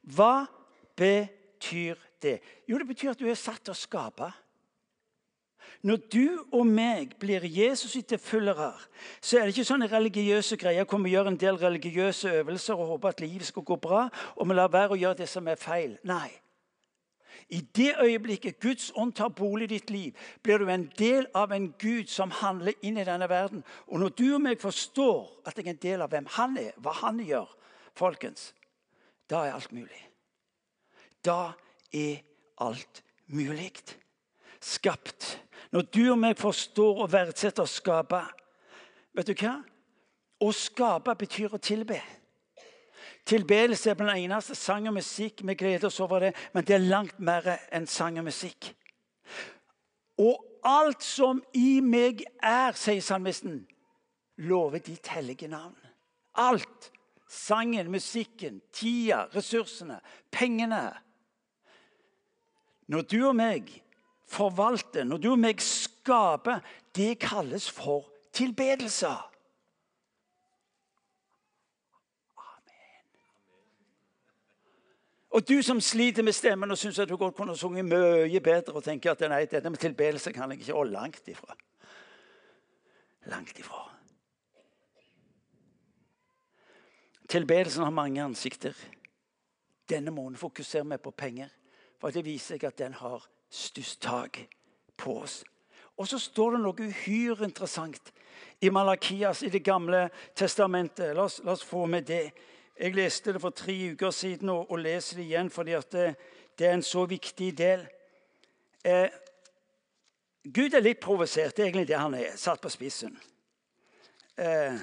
Hva 0.01 0.45
betyr 0.95 1.95
det? 2.21 2.39
Jo, 2.67 2.77
det 2.77 2.87
betyr 2.87 3.11
at 3.11 3.19
du 3.19 3.27
er 3.29 3.39
satt 3.39 3.65
til 3.65 3.75
å 3.75 3.77
skape. 3.77 4.31
Når 5.81 5.97
du 6.13 6.25
og 6.53 6.67
meg 6.67 7.15
blir 7.19 7.41
Jesus' 7.45 7.97
etterfølgere, 7.97 8.73
så 9.21 9.37
er 9.37 9.47
det 9.47 9.55
ikke 9.55 9.65
sånne 9.65 9.89
religiøse 9.89 10.57
greier 10.61 10.85
hvor 10.85 11.01
vi 11.01 11.13
gjør 11.15 11.31
en 11.31 11.39
del 11.41 11.57
religiøse 11.57 12.29
øvelser 12.41 12.77
og 12.77 12.93
håper 12.95 13.09
at 13.09 13.21
livet 13.21 13.49
skal 13.49 13.65
gå 13.65 13.77
bra, 13.81 14.07
og 14.35 14.49
vi 14.49 14.57
lar 14.57 14.69
være 14.73 14.93
å 14.93 15.01
gjøre 15.01 15.21
det 15.23 15.29
som 15.29 15.47
er 15.49 15.57
feil. 15.61 15.97
Nei. 16.05 16.29
I 17.49 17.61
det 17.75 17.95
øyeblikket 18.01 18.59
Guds 18.59 18.91
ånd 18.95 19.13
tar 19.13 19.27
bolig 19.27 19.63
i 19.63 19.73
ditt 19.75 19.89
liv, 19.89 20.17
blir 20.43 20.57
du 20.57 20.69
en 20.69 20.91
del 20.97 21.27
av 21.35 21.51
en 21.51 21.71
Gud 21.79 22.07
som 22.07 22.31
handler 22.31 22.73
inn 22.81 22.97
i 22.97 23.05
denne 23.07 23.29
verden. 23.29 23.63
Og 23.87 23.99
når 23.99 24.09
du 24.09 24.25
og 24.33 24.41
meg 24.41 24.61
forstår 24.61 25.41
at 25.45 25.57
jeg 25.57 25.67
er 25.67 25.73
en 25.73 25.83
del 25.83 26.01
av 26.01 26.11
hvem 26.13 26.29
han 26.37 26.57
er, 26.57 26.71
hva 26.77 26.93
han 27.01 27.19
gjør, 27.19 27.49
folkens, 27.97 28.53
da 29.29 29.45
er 29.47 29.55
alt 29.55 29.71
mulig. 29.71 30.01
Da 31.25 31.53
er 31.93 32.21
alt 32.61 33.03
mulig. 33.27 33.71
Skapt. 34.61 35.39
Når 35.71 35.81
du 35.93 36.01
og 36.11 36.19
meg 36.19 36.37
forstår 36.39 37.03
og 37.05 37.11
verdsetter 37.13 37.63
å 37.63 37.69
skape 37.69 38.21
Vet 39.11 39.27
du 39.27 39.33
hva? 39.35 39.57
Å 40.39 40.49
skape 40.55 41.15
betyr 41.19 41.51
å 41.51 41.59
tilbe. 41.59 41.97
Tilbedelse 43.25 43.89
er 43.89 43.99
den 43.99 44.09
eneste 44.09 44.55
sang 44.55 44.87
og 44.89 44.95
musikk. 44.97 45.43
Vi 45.47 45.55
gleder 45.55 45.87
oss 45.87 45.99
over 45.99 46.19
det, 46.19 46.31
men 46.53 46.65
det 46.65 46.75
er 46.75 46.87
langt 46.89 47.19
mer 47.19 47.45
enn 47.71 47.87
sang 47.87 48.17
og 48.19 48.25
musikk. 48.27 48.73
Og 50.21 50.41
alt 50.65 51.03
som 51.03 51.41
i 51.57 51.79
meg 51.81 52.25
er, 52.37 52.73
sier 52.77 53.01
salmisten, 53.01 53.63
lover 54.41 54.81
ditt 54.83 55.07
hellige 55.13 55.49
navn. 55.51 55.77
Alt. 56.35 56.91
Sangen, 57.31 57.87
musikken, 57.87 58.57
tida, 58.75 59.21
ressursene, 59.31 60.01
pengene. 60.35 60.89
Når 62.91 63.05
du 63.07 63.21
og 63.29 63.37
meg 63.39 63.69
forvalter, 64.27 65.05
når 65.07 65.21
du 65.23 65.29
og 65.31 65.39
meg 65.39 65.63
skaper, 65.63 66.59
det 66.91 67.21
kalles 67.23 67.69
for 67.71 68.09
tilbedelser. 68.35 69.30
Og 75.31 75.47
du 75.47 75.61
som 75.63 75.79
sliter 75.81 76.23
med 76.23 76.35
stemmen 76.35 76.71
og 76.71 76.77
syns 76.77 76.99
at 76.99 77.09
du 77.09 77.15
godt 77.17 77.35
kunne 77.35 77.55
sunget 77.57 77.85
mye 77.87 78.39
bedre 78.43 78.75
og 78.75 78.83
tenker 78.83 79.13
at 79.13 79.23
nei, 79.31 79.45
dette 79.47 79.69
med 79.69 79.79
tilbedelse 79.79 80.33
kan 80.35 80.51
jeg 80.51 80.59
ikke 80.59 80.75
Og 80.75 80.91
langt 80.91 81.27
ifra. 81.27 81.55
Langt 83.31 83.59
ifra. 83.59 83.85
Tilbedelsen 87.29 87.83
har 87.83 87.95
mange 87.95 88.23
ansikter. 88.23 88.75
Denne 89.89 90.11
måneden 90.11 90.37
fokuserer 90.37 90.83
vi 90.83 90.97
på 90.97 91.11
penger. 91.11 91.47
For 91.99 92.11
det 92.11 92.25
viser 92.25 92.57
seg 92.57 92.67
at 92.67 92.79
den 92.81 92.93
har 92.93 93.23
størst 93.49 94.01
tak 94.01 94.39
på 94.97 95.21
oss. 95.21 95.43
Og 95.97 96.07
så 96.07 96.19
står 96.19 96.55
det 96.55 96.61
noe 96.63 96.87
uhyre 96.89 97.45
interessant 97.45 98.11
i 98.61 98.69
Malakias 98.69 99.43
i 99.43 99.49
Det 99.49 99.63
gamle 99.63 100.09
testamentet. 100.35 101.15
La 101.15 101.23
oss, 101.23 101.39
la 101.43 101.51
oss 101.51 101.63
få 101.63 101.85
med 101.85 102.03
det. 102.09 102.31
Jeg 102.79 102.95
leste 102.95 103.33
det 103.33 103.41
for 103.41 103.49
tre 103.49 103.73
uker 103.91 104.11
siden 104.11 104.49
og, 104.49 104.71
og 104.71 104.79
leser 104.79 105.17
det 105.17 105.25
igjen 105.25 105.49
fordi 105.49 105.71
det, 105.91 106.15
det, 106.57 106.67
er 106.67 106.73
en 106.73 106.83
så 106.83 107.05
viktig 107.05 107.57
del. 107.57 107.85
Eh, 108.85 109.09
Gud 110.53 110.73
er 110.73 110.81
litt 110.81 110.99
provosert. 110.99 111.55
Det 111.55 111.63
er 111.63 111.69
egentlig 111.69 111.87
det 111.87 111.99
han 111.99 112.13
er. 112.17 112.33
Satt 112.37 112.61
på 112.61 112.69
spissen. 112.69 113.19
Eh, 114.37 114.79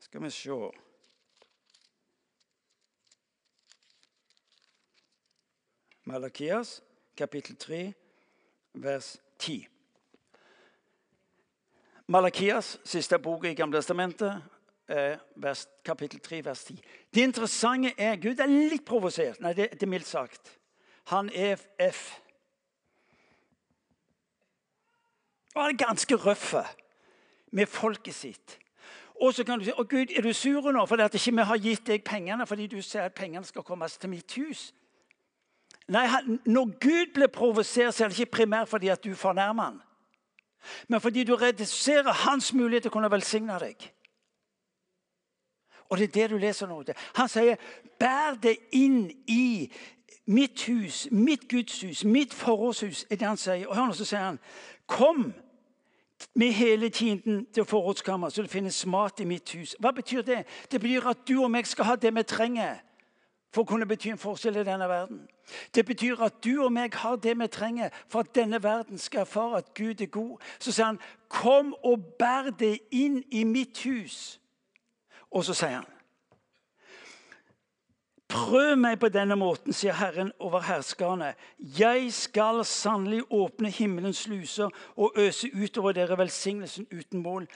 skal 0.00 0.22
vi 0.22 0.30
se 0.30 0.58
Malakias, 6.06 6.82
kapittel 7.16 7.56
3, 7.56 7.92
vers 8.74 9.16
10. 9.38 9.75
Malakias, 12.08 12.78
siste 12.84 13.18
bok 13.18 13.44
i 13.44 13.54
Gamletestamentet, 13.54 14.42
vers, 15.36 15.66
kapittel 15.84 16.20
3, 16.20 16.44
vers 16.44 16.64
10. 16.64 16.78
Det 17.14 17.22
interessante 17.22 17.92
er 17.98 18.16
Gud 18.16 18.38
er 18.38 18.46
litt 18.46 18.84
provosert. 18.86 19.40
Nei, 19.42 19.50
det, 19.58 19.72
det 19.74 19.82
er 19.82 19.90
mildt 19.90 20.06
sagt. 20.06 20.52
Han 21.10 21.30
er 21.34 21.58
F. 21.82 22.04
Og 25.54 25.62
han 25.64 25.74
er 25.74 25.80
ganske 25.82 26.16
røff 26.16 26.54
med 27.50 27.66
folket 27.66 28.14
sitt. 28.14 28.58
Og 29.20 29.34
så 29.34 29.44
kan 29.44 29.58
du 29.58 29.64
si 29.64 29.74
å 29.74 29.86
Gud, 29.88 30.12
er 30.12 30.22
du 30.22 30.30
sur 30.36 30.70
nå 30.70 30.84
fordi 30.86 31.06
at 31.06 31.14
ikke 31.16 31.34
vi 31.38 31.48
har 31.48 31.62
gitt 31.64 31.86
deg 31.88 32.04
pengene 32.04 32.46
fordi 32.46 32.66
du 32.68 32.82
ser 32.84 33.08
at 33.08 33.16
pengene 33.16 33.48
skal 33.48 33.64
komme 33.64 33.88
til 33.88 34.12
mitt 34.12 34.34
hus? 34.36 34.68
Nei, 35.88 36.06
Når 36.44 36.78
Gud 36.78 37.14
blir 37.14 37.32
provosert, 37.32 37.94
så 37.94 38.04
er 38.04 38.08
det 38.12 38.20
ikke 38.20 38.42
primært 38.42 38.68
fordi 38.68 38.92
at 38.92 39.02
du 39.02 39.14
fornærmer 39.14 39.70
han 39.72 39.82
men 40.88 41.00
fordi 41.00 41.24
du 41.24 41.34
reduserer 41.36 42.12
hans 42.12 42.52
mulighet 42.52 42.82
til 42.82 42.90
å 42.90 42.96
kunne 42.96 43.10
velsigne 43.10 43.58
deg. 43.60 43.92
Og 45.88 45.98
det 45.98 46.04
er 46.04 46.14
det 46.14 46.30
du 46.30 46.38
leser 46.38 46.66
nå. 46.66 46.82
Han 47.14 47.28
sier, 47.28 47.56
'Bær 47.98 48.34
det 48.42 48.56
inn 48.72 49.10
i 49.28 49.72
mitt 50.26 50.62
hus, 50.66 51.08
mitt 51.10 51.48
gudshus, 51.48 52.04
mitt 52.04 52.34
forrådshus', 52.34 53.06
er 53.10 53.16
det 53.16 53.28
han 53.28 53.36
sier. 53.36 53.66
Og 53.68 53.76
hør 53.76 53.86
nå, 53.86 53.92
så 53.92 54.04
sier 54.04 54.20
han, 54.20 54.38
'Kom 54.86 55.34
med 56.34 56.52
hele 56.52 56.88
tiden 56.88 57.46
til 57.54 57.64
forrådskammeret, 57.64 58.32
så 58.32 58.42
det 58.42 58.50
finnes 58.50 58.86
mat 58.86 59.20
i 59.20 59.24
mitt 59.24 59.54
hus'. 59.54 59.74
Hva 59.78 59.90
betyr 59.90 60.22
det? 60.22 60.46
Det 60.72 60.80
betyr 60.80 61.06
at 61.06 61.28
du 61.28 61.42
og 61.42 61.50
meg 61.50 61.66
skal 61.66 61.84
ha 61.84 61.96
det 61.96 62.14
vi 62.14 62.22
trenger 62.22 62.76
for 63.54 63.62
å 63.62 63.68
kunne 63.68 63.86
bety 63.86 64.10
en 64.12 64.20
forskjell 64.20 64.60
i 64.60 64.64
denne 64.66 64.88
verden. 64.88 65.26
Det 65.74 65.86
betyr 65.86 66.22
at 66.26 66.40
du 66.44 66.64
og 66.64 66.72
meg 66.72 66.94
har 66.94 67.16
det 67.16 67.36
vi 67.38 67.46
trenger 67.48 67.94
for 68.08 68.20
at 68.24 68.34
denne 68.34 68.62
verden 68.62 68.98
skal 68.98 69.20
erfare 69.24 69.62
at 69.62 69.74
Gud 69.74 70.00
er 70.00 70.10
god. 70.12 70.38
Så 70.58 70.72
sier 70.72 70.86
han, 70.86 71.00
'Kom 71.28 71.74
og 71.84 72.04
bær 72.18 72.50
det 72.50 72.78
inn 72.90 73.24
i 73.30 73.44
mitt 73.44 73.78
hus.' 73.78 74.40
Og 75.30 75.44
så 75.44 75.54
sier 75.54 75.68
han, 75.68 75.86
'Prøv 78.28 78.76
meg 78.78 78.98
på 79.00 79.08
denne 79.08 79.36
måten', 79.36 79.72
sier 79.72 79.92
Herren 79.92 80.32
over 80.38 80.60
herskerne. 80.60 81.34
'Jeg 81.58 82.12
skal 82.12 82.64
sannelig 82.64 83.22
åpne 83.30 83.70
himmelens 83.70 84.16
sluser 84.16 84.68
og 84.96 85.12
øse 85.16 85.50
utover 85.54 85.92
dere 85.92 86.18
velsignelsen 86.18 86.86
uten 86.92 87.22
mål.' 87.22 87.48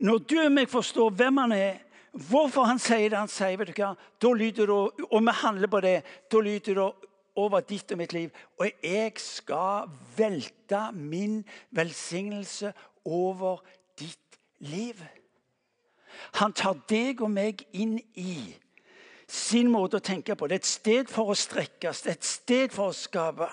Når 0.00 0.18
du 0.18 0.40
og 0.40 0.52
meg 0.52 0.68
forstår 0.68 1.10
hvem 1.10 1.36
han 1.36 1.52
er, 1.52 1.76
Hvorfor 2.14 2.68
han 2.68 2.78
sier 2.78 3.10
det 3.10 3.18
han 3.18 3.30
sier, 3.30 3.58
vet 3.58 3.72
du 3.72 3.80
hva? 3.80 3.94
Da 4.22 4.30
lyder 4.30 4.70
det, 4.70 5.06
og 5.08 5.20
vi 5.26 5.34
handler 5.40 5.70
på 5.70 5.80
det, 5.82 5.96
da 6.30 6.42
lyder 6.42 6.78
det 6.78 6.88
over 7.42 7.64
ditt 7.66 7.90
og 7.90 7.98
mitt 7.98 8.12
liv. 8.14 8.30
Og 8.62 8.70
jeg 8.82 9.12
skal 9.18 9.90
velte 10.16 10.86
min 10.94 11.40
velsignelse 11.74 12.70
over 13.04 13.64
ditt 13.98 14.38
liv. 14.62 15.00
Han 16.38 16.54
tar 16.54 16.78
deg 16.88 17.22
og 17.24 17.32
meg 17.34 17.64
inn 17.74 17.98
i 18.14 18.54
sin 19.26 19.70
måte 19.72 19.98
å 19.98 20.04
tenke 20.04 20.36
på. 20.36 20.46
Det 20.46 20.60
er 20.60 20.62
et 20.62 20.70
sted 20.70 21.10
for 21.10 21.32
å 21.32 21.38
strekkes, 21.38 22.04
det 22.04 22.12
er 22.12 22.18
et 22.20 22.28
sted 22.28 22.74
for 22.74 22.92
å 22.92 22.96
skape. 22.96 23.48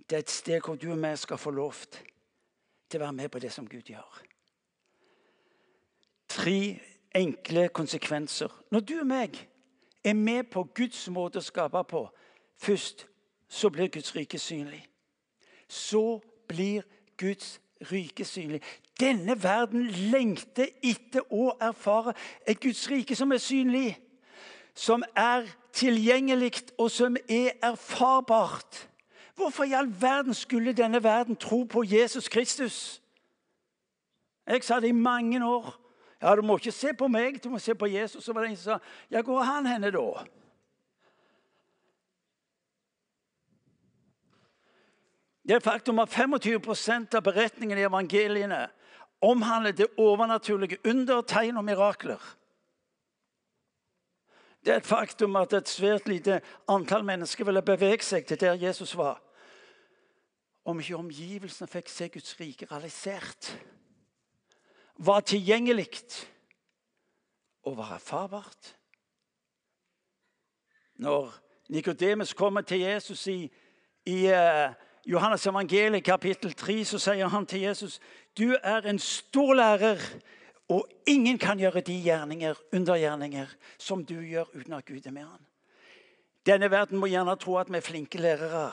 Det 0.00 0.16
er 0.16 0.24
et 0.24 0.32
sted 0.32 0.64
hvor 0.64 0.80
du 0.80 0.88
og 0.94 1.04
jeg 1.04 1.20
skal 1.22 1.38
få 1.38 1.52
lov 1.54 1.84
til 2.90 2.98
å 2.98 3.04
være 3.04 3.18
med 3.20 3.30
på 3.30 3.42
det 3.42 3.52
som 3.54 3.68
Gud 3.68 3.92
gjør. 3.92 4.22
Tre 6.30 6.62
enkle 7.14 7.68
konsekvenser. 7.68 8.48
Når 8.70 8.80
du 8.80 8.98
og 9.00 9.06
meg 9.06 9.48
er 10.04 10.14
med 10.14 10.50
på 10.52 10.64
Guds 10.74 11.08
måte 11.08 11.40
å 11.40 11.44
skape 11.44 11.82
på, 11.84 12.04
først 12.58 13.06
så 13.48 13.70
blir 13.70 13.88
Guds 13.88 14.14
rike 14.16 14.38
synlig. 14.38 14.84
Så 15.68 16.20
blir 16.48 16.82
Guds 17.16 17.60
rike 17.92 18.24
synlig. 18.24 18.62
Denne 19.00 19.42
verden 19.42 19.86
lengter 19.86 20.68
etter 20.82 21.24
å 21.32 21.54
erfare 21.60 22.14
et 22.46 22.60
Guds 22.60 22.84
rike 22.90 23.16
som 23.16 23.32
er 23.32 23.42
synlig. 23.42 23.96
Som 24.74 25.02
er 25.16 25.48
tilgjengelig, 25.72 26.52
og 26.78 26.90
som 26.90 27.16
er 27.28 27.50
erfarbart. 27.62 28.88
Hvorfor 29.34 29.64
i 29.64 29.72
all 29.72 29.90
verden 30.00 30.34
skulle 30.34 30.72
denne 30.72 31.02
verden 31.02 31.36
tro 31.36 31.64
på 31.64 31.82
Jesus 31.82 32.28
Kristus? 32.28 33.02
Jeg 34.46 34.64
sa 34.64 34.80
det 34.80 34.88
i 34.88 34.92
mange 34.92 35.46
år. 35.46 35.79
Ja, 36.22 36.34
Du 36.36 36.42
må 36.42 36.56
ikke 36.56 36.72
se 36.72 36.92
på 36.92 37.08
meg, 37.08 37.44
du 37.44 37.48
må 37.50 37.58
se 37.58 37.74
på 37.74 37.86
Jesus. 37.86 38.24
Så 38.24 38.32
var 38.32 38.44
det 38.44 38.50
en 38.50 38.56
som 38.56 38.78
sa 38.78 38.78
ja, 39.10 39.22
hvor 39.22 39.40
er 39.40 39.48
han 39.48 39.66
henne 39.66 39.90
da? 39.90 40.24
Det 45.48 45.56
er 45.56 45.64
faktum 45.64 45.98
at 45.98 46.12
25% 46.12 47.16
av 47.16 47.24
beretningene 47.24 47.80
i 47.80 47.88
evangeliene 47.88 48.68
omhandler 49.20 49.72
det 49.72 49.88
overnaturlige 49.98 50.78
under, 50.84 51.22
tegn 51.22 51.56
og 51.56 51.64
mirakler. 51.64 52.20
Det 54.64 54.72
er 54.72 54.76
et 54.76 54.86
faktum 54.86 55.36
at 55.40 55.52
et 55.56 55.68
svært 55.68 56.08
lite 56.08 56.40
antall 56.68 57.04
mennesker 57.04 57.48
ville 57.48 57.64
bevege 57.64 58.04
seg 58.04 58.26
til 58.28 58.40
der 58.40 58.60
Jesus 58.60 58.92
var. 58.96 59.18
Om 60.64 60.80
ikke 60.80 61.00
omgivelsene 61.00 61.68
fikk 61.68 61.88
se 61.88 62.08
Guds 62.12 62.34
rike 62.40 62.68
realisert, 62.68 63.54
var 65.00 65.20
tilgjengelig 65.20 65.88
og 67.62 67.76
var 67.76 67.94
erfarbart. 67.94 68.76
Når 70.94 71.32
Nikodemus 71.68 72.32
kommer 72.32 72.60
til 72.60 72.80
Jesus 72.80 73.26
i, 73.26 73.52
i 74.06 74.26
uh, 74.26 74.72
Johannes 75.06 75.46
evangeliet 75.46 76.04
kapittel 76.04 76.52
3, 76.52 76.84
så 76.84 76.98
sier 76.98 77.28
han 77.28 77.46
til 77.46 77.60
Jesus 77.60 78.00
du 78.38 78.56
er 78.62 78.86
en 78.86 78.98
stor 78.98 79.54
lærer 79.54 80.02
og 80.70 80.86
ingen 81.06 81.38
kan 81.38 81.58
gjøre 81.58 81.80
de 81.80 81.96
gjerninger, 82.02 82.54
undergjerninger 82.72 83.46
som 83.78 84.04
du 84.04 84.20
gjør 84.20 84.52
uten 84.54 84.76
at 84.76 84.86
Gud 84.86 85.06
er 85.06 85.10
med 85.10 85.24
han. 85.24 85.46
Denne 86.46 86.70
verden 86.70 86.98
må 86.98 87.08
gjerne 87.10 87.36
tro 87.36 87.56
at 87.58 87.72
vi 87.72 87.76
er 87.76 87.84
flinke 87.84 88.20
lærere. 88.20 88.70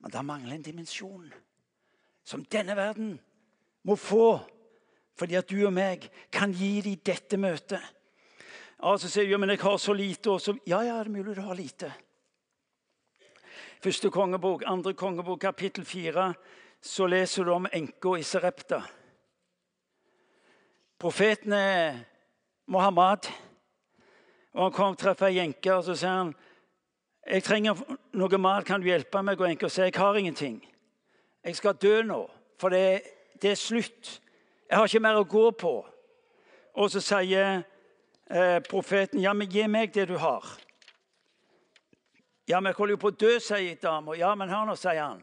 Men 0.00 0.10
det 0.10 0.24
mangler 0.24 0.54
en 0.54 0.62
dimensjon 0.62 1.32
som 2.24 2.44
denne 2.44 2.76
verden 2.76 3.20
må 3.84 3.96
få, 3.96 4.40
fordi 5.18 5.36
at 5.38 5.50
du 5.50 5.60
og 5.66 5.72
meg 5.74 6.08
kan 6.32 6.52
gi 6.52 6.80
dem 6.84 7.02
dette 7.04 7.38
møtet. 7.38 7.82
Ja, 8.80 8.96
så 8.98 9.08
sier 9.08 9.28
du 9.30 9.38
men 9.38 9.54
jeg 9.54 9.62
har 9.62 9.78
så 9.78 9.94
lite. 9.96 10.30
Og 10.34 10.40
så, 10.42 10.56
ja, 10.66 10.82
ja, 10.82 10.98
det 10.98 11.06
er 11.06 11.14
mulig 11.14 11.36
du 11.36 11.44
har 11.46 11.56
lite. 11.56 11.92
Første 13.84 14.10
kongebok, 14.10 14.64
andre 14.66 14.94
kongebok, 14.94 15.40
kapittel 15.40 15.84
fire, 15.84 16.32
så 16.80 17.06
leser 17.06 17.44
du 17.44 17.52
om 17.52 17.66
enka 17.72 18.16
i 18.18 18.22
Serepta. 18.24 18.80
Profeten 20.98 21.52
er 21.52 21.98
Mohammed. 22.66 23.28
Og 24.54 24.62
Han 24.62 24.72
kom 24.72 24.94
og 24.94 24.98
treffer 24.98 25.26
ei 25.26 25.38
jenke 25.40 25.72
og 25.74 25.82
så 25.84 25.96
sier 25.98 26.14
han, 26.14 26.34
jeg 27.24 27.42
trenger 27.42 27.80
noe 28.14 28.38
mat. 28.38 28.64
Kan 28.64 28.80
du 28.80 28.86
hjelpe 28.86 29.22
meg? 29.24 29.40
Og 29.40 29.48
enka 29.48 29.68
sier 29.68 29.88
jeg 29.88 29.96
har 29.98 30.16
ingenting. 30.16 30.60
Jeg 31.44 31.56
skal 31.56 31.76
dø 31.80 32.02
nå, 32.02 32.20
for 32.60 32.72
det, 32.72 33.02
det, 33.42 33.50
er 33.50 33.60
slutt. 33.60 34.20
Jeg 34.68 34.78
har 34.78 34.88
ikke 34.88 35.04
mer 35.04 35.20
å 35.20 35.28
gå 35.28 35.50
på. 35.60 35.74
Og 36.74 36.90
så 36.90 37.02
sier 37.04 37.62
eh, 38.30 38.60
profeten, 38.68 39.20
ja, 39.22 39.34
men 39.36 39.50
gi 39.50 39.66
meg 39.70 39.92
det 39.94 40.08
du 40.10 40.16
har. 40.18 40.46
Ja, 42.48 42.60
men 42.60 42.72
jeg 42.72 42.78
holder 42.78 42.96
jo 42.96 43.02
på 43.04 43.12
å 43.12 43.18
dø, 43.18 43.34
sier 43.40 43.76
dama. 43.80 44.16
Ja, 44.18 44.34
men 44.36 44.50
hør 44.52 44.66
nå, 44.68 44.76
sier 44.76 45.00
han. 45.00 45.22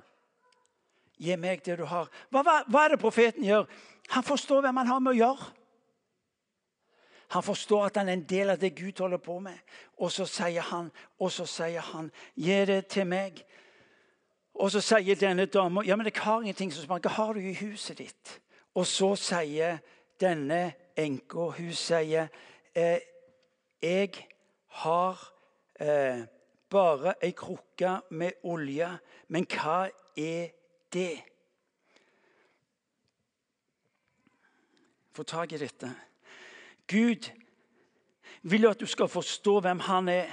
Gi 1.21 1.35
meg 1.37 1.61
det 1.65 1.77
du 1.77 1.85
har. 1.85 2.09
Hva, 2.33 2.41
hva, 2.41 2.61
hva 2.65 2.85
er 2.85 2.95
det 2.95 3.01
profeten 3.01 3.45
gjør? 3.45 3.67
Han 4.15 4.25
forstår 4.25 4.63
hvem 4.65 4.79
han 4.81 4.89
har 4.89 5.03
med 5.03 5.13
å 5.13 5.19
gjøre. 5.19 5.49
Han 7.31 7.43
forstår 7.45 7.85
at 7.85 7.97
han 8.01 8.09
er 8.09 8.17
en 8.17 8.25
del 8.27 8.49
av 8.51 8.59
det 8.59 8.73
Gud 8.75 8.99
holder 8.99 9.21
på 9.23 9.37
med. 9.39 9.59
Og 10.03 10.11
så 10.11 10.25
sier 10.27 10.65
han, 10.67 10.89
og 11.19 11.31
så 11.31 11.45
sier 11.47 11.85
han, 11.93 12.11
'Gi 12.35 12.65
det 12.65 12.87
til 12.87 13.07
meg'. 13.07 13.43
Og 14.55 14.71
så 14.71 14.81
sier 14.81 15.15
denne 15.15 15.45
dama, 15.45 15.83
'Ja, 15.83 15.95
men 15.95 16.05
jeg 16.05 16.21
har 16.23 16.41
ingenting.' 16.41 16.73
som 16.73 16.89
'Hva 16.89 17.09
har 17.09 17.33
du 17.33 17.39
i 17.39 17.53
huset 17.53 17.97
ditt?' 17.97 18.41
Og 18.75 18.87
så 18.87 19.15
sier 19.19 19.81
denne 20.21 20.73
enka, 20.97 21.49
hun 21.57 21.73
sier, 21.73 22.27
eh, 22.75 22.99
'Jeg 23.81 24.27
har 24.67 25.33
eh, 25.79 26.25
bare 26.69 27.13
ei 27.21 27.31
krukke 27.31 28.01
med 28.09 28.31
olje, 28.43 28.99
men 29.27 29.45
hva 29.45 29.89
er 30.17 30.49
det?' 30.93 31.23
Få 35.13 35.23
tak 35.23 35.51
i 35.51 35.57
dette. 35.57 35.95
Gud 36.87 37.31
vil 38.43 38.67
at 38.67 38.79
du 38.79 38.85
skal 38.85 39.07
forstå 39.07 39.59
hvem 39.59 39.79
han 39.79 40.09
er, 40.09 40.27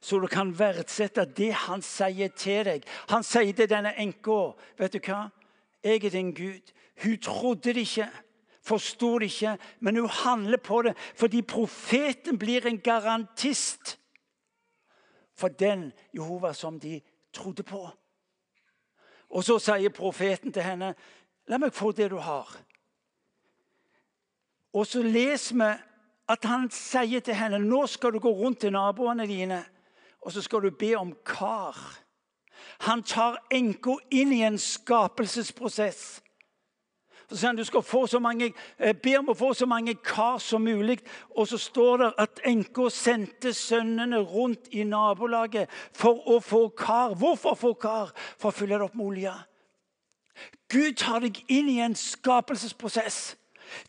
så 0.00 0.18
du 0.18 0.26
kan 0.26 0.58
verdsette 0.58 1.24
det 1.24 1.52
han 1.52 1.82
sier 1.82 2.28
til 2.28 2.64
deg. 2.64 2.86
Han 3.08 3.22
sier 3.22 3.52
til 3.52 3.68
denne 3.68 3.94
enka 4.00 4.52
vet 4.78 4.92
du 4.92 4.98
hva? 4.98 5.28
Jeg 5.84 6.04
er 6.04 6.10
din 6.10 6.34
Gud. 6.34 6.72
Hun 7.02 7.18
trodde 7.18 7.74
det 7.74 7.76
ikke, 7.76 8.08
forsto 8.62 9.18
det 9.18 9.24
ikke, 9.24 9.58
men 9.80 9.96
hun 9.96 10.08
handler 10.08 10.56
på 10.56 10.82
det 10.82 10.96
fordi 11.16 11.42
profeten 11.42 12.38
blir 12.38 12.66
en 12.66 12.80
garantist 12.80 13.98
for 15.34 15.48
den 15.48 15.92
Jehova 16.14 16.52
som 16.52 16.80
de 16.80 17.00
trodde 17.32 17.62
på. 17.62 17.88
Og 19.30 19.44
så 19.44 19.58
sier 19.58 19.90
profeten 19.90 20.52
til 20.52 20.62
henne, 20.62 20.94
'La 21.48 21.58
meg 21.58 21.72
få 21.72 21.92
det 21.92 22.10
du 22.10 22.16
har.' 22.16 22.56
Og 24.72 24.86
så 24.86 25.02
leser 25.02 25.54
vi 25.54 25.82
at 26.28 26.44
han 26.44 26.70
sier 26.70 27.20
til 27.20 27.34
henne 27.34 27.58
nå 27.58 27.86
skal 27.86 28.12
du 28.12 28.18
gå 28.18 28.30
rundt 28.30 28.60
til 28.60 28.72
naboene 28.72 29.26
dine 29.26 29.64
og 30.24 30.32
så 30.32 30.42
skal 30.42 30.62
du 30.62 30.70
be 30.70 30.94
om 30.96 31.12
kar. 31.24 31.76
Han 32.88 33.02
tar 33.02 33.38
enka 33.52 33.98
inn 34.10 34.32
i 34.32 34.42
en 34.46 34.58
skapelsesprosess. 34.58 36.22
Så 37.34 37.40
sier 37.40 37.48
han 37.48 37.56
du 37.56 37.64
skal 37.66 37.82
få 37.82 38.06
så 38.06 38.18
mange, 38.22 38.52
eh, 38.78 38.92
be 38.94 39.16
om 39.18 39.28
å 39.28 39.34
få 39.34 39.54
så 39.54 39.66
mange 39.66 39.94
kar 39.94 40.38
som 40.38 40.62
mulig. 40.62 41.00
Og 41.36 41.48
så 41.48 41.58
står 41.58 41.96
det 41.96 42.12
at 42.18 42.40
enka 42.46 42.86
sendte 42.90 43.50
sønnene 43.52 44.20
rundt 44.22 44.68
i 44.70 44.84
nabolaget 44.84 45.68
for 45.92 46.22
å 46.30 46.38
få 46.38 46.68
kar. 46.68 47.14
Hvorfor 47.14 47.54
få 47.54 47.72
kar? 47.74 48.12
For 48.38 48.48
å 48.48 48.54
fylle 48.54 48.78
det 48.78 48.86
opp 48.86 48.94
med 48.94 49.06
olje. 49.06 49.34
Gud 50.70 50.96
tar 50.96 51.20
deg 51.20 51.42
inn 51.48 51.68
i 51.68 51.80
en 51.80 51.94
skapelsesprosess. 51.94 53.34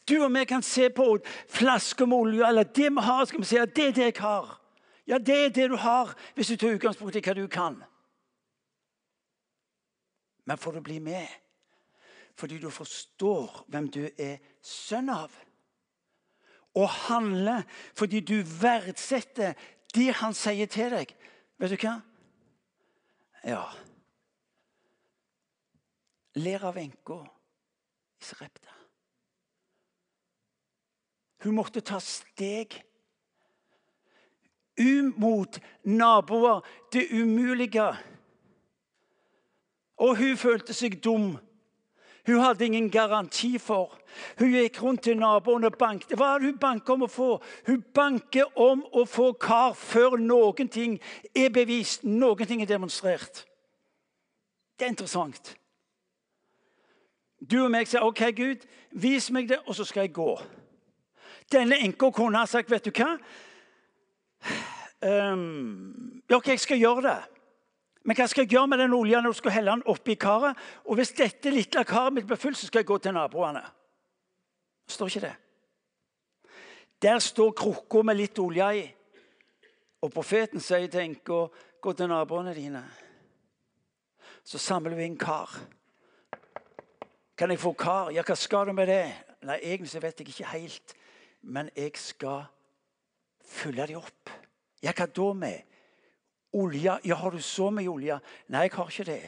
Du 0.10 0.24
og 0.24 0.34
vi 0.34 0.46
kan 0.46 0.62
se 0.62 0.90
på 0.90 1.20
flasker 1.48 2.06
med 2.06 2.18
olje, 2.18 2.48
eller 2.48 2.64
det 2.64 2.90
vi 2.90 3.02
har, 3.02 3.26
skal 3.26 3.40
vi 3.40 3.46
si 3.46 3.58
at 3.62 3.76
det 3.76 3.88
er 3.88 3.92
det 3.92 4.06
jeg 4.06 4.22
har. 4.24 4.62
Ja, 5.08 5.18
det 5.18 5.46
er 5.46 5.50
det 5.50 5.70
du 5.70 5.76
har, 5.76 6.16
hvis 6.34 6.48
du 6.48 6.58
tar 6.58 6.74
utgangspunkt 6.74 7.16
i 7.16 7.22
hva 7.22 7.34
du 7.38 7.48
kan. 7.48 7.84
Men 10.46 10.58
får 10.58 10.72
du 10.72 10.82
bli 10.82 11.00
med 11.00 11.45
fordi 12.36 12.60
du 12.60 12.70
forstår 12.70 13.66
hvem 13.72 13.90
du 13.92 14.04
er 14.18 14.38
sønn 14.62 15.10
av. 15.10 15.32
Og 16.76 16.90
handle 17.08 17.62
fordi 17.96 18.20
du 18.20 18.42
verdsetter 18.44 19.56
det 19.96 20.12
han 20.20 20.36
sier 20.36 20.68
til 20.72 20.92
deg. 20.92 21.14
Vet 21.60 21.72
du 21.72 21.80
hva? 21.80 21.98
Ja 23.46 23.66
Ler 26.36 26.66
av 26.68 26.76
enka 26.76 27.22
i 28.20 28.26
Sarepta. 28.28 28.74
Hun 31.46 31.56
måtte 31.56 31.80
ta 31.80 32.02
steg 32.04 32.76
umot 34.76 35.60
naboer, 35.88 36.66
det 36.92 37.08
umulige. 37.12 37.86
Og 39.96 40.18
hun 40.18 40.38
følte 40.38 40.76
seg 40.76 41.00
dum. 41.04 41.38
Hun 42.26 42.40
hadde 42.40 42.66
ingen 42.66 42.90
garanti 42.92 43.58
for. 43.60 43.98
Hun 44.40 44.52
gikk 44.52 44.82
rundt 44.84 45.04
til 45.06 45.18
naboen 45.18 45.68
og 45.68 45.78
banket. 45.78 46.16
Hva 46.18 46.34
er 46.34 46.40
det 46.40 46.50
hun 46.50 46.60
banker 46.60 46.94
om 46.94 47.06
å 47.06 47.12
få? 47.12 47.30
Hun 47.68 47.84
banker 47.94 48.50
om 48.60 48.82
å 48.94 49.06
få 49.06 49.32
kar 49.40 49.76
før 49.78 50.18
noen 50.18 50.70
ting 50.72 50.98
er 51.36 51.52
bevist, 51.54 52.04
noen 52.04 52.48
ting 52.48 52.64
er 52.64 52.72
demonstrert. 52.72 53.46
Det 54.80 54.88
er 54.88 54.96
interessant. 54.96 55.56
Du 57.40 57.60
og 57.64 57.72
meg 57.72 57.88
sier 57.88 58.04
OK, 58.04 58.24
Gud, 58.36 58.66
vis 58.92 59.30
meg 59.32 59.50
det, 59.50 59.60
og 59.68 59.76
så 59.78 59.86
skal 59.86 60.08
jeg 60.08 60.16
gå. 60.16 60.32
Denne 61.52 61.78
enka 61.84 62.10
kunne 62.12 62.42
ha 62.42 62.46
sagt, 62.46 62.72
'Vet 62.72 62.86
du 62.86 62.92
hva?' 62.92 63.20
Um, 65.06 66.24
ok, 66.34 66.48
jeg 66.48 66.60
skal 66.60 66.78
gjøre 66.78 67.02
det. 67.02 67.35
Men 68.06 68.18
hva 68.18 68.28
skal 68.30 68.46
jeg 68.46 68.54
gjøre 68.54 68.70
med 68.70 68.84
den 68.84 68.94
olja 68.94 69.20
når 69.22 69.34
du 69.34 69.40
skal 69.40 69.56
helle 69.56 69.74
den 69.74 69.88
oppi 69.90 70.14
karet? 70.22 70.58
Og 70.86 71.00
hvis 71.00 71.16
dette 71.18 71.50
lille 71.50 71.86
karet 71.90 72.14
mitt 72.14 72.28
blir 72.30 72.38
fullt, 72.38 72.58
så 72.60 72.70
skal 72.70 72.84
jeg 72.84 72.90
gå 72.92 73.00
til 73.02 73.16
naboene. 73.18 73.64
Står 74.88 75.10
ikke 75.10 75.24
det. 75.26 75.34
Der 77.02 77.20
står 77.20 77.56
krukka 77.58 78.04
med 78.06 78.20
litt 78.20 78.40
olje 78.40 78.70
i. 78.78 78.86
Og 80.06 80.14
profeten 80.14 80.62
sier 80.62 80.86
til 80.86 81.02
enka, 81.02 81.48
gå 81.82 81.94
til 81.98 82.12
naboene 82.12 82.54
dine. 82.54 82.84
Så 84.46 84.62
samler 84.62 84.94
vi 84.94 85.10
inn 85.10 85.18
kar. 85.18 85.50
Kan 87.36 87.52
jeg 87.52 87.60
få 87.60 87.74
kar? 87.74 88.14
Ja, 88.14 88.22
hva 88.22 88.38
skal 88.38 88.70
du 88.70 88.78
med 88.78 88.88
det? 88.88 89.06
Nei, 89.46 89.58
Egentlig 89.66 90.02
vet 90.02 90.22
jeg 90.22 90.30
ikke 90.30 90.52
helt, 90.54 90.94
men 91.42 91.70
jeg 91.76 91.98
skal 91.98 92.46
fylle 93.46 93.90
de 93.90 93.98
opp. 93.98 94.30
Ja, 94.86 94.94
hva 94.94 95.10
da 95.10 95.32
med? 95.34 95.75
Olje? 96.56 97.00
Ja, 97.04 97.16
har 97.20 97.36
du 97.36 97.42
så 97.44 97.70
mye 97.74 97.92
olje? 97.92 98.20
Nei, 98.48 98.68
jeg 98.68 98.76
har 98.78 98.92
ikke 98.92 99.08
det. 99.10 99.24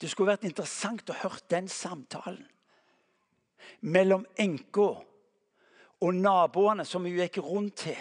Det 0.00 0.10
skulle 0.10 0.32
vært 0.32 0.48
interessant 0.48 1.10
å 1.12 1.18
høre 1.22 1.38
den 1.52 1.68
samtalen 1.70 2.42
mellom 3.86 4.24
enka 4.42 4.88
og 6.02 6.18
naboene 6.18 6.82
som 6.88 7.06
hun 7.06 7.14
gikk 7.14 7.38
rundt 7.46 7.84
til. 7.84 7.98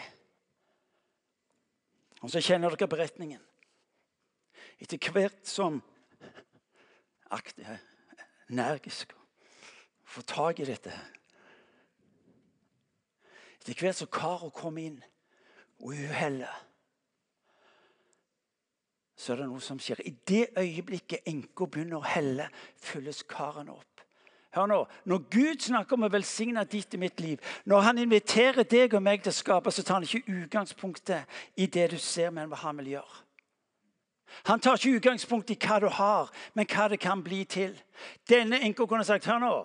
Og 2.22 2.34
så 2.34 2.42
kjenner 2.42 2.74
dere 2.74 2.90
beretningen. 2.90 3.42
Etter 4.82 5.14
hvert 5.14 5.46
som 5.46 5.78
energisk 8.50 9.14
få 10.12 10.26
tak 10.28 10.60
i 10.60 10.68
dette. 10.68 10.92
Etter 13.62 13.78
hvert 13.78 14.02
som 14.02 14.10
Karo 14.12 14.50
kom 14.50 14.82
inn, 14.82 14.98
og 15.82 15.94
uhellet 15.94 16.71
så 19.22 19.34
er 19.34 19.44
det 19.44 19.50
noe 19.52 19.62
som 19.62 19.78
skjer. 19.80 20.02
I 20.02 20.16
det 20.28 20.48
øyeblikket 20.58 21.28
enka 21.30 21.68
begynner 21.70 22.00
å 22.00 22.10
helle, 22.10 22.48
fylles 22.82 23.22
karene 23.30 23.76
opp. 23.76 24.06
Hør 24.56 24.68
nå, 24.68 24.80
Når 25.06 25.20
Gud 25.32 25.62
snakker 25.64 25.96
om 25.96 26.08
å 26.08 26.12
velsigne 26.12 26.64
ditt 26.68 26.96
og 26.98 27.00
mitt 27.00 27.20
liv, 27.24 27.52
når 27.66 27.86
han 27.86 28.02
inviterer 28.02 28.66
deg 28.68 28.96
og 28.98 29.04
meg 29.06 29.22
til 29.24 29.32
å 29.32 29.38
skape, 29.38 29.72
så 29.72 29.84
tar 29.84 30.00
han 30.00 30.08
ikke 30.08 30.42
utgangspunktet 30.42 31.38
i 31.56 31.70
det 31.72 31.92
du 31.94 31.98
ser, 31.98 32.34
men 32.36 32.50
hva 32.50 32.60
han 32.66 32.82
vil 32.82 32.98
gjøre. 32.98 33.22
Han 34.50 34.60
tar 34.60 34.80
ikke 34.80 34.98
utgangspunkt 34.98 35.54
i 35.54 35.60
hva 35.62 35.80
du 35.80 35.88
har, 35.88 36.34
men 36.54 36.68
hva 36.68 36.90
det 36.90 37.00
kan 37.00 37.24
bli 37.24 37.46
til. 37.46 37.78
Denne 38.28 38.60
enka 38.66 38.88
kunne 38.90 39.06
sagt 39.08 39.30
hør 39.30 39.40
nå, 39.40 39.56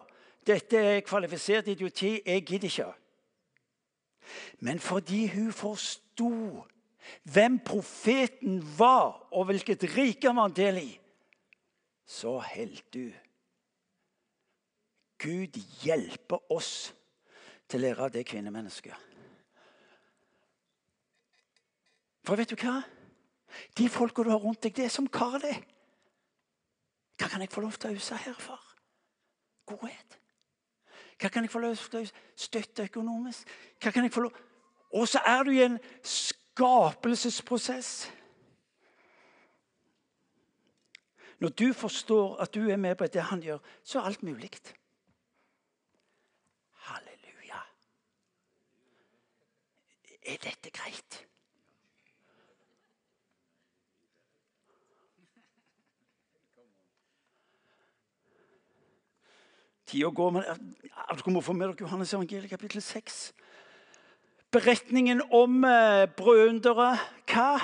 dette 0.47 0.79
er 0.79 1.03
kvalifisert 1.07 1.73
idioti, 1.73 2.21
jeg 2.27 2.45
gidder 2.47 2.71
ikke. 2.71 2.93
Men 4.61 4.79
fordi 4.79 5.27
hun 5.33 5.53
forsto 5.53 6.67
hvem 7.23 7.59
profeten 7.65 8.61
var, 8.79 9.29
og 9.33 9.49
hvilket 9.51 9.85
rike 9.97 10.29
han 10.29 10.39
var 10.41 10.55
del 10.57 10.81
i, 10.83 10.91
så 12.07 12.39
holdt 12.39 12.87
du. 12.95 13.07
Gud 15.19 15.57
hjelper 15.83 16.53
oss 16.53 16.93
til 17.67 17.81
å 17.81 17.87
lære 17.87 18.07
av 18.07 18.13
det 18.15 18.27
kvinnemennesket. 18.29 18.95
For 22.27 22.39
vet 22.39 22.53
du 22.53 22.59
hva? 22.59 22.81
De 23.79 23.89
folka 23.89 24.25
du 24.27 24.31
har 24.33 24.43
rundt 24.43 24.63
deg, 24.67 24.75
det 24.77 24.87
er 24.87 24.93
som 24.93 25.09
Kari. 25.09 25.55
Hva 27.17 27.31
kan 27.33 27.41
jeg 27.41 27.53
få 27.53 27.63
lov 27.65 27.79
til 27.79 27.95
å 27.95 27.97
huske 27.97 28.19
her 28.27 28.37
for? 28.39 28.61
Godhet. 29.67 30.19
Hva 31.17 31.31
kan 31.33 31.47
jeg 31.47 31.53
få 31.53 31.63
lov 31.63 31.79
til 31.81 32.03
å 32.03 32.11
støtte 32.37 32.85
økonomisk? 32.91 33.49
Hva 33.81 33.95
kan 33.95 34.05
jeg 34.05 34.15
få 34.15 34.27
lov... 34.27 34.43
Og 34.97 35.09
så 35.09 35.23
er 35.27 35.47
du 35.47 35.51
i 35.55 35.65
en 35.65 35.79
skapelsesprosess. 36.57 38.13
Når 41.39 41.49
du 41.49 41.73
forstår 41.73 42.37
at 42.37 42.55
du 42.55 42.69
er 42.71 42.77
med 42.77 42.95
på 42.97 43.07
det 43.07 43.23
han 43.23 43.43
gjør, 43.43 43.59
så 43.83 43.99
er 44.01 44.05
alt 44.05 44.23
mulig. 44.23 44.51
Halleluja. 46.73 47.61
Er 50.23 50.37
dette 50.43 50.71
greit? 50.71 51.27
Tida 59.87 60.09
går, 60.09 60.31
men 60.31 60.43
dere 60.43 61.33
må 61.33 61.41
få 61.41 61.53
med 61.53 61.69
dere 61.69 61.85
Johannes 61.85 62.15
evangeliet 62.15 62.51
kapittel 62.51 62.83
6. 62.83 63.35
Beretningen 64.57 65.23
om 65.31 65.65
eh, 65.65 66.09
brødunderet. 66.17 66.99
Hva? 67.29 67.59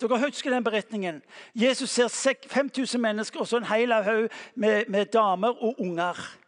Dere 0.00 0.18
husker 0.22 0.52
den 0.54 0.64
beretningen? 0.64 1.22
Jesus 1.54 1.90
ser 1.90 2.08
5000 2.46 3.00
mennesker 3.02 3.40
og 3.40 3.48
så 3.50 3.58
en 3.58 3.66
hel 3.66 3.92
haug 3.92 4.28
med, 4.54 4.84
med, 4.88 5.06
damer 5.06 5.48
og 5.48 5.80
unger. 5.80 6.38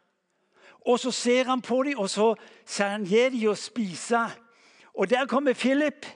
Og 0.87 0.99
Så 0.99 1.11
ser 1.11 1.45
han 1.45 1.61
på 1.61 1.83
dem, 1.83 1.99
og 1.99 2.11
så 2.11 2.35
sier 2.67 2.89
han 2.89 3.05
gi 3.05 3.25
dem 3.35 3.51
å 3.51 3.57
spise. 3.59 4.23
Og 4.95 5.11
Der 5.11 5.27
kommer 5.27 5.59
Philip. 5.59 6.07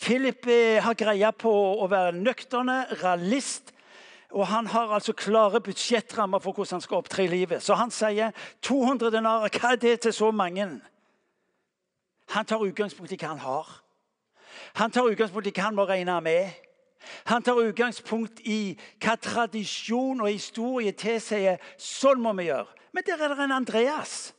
Philip 0.00 0.46
eh, 0.46 0.82
har 0.82 0.94
greia 0.94 1.30
på 1.30 1.52
å 1.78 1.86
være 1.86 2.18
nøkterne, 2.18 2.86
realist. 3.04 3.70
Og 4.30 4.46
han 4.46 4.66
har 4.66 4.90
altså 4.90 5.12
klare 5.12 5.60
budsjettrammer 5.60 6.42
for 6.42 6.52
hvordan 6.52 6.80
han 6.80 6.88
skal 6.88 7.04
opptre 7.04 7.24
i 7.24 7.30
livet. 7.30 7.62
Så 7.62 7.74
han 7.74 7.90
sier 7.90 8.34
200 8.62 9.14
denarer. 9.14 9.60
Hva 9.60 9.76
er 9.76 9.76
det 9.76 10.00
til 10.00 10.12
så 10.12 10.30
mange? 10.30 10.80
Han 12.30 12.46
tar 12.46 12.64
utgangspunkt 12.64 13.12
i 13.12 13.18
hva 13.20 13.32
han 13.34 13.44
har. 13.44 13.70
Han 14.78 14.90
tar 14.90 15.08
utgangspunkt 15.10 15.50
i 15.50 15.54
hva 15.54 15.68
han 15.68 15.78
må 15.78 15.86
regne 15.88 16.20
med. 16.24 16.50
Han 17.30 17.42
tar 17.42 17.58
utgangspunkt 17.62 18.42
i 18.44 18.76
hva 19.02 19.16
tradisjon 19.16 20.20
og 20.20 20.30
historie 20.30 20.92
tilsier. 20.92 21.58
Sånn 21.78 22.22
må 22.22 22.34
vi 22.38 22.50
gjøre. 22.50 22.68
Men 22.92 23.06
der 23.06 23.24
er 23.24 23.34
det 23.34 23.44
en 23.44 23.58
Andreas. 23.58 24.32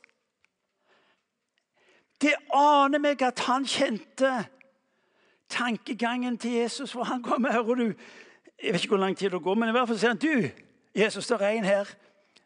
Det 2.21 2.35
aner 2.53 3.01
meg 3.01 3.21
at 3.25 3.39
han 3.47 3.65
kjente 3.65 4.31
tankegangen 5.49 6.37
til 6.37 6.59
Jesus. 6.61 6.91
For 6.91 7.03
han 7.03 7.23
kommer 7.23 7.51
hører 7.51 7.75
du 7.75 7.87
jeg 8.61 8.73
vet 8.73 8.83
ikke 8.83 8.93
hvor 8.93 9.01
lang 9.01 9.17
tid 9.17 9.29
det 9.29 9.41
går, 9.41 9.55
men 9.55 9.69
i 9.69 9.73
hvert 9.73 9.87
fall 9.89 9.97
sier 9.97 10.11
han 10.13 10.21
du, 10.21 10.49
Jesus, 10.95 11.27
det 11.27 11.39
er 11.41 11.55
en 11.55 11.65
her 11.65 11.87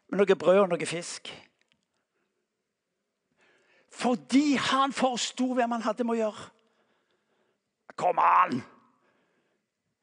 med 0.08 0.22
noe 0.22 0.36
brød 0.38 0.60
og 0.62 0.70
noe 0.72 0.86
fisk. 0.88 1.28
Fordi 3.96 4.54
han 4.54 4.92
forsto 4.92 5.54
hvem 5.54 5.70
han 5.72 5.82
hadde 5.82 6.04
med 6.04 6.18
å 6.18 6.20
gjøre. 6.20 6.48
Kom 7.96 8.18
an! 8.20 8.58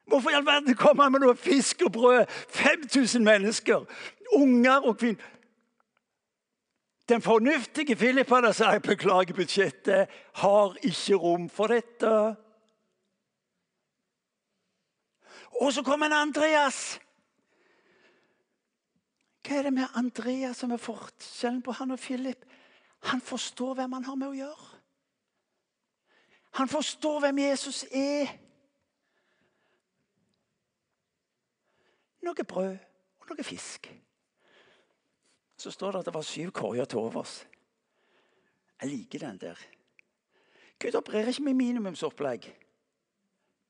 Hvorfor 0.09 0.33
i 0.33 0.33
all 0.33 0.45
verden 0.45 0.75
kom 0.75 0.99
han 0.99 1.13
med 1.13 1.21
noe 1.23 1.35
fisk 1.37 1.85
og 1.85 1.93
brød? 1.93 2.25
5000 2.49 3.23
mennesker, 3.23 3.85
unger 4.33 4.87
og 4.89 4.97
kvinner. 4.97 5.29
Den 7.09 7.21
fornuftige 7.21 7.95
Philip 7.95 8.29
hadde 8.29 8.53
sagt 8.53 8.87
beklager 8.87 9.35
budsjettet, 9.35 10.09
har 10.41 10.77
ikke 10.81 11.19
rom 11.19 11.45
for 11.49 11.69
dette. 11.69 12.13
Og 15.61 15.73
så 15.73 15.83
kom 15.85 16.03
en 16.03 16.15
Andreas. 16.17 16.97
Hva 19.43 19.59
er 19.59 19.67
det 19.67 19.73
med 19.75 19.99
Andreas 19.99 20.63
som 20.63 20.71
er 20.71 20.81
forskjellen 20.81 21.61
på 21.61 21.75
han 21.77 21.93
og 21.93 21.99
Philip? 21.99 22.45
Han 23.03 23.21
forstår 23.21 23.73
hvem 23.73 23.91
han 23.91 24.03
har 24.03 24.15
med 24.15 24.31
å 24.31 24.37
gjøre. 24.37 24.69
Han 26.53 26.69
forstår 26.69 27.19
hvem 27.19 27.41
Jesus 27.43 27.83
er. 27.91 28.29
Noe 32.23 32.45
brød 32.47 32.77
og 33.19 33.31
noe 33.31 33.45
fisk. 33.45 33.89
Så 35.57 35.71
står 35.71 35.91
det 35.91 36.03
at 36.03 36.09
det 36.09 36.13
var 36.15 36.27
syv 36.27 36.51
korger 36.55 36.85
til 36.85 37.01
overs. 37.01 37.41
Jeg 38.81 38.89
liker 38.89 39.19
den 39.19 39.37
der. 39.41 39.59
Gud 40.79 40.95
opererer 40.95 41.31
ikke 41.31 41.43
med 41.43 41.53
minimumsopplegg. 41.59 42.47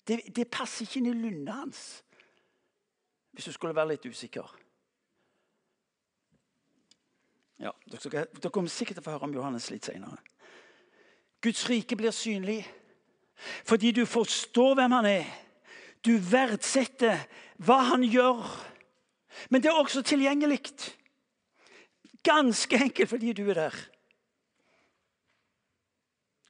Det, 0.08 0.20
det 0.36 0.50
passer 0.52 0.86
ikke 0.86 1.00
inn 1.00 1.10
i 1.12 1.16
lynnet 1.16 1.54
hans, 1.54 1.82
hvis 3.32 3.46
du 3.48 3.54
skulle 3.56 3.76
være 3.76 3.94
litt 3.94 4.06
usikker. 4.06 4.50
Ja, 7.62 7.74
dere, 7.92 8.26
dere 8.34 8.52
kommer 8.52 8.72
sikkert 8.72 8.98
til 8.98 9.04
å 9.04 9.06
få 9.06 9.16
høre 9.16 9.30
om 9.30 9.36
Johannes 9.36 9.70
litt 9.72 9.86
senere. 9.88 10.18
Guds 11.44 11.66
rike 11.70 11.98
blir 12.00 12.16
synlig 12.16 12.62
fordi 13.68 13.92
du 13.92 14.06
forstår 14.08 14.78
hvem 14.78 14.94
han 14.96 15.08
er. 15.10 15.26
Du 16.06 16.16
verdsetter 16.16 17.26
hva 17.64 17.80
han 17.90 18.04
gjør. 18.08 18.44
Men 19.50 19.64
det 19.64 19.72
er 19.72 19.80
også 19.80 20.04
tilgjengelig. 20.06 20.62
Ganske 22.24 22.80
enkelt 22.86 23.10
fordi 23.10 23.34
du 23.36 23.44
er 23.50 23.60
der. 23.66 23.82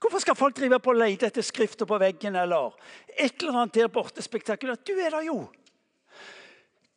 Hvorfor 0.04 0.20
skal 0.20 0.36
folk 0.36 0.58
drive 0.58 0.82
på 0.84 0.92
og 0.92 1.00
lete 1.00 1.30
etter 1.30 1.46
skrifter 1.46 1.88
på 1.88 1.98
veggen 1.98 2.36
eller 2.36 2.76
et 3.16 3.38
eller 3.40 3.62
annet 3.62 3.78
der 3.78 3.92
borte 3.94 4.22
spektakulært? 4.22 4.84
Du 4.84 5.00
er 5.00 5.16
der 5.16 5.30
jo. 5.30 5.38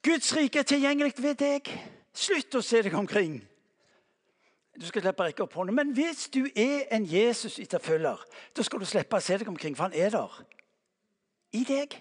Guds 0.02 0.32
rike 0.36 0.58
er 0.58 0.66
tilgjengelig 0.66 1.14
ved 1.22 1.38
deg. 1.38 1.70
Slutt 2.16 2.58
å 2.58 2.64
se 2.64 2.82
deg 2.82 2.96
omkring. 2.98 3.38
Du 4.80 4.86
skal 4.86 5.02
slippe 5.02 5.24
å 5.24 5.26
rekke 5.28 5.44
opp 5.46 5.56
hånden. 5.56 5.76
Men 5.76 5.92
hvis 5.96 6.26
du 6.34 6.42
er 6.52 6.86
en 6.92 7.06
Jesus-etterfølger, 7.08 8.22
da 8.56 8.64
skal 8.66 8.82
du 8.82 8.88
slippe 8.88 9.16
å 9.16 9.24
se 9.24 9.38
deg 9.40 9.48
omkring, 9.48 9.76
for 9.76 9.88
han 9.88 9.96
er 9.96 10.12
der. 10.12 10.40
I 11.56 11.64
deg. 11.64 11.96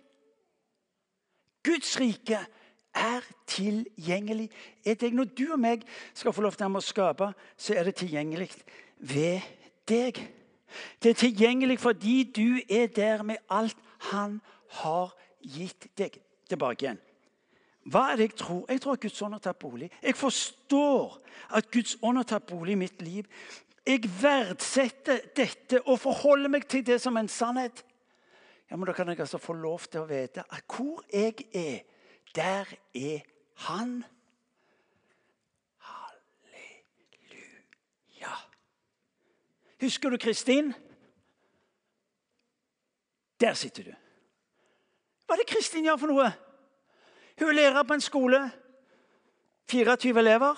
Guds 1.65 1.95
rike 1.99 2.41
er 2.95 3.27
tilgjengelig. 3.47 4.49
Er 4.85 4.99
deg. 4.99 5.15
Når 5.15 5.31
du 5.37 5.45
og 5.51 5.59
meg 5.59 5.85
skal 6.13 6.35
få 6.35 6.43
lov 6.45 6.59
til 6.59 6.75
å 6.75 6.83
skape, 6.83 7.31
så 7.57 7.77
er 7.77 7.87
det 7.87 7.95
tilgjengelig 8.01 8.51
ved 8.99 9.41
deg. 9.87 10.19
Det 10.99 11.13
er 11.13 11.19
tilgjengelig 11.19 11.79
fordi 11.79 12.23
du 12.35 12.59
er 12.69 12.87
der 12.91 13.23
med 13.23 13.37
alt 13.49 13.77
han 14.11 14.41
har 14.81 15.15
gitt 15.39 15.87
deg. 15.97 16.19
Tilbake 16.49 16.85
igjen. 16.85 16.99
Hva 17.85 18.07
er 18.11 18.17
det 18.17 18.25
jeg 18.31 18.37
tror? 18.39 18.65
Jeg 18.69 18.81
tror 18.81 18.93
at 18.97 19.01
Guds 19.01 19.21
ånd 19.21 19.33
har 19.37 19.41
tatt 19.45 19.59
bolig. 19.61 19.91
Jeg 20.01 20.15
forstår 20.17 21.19
at 21.53 21.71
Guds 21.71 21.97
ånd 22.01 22.17
har 22.17 22.25
tatt 22.29 22.47
bolig 22.49 22.73
i 22.73 22.79
mitt 22.81 23.01
liv. 23.05 23.27
Jeg 23.85 24.09
verdsetter 24.21 25.19
dette 25.37 25.81
og 25.85 25.99
forholder 26.01 26.49
meg 26.49 26.65
til 26.69 26.85
det 26.85 26.97
som 27.01 27.17
en 27.17 27.29
sannhet. 27.29 27.85
Ja, 28.71 28.75
men 28.75 28.87
Da 28.87 28.93
kan 28.93 29.07
jeg 29.07 29.19
altså 29.19 29.37
få 29.37 29.53
lov 29.53 29.79
til 29.85 30.01
å 30.01 30.09
vite 30.09 30.43
at 30.49 30.63
hvor 30.65 31.03
jeg 31.13 31.33
er, 31.53 31.79
der 32.35 32.65
er 32.95 33.19
Han. 33.55 34.03
Halleluja. 35.77 37.23
Husker 39.81 40.09
du 40.09 40.17
Kristin? 40.17 40.73
Der 43.39 43.53
sitter 43.53 43.83
du. 43.83 43.93
Hva 45.25 45.33
er 45.35 45.37
det 45.43 45.47
Kristin 45.53 45.85
gjør 45.85 45.97
for 46.01 46.07
noe? 46.11 46.44
Hun 47.39 47.49
er 47.49 47.53
lærer 47.53 47.83
på 47.83 47.93
en 47.93 48.01
skole. 48.01 48.51
24 49.69 50.19
elever. 50.19 50.55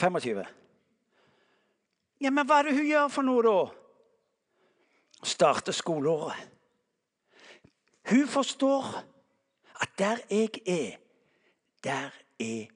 25. 0.00 0.44
Ja, 2.20 2.30
Men 2.30 2.46
hva 2.46 2.58
er 2.58 2.68
det 2.68 2.76
hun 2.76 2.86
gjør 2.86 3.08
for 3.08 3.26
noe, 3.26 3.42
da? 3.44 3.56
Starte 5.24 5.72
skoleåret. 5.72 6.48
Hun 8.10 8.28
forstår 8.28 8.86
at 9.80 9.98
der 9.98 10.20
jeg 10.30 10.60
er, 10.66 10.96
der 11.84 12.10
er 12.40 12.66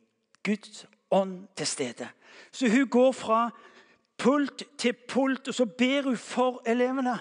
Guds 0.44 0.86
ånd 1.10 1.48
til 1.56 1.66
stede. 1.66 2.08
Så 2.52 2.68
hun 2.68 2.88
går 2.88 3.12
fra 3.12 3.50
pult 4.18 4.62
til 4.78 4.92
pult, 5.08 5.48
og 5.48 5.54
så 5.54 5.64
ber 5.64 6.02
hun 6.02 6.16
for 6.16 6.62
elevene 6.66 7.18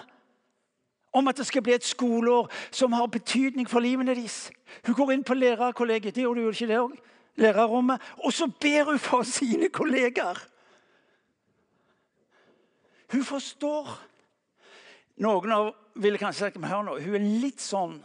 om 1.14 1.28
at 1.30 1.38
det 1.38 1.46
skal 1.46 1.62
bli 1.62 1.74
et 1.74 1.86
skoleår 1.86 2.50
som 2.74 2.92
har 2.92 3.06
betydning 3.06 3.68
for 3.70 3.84
livene 3.84 4.14
deres. 4.14 4.50
Hun 4.86 4.96
går 4.98 5.12
inn 5.14 5.24
på 5.24 5.36
lærerkollegiet, 5.38 6.14
det 6.14 6.26
gjorde 6.26 6.42
hun 6.42 6.52
ikke 6.52 6.70
det 6.72 6.80
lærerrommet, 7.36 8.02
og 8.24 8.32
så 8.32 8.46
ber 8.60 8.84
hun 8.84 8.98
for 8.98 9.22
sine 9.22 9.68
kollegaer. 9.68 10.38
Hun 13.12 13.24
forstår. 13.24 13.90
Noen 15.22 15.52
av 15.54 15.68
ville 15.94 16.18
kanskje 16.18 16.48
sagt 16.48 16.64
hør 16.66 16.86
nå, 16.86 16.96
hun 16.98 17.14
er 17.18 17.26
litt 17.42 17.62
sånn 17.62 18.00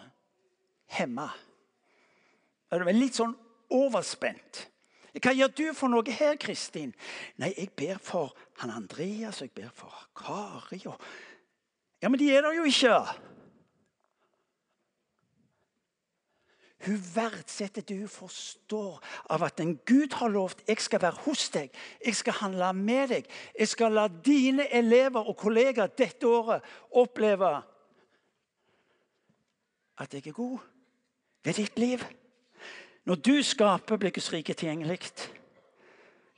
hemma. 0.94 1.30
Litt 2.94 3.18
sånn 3.18 3.34
overspent. 3.74 4.68
Hva 5.18 5.34
gjør 5.34 5.54
du 5.58 5.64
for 5.74 5.90
noe 5.90 6.14
her, 6.14 6.38
Kristin? 6.38 6.92
Nei, 7.42 7.50
jeg 7.58 7.72
ber 7.78 7.98
for 7.98 8.36
han 8.62 8.70
Andreas, 8.76 9.42
og 9.42 9.50
jeg 9.50 9.56
ber 9.58 9.72
for 9.74 10.06
Kari. 10.18 10.84
og 10.86 11.02
ja, 12.02 12.10
men 12.10 12.20
de 12.20 12.30
er 12.36 12.42
der 12.42 12.56
jo 12.56 12.64
ikke. 12.64 12.96
Hun 16.86 17.00
verdsetter 17.16 17.84
det 17.84 17.98
hun 18.00 18.12
forstår 18.12 19.02
av 19.30 19.44
at 19.44 19.60
en 19.60 19.74
Gud 19.86 20.14
har 20.16 20.32
lovt 20.32 20.62
jeg 20.68 20.80
skal 20.80 21.02
være 21.04 21.26
hos 21.26 21.50
deg, 21.52 21.74
jeg 22.06 22.16
skal 22.16 22.38
handle 22.40 22.70
med 22.74 23.12
deg. 23.12 23.28
Jeg 23.60 23.68
skal 23.68 23.98
la 23.98 24.08
dine 24.08 24.70
elever 24.72 25.28
og 25.28 25.36
kollegaer 25.38 25.92
dette 25.92 26.28
året 26.28 26.64
oppleve 26.96 27.52
at 30.00 30.14
jeg 30.16 30.32
er 30.32 30.38
god 30.38 30.60
ved 31.44 31.60
ditt 31.60 31.80
liv. 31.80 32.06
Når 33.04 33.16
du 33.16 33.42
skaper, 33.44 33.98
blir 33.98 34.16
rike 34.34 34.54
tilgjengelig. 34.54 35.12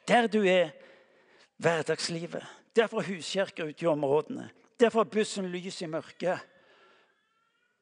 Der 0.07 0.27
du 0.27 0.41
er, 0.41 0.71
hverdagslivet. 1.57 2.45
Derfor 2.75 3.01
huskirker 3.01 3.69
ute 3.69 3.85
i 3.85 3.87
områdene. 3.87 4.49
Derfor 4.81 5.03
bussen 5.03 5.45
lys 5.45 5.81
i 5.81 5.85
mørket. 5.85 6.39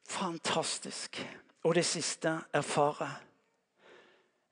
Fantastisk. 0.08 1.16
Og 1.64 1.74
det 1.74 1.84
siste 1.84 2.28
erfare. 2.52 3.08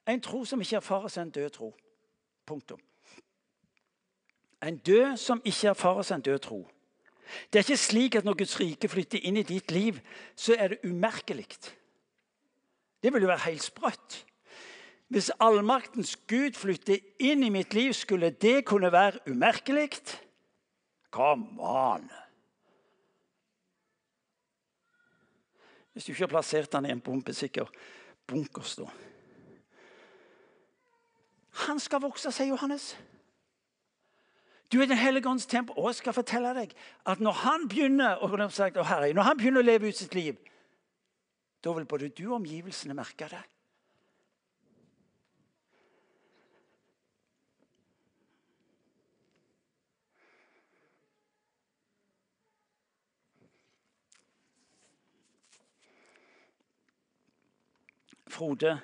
En 0.09 0.21
tro 0.21 0.45
som 0.45 0.61
ikke 0.61 0.77
erfares, 0.77 1.17
er 1.17 1.23
en 1.23 1.31
død 1.31 1.51
tro. 1.51 1.75
Punktum. 2.47 2.81
En 4.63 4.79
død 4.79 5.17
som 5.17 5.43
ikke 5.45 5.69
erfares, 5.69 6.11
er 6.11 6.15
en 6.15 6.23
død 6.23 6.39
tro. 6.39 6.71
Det 7.53 7.59
er 7.59 7.65
ikke 7.69 7.77
slik 7.77 8.15
at 8.15 8.25
når 8.25 8.39
Guds 8.39 8.61
rike 8.61 8.89
flytter 8.89 9.21
inn 9.23 9.37
i 9.37 9.43
ditt 9.43 9.71
liv, 9.71 9.99
så 10.37 10.57
er 10.59 10.69
det 10.69 10.79
umerkelig. 10.85 11.49
Det 13.03 13.13
vil 13.13 13.23
jo 13.23 13.29
være 13.29 13.51
helt 13.51 13.63
sprøtt. 13.63 14.25
Hvis 15.09 15.31
allmaktens 15.41 16.17
Gud 16.17 16.57
flytter 16.57 16.97
inn 17.21 17.43
i 17.43 17.53
mitt 17.53 17.75
liv, 17.75 17.93
skulle 17.93 18.31
det 18.31 18.65
kunne 18.65 18.93
være 18.93 19.21
umerkelig? 19.29 19.91
Come 21.11 21.61
on! 21.61 22.09
Hvis 25.93 26.05
du 26.05 26.13
ikke 26.13 26.27
har 26.27 26.35
plassert 26.37 26.73
den 26.73 26.87
i 26.87 26.93
en 26.95 27.01
bombesikker 27.01 27.71
bunkers. 28.27 28.77
da. 28.77 28.87
Han 31.67 31.81
skal 31.81 32.03
vokse, 32.03 32.33
sier 32.33 32.53
Johannes. 32.53 32.93
Du 34.73 34.81
er 34.81 34.87
Den 34.87 35.01
hellige 35.01 35.29
ånds 35.29 35.47
tempel. 35.47 35.75
Og 35.79 35.89
jeg 35.89 35.95
skal 35.95 36.13
fortelle 36.13 36.55
deg 36.55 36.75
at 37.07 37.21
når 37.21 37.33
han 37.33 37.69
begynner 37.69 38.21
å, 38.21 38.29
når 38.29 39.23
han 39.23 39.39
begynner 39.39 39.61
å 39.61 39.65
leve 39.65 39.89
ut 39.89 39.97
sitt 39.97 40.15
liv, 40.15 40.37
da 41.65 41.73
vil 41.73 41.89
både 41.89 42.09
du 42.09 42.29
og 42.29 42.41
omgivelsene 42.43 42.95
merke 42.95 43.29
det. 43.33 43.41
Frode 58.33 58.79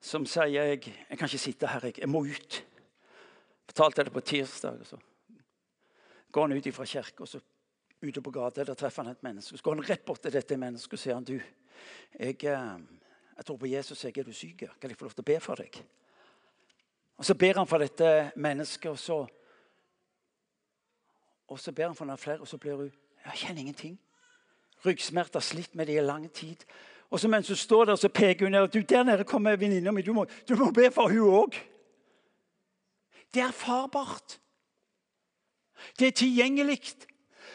som 0.00 0.26
sier 0.28 0.52
jeg, 0.52 0.82
jeg 1.08 1.18
kan 1.18 1.26
ikke 1.28 1.40
sitte 1.40 1.70
her, 1.70 1.88
jeg, 1.88 1.98
jeg 1.98 2.08
må 2.08 2.22
ut. 2.26 2.58
Fortalte 3.66 4.04
det 4.06 4.12
på 4.14 4.20
tirsdag. 4.20 4.80
og 4.80 4.86
så 4.86 4.98
går 6.30 6.48
han 6.48 6.56
ut 6.56 6.74
fra 6.74 6.84
kirka 6.84 7.22
og 7.24 7.28
så 7.28 7.40
ute 8.02 8.20
på 8.22 8.30
gata 8.30 8.64
der 8.64 8.74
treffer 8.74 9.02
han 9.02 9.12
et 9.12 9.22
menneske. 9.22 9.56
Så 9.56 9.64
går 9.64 9.74
han 9.74 9.88
rett 9.88 10.04
bort 10.04 10.22
til 10.22 10.32
dette 10.32 10.56
mennesket 10.56 10.92
og 10.92 11.00
sier 11.00 11.14
han, 11.16 11.24
du, 11.24 11.40
jeg, 12.18 12.36
eh, 12.44 12.78
jeg 13.36 13.46
tror 13.46 13.56
på 13.56 13.70
Jesus. 13.70 14.04
Jeg 14.04 14.18
er 14.18 14.28
du 14.28 14.32
syk? 14.32 14.66
Kan 14.80 14.90
jeg 14.90 14.98
få 14.98 15.08
lov 15.08 15.16
til 15.16 15.24
å 15.24 15.30
be 15.32 15.38
for 15.40 15.62
deg? 15.62 15.80
Og 17.16 17.24
Så 17.24 17.34
ber 17.34 17.56
han 17.56 17.66
for 17.66 17.80
dette 17.80 18.30
mennesket, 18.36 18.90
og 18.90 18.98
så, 18.98 19.26
og 21.48 21.60
så 21.60 21.72
ber 21.72 21.88
han 21.88 21.96
for 21.96 22.04
noen 22.04 22.20
flere, 22.20 22.40
og 22.40 22.48
så 22.48 22.58
blir 22.58 22.76
hun 22.76 22.92
Jeg 23.26 23.38
kjenner 23.40 23.60
ingenting. 23.60 23.96
Ryggsmerter, 24.84 25.40
slitt 25.40 25.74
med 25.74 25.86
det 25.86 25.96
i 25.96 26.04
lang 26.04 26.28
tid. 26.32 26.62
Og 27.10 27.20
så 27.20 27.28
mens 27.28 27.48
hun 27.48 27.56
står 27.56 27.84
der, 27.84 27.96
så 27.96 28.08
peker 28.08 28.46
hun 28.46 28.52
ned. 28.52 28.68
Du, 28.68 28.80
der 28.80 29.02
nede 29.02 29.24
kommer 29.24 29.56
venninna 29.56 29.90
mi. 29.90 30.02
Du 30.02 30.12
må, 30.12 30.26
du 30.48 30.56
må 30.56 30.70
be 30.70 30.90
for 30.90 31.08
hun 31.08 31.34
òg. 31.42 31.58
Det 33.34 33.42
er 33.42 33.48
erfarbart. 33.48 34.40
Det 35.98 36.06
er 36.06 36.10
tilgjengelig. 36.10 36.80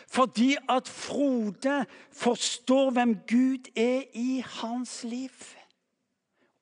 Fordi 0.08 0.56
at 0.70 0.88
Frode 0.88 1.86
forstår 2.12 2.92
hvem 2.92 3.16
Gud 3.28 3.72
er 3.76 4.04
i 4.14 4.44
hans 4.46 5.04
liv. 5.04 5.32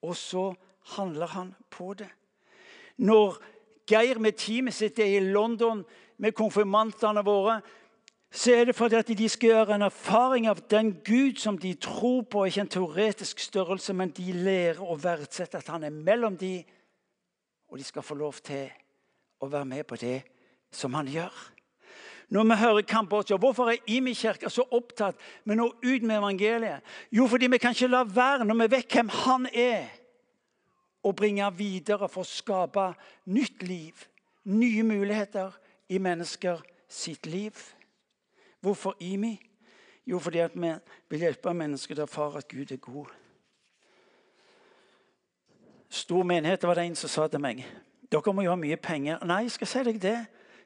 Og 0.01 0.15
så 0.15 0.53
handler 0.95 1.27
han 1.27 1.55
på 1.69 1.93
det. 1.93 2.09
Når 2.97 3.43
Geir 3.89 4.19
med 4.19 4.37
teamet 4.37 4.73
sitt 4.73 4.99
er 4.99 5.17
i 5.17 5.31
London 5.31 5.81
med 6.17 6.35
konfirmantene 6.37 7.23
våre, 7.25 7.61
så 8.31 8.51
er 8.53 8.65
det 8.65 8.75
fordi 8.75 8.95
at 8.95 9.07
de 9.07 9.29
skal 9.29 9.49
gjøre 9.49 9.75
en 9.75 9.81
erfaring 9.81 10.47
av 10.47 10.59
den 10.69 10.91
Gud 11.05 11.39
som 11.41 11.57
de 11.57 11.73
tror 11.73 12.21
på. 12.29 12.45
Ikke 12.45 12.61
en 12.61 12.67
teoretisk 12.69 13.39
størrelse, 13.39 13.93
men 13.93 14.11
de 14.13 14.33
lærer 14.33 14.81
å 14.85 14.97
verdsette 15.01 15.57
at 15.57 15.71
han 15.73 15.83
er 15.83 15.93
mellom 15.93 16.37
de, 16.37 16.59
og 17.69 17.77
de 17.77 17.83
skal 17.83 18.05
få 18.05 18.15
lov 18.19 18.37
til 18.45 18.69
å 19.41 19.49
være 19.49 19.65
med 19.65 19.87
på 19.89 19.97
det 19.97 20.19
som 20.71 20.93
han 20.93 21.09
gjør. 21.09 21.33
Når 22.29 22.43
vi 22.43 22.55
hører 22.55 22.81
Kambodsja, 22.81 23.37
Hvorfor 23.37 23.71
er 23.71 23.81
Imi-kirka 23.87 24.49
så 24.49 24.67
opptatt 24.71 25.17
med 25.49 25.59
å 25.63 25.71
ut 25.81 26.03
med 26.03 26.19
evangeliet? 26.19 26.85
Jo, 27.11 27.25
fordi 27.27 27.47
vi 27.49 27.57
kan 27.57 27.73
ikke 27.73 27.89
la 27.89 28.03
være, 28.05 28.45
når 28.45 28.59
vi 28.59 28.67
vet 28.75 28.93
hvem 28.93 29.09
han 29.09 29.47
er, 29.49 29.89
å 31.01 31.13
bringe 31.15 31.47
videre 31.57 32.09
for 32.11 32.21
å 32.21 32.29
skape 32.29 32.91
nytt 33.33 33.63
liv, 33.63 34.05
nye 34.45 34.83
muligheter 34.83 35.55
i 35.89 35.97
mennesker 35.97 36.61
sitt 36.91 37.25
liv. 37.25 37.55
Hvorfor 38.61 38.95
IMI? 38.99 39.39
Jo, 40.05 40.19
fordi 40.19 40.39
at 40.39 40.55
vi 40.55 40.73
vil 41.09 41.19
hjelpe 41.19 41.53
mennesker 41.53 41.95
til 41.95 42.03
å 42.03 42.07
erfare 42.07 42.41
at 42.41 42.47
Gud 42.49 42.71
er 42.71 42.81
god. 42.81 43.11
Stor 45.89 46.23
menighet 46.23 46.63
var 46.63 46.77
det 46.77 46.85
en 46.85 46.97
som 46.97 47.09
sa 47.09 47.27
til 47.27 47.41
meg. 47.41 47.63
Dere 48.09 48.33
må 48.33 48.45
jo 48.45 48.53
ha 48.53 48.57
mye 48.57 48.77
penger. 48.77 49.21
Nei, 49.25 49.43
jeg 49.45 49.57
skal 49.57 49.69
si 49.69 49.83
deg 49.85 50.01
det. 50.01 50.17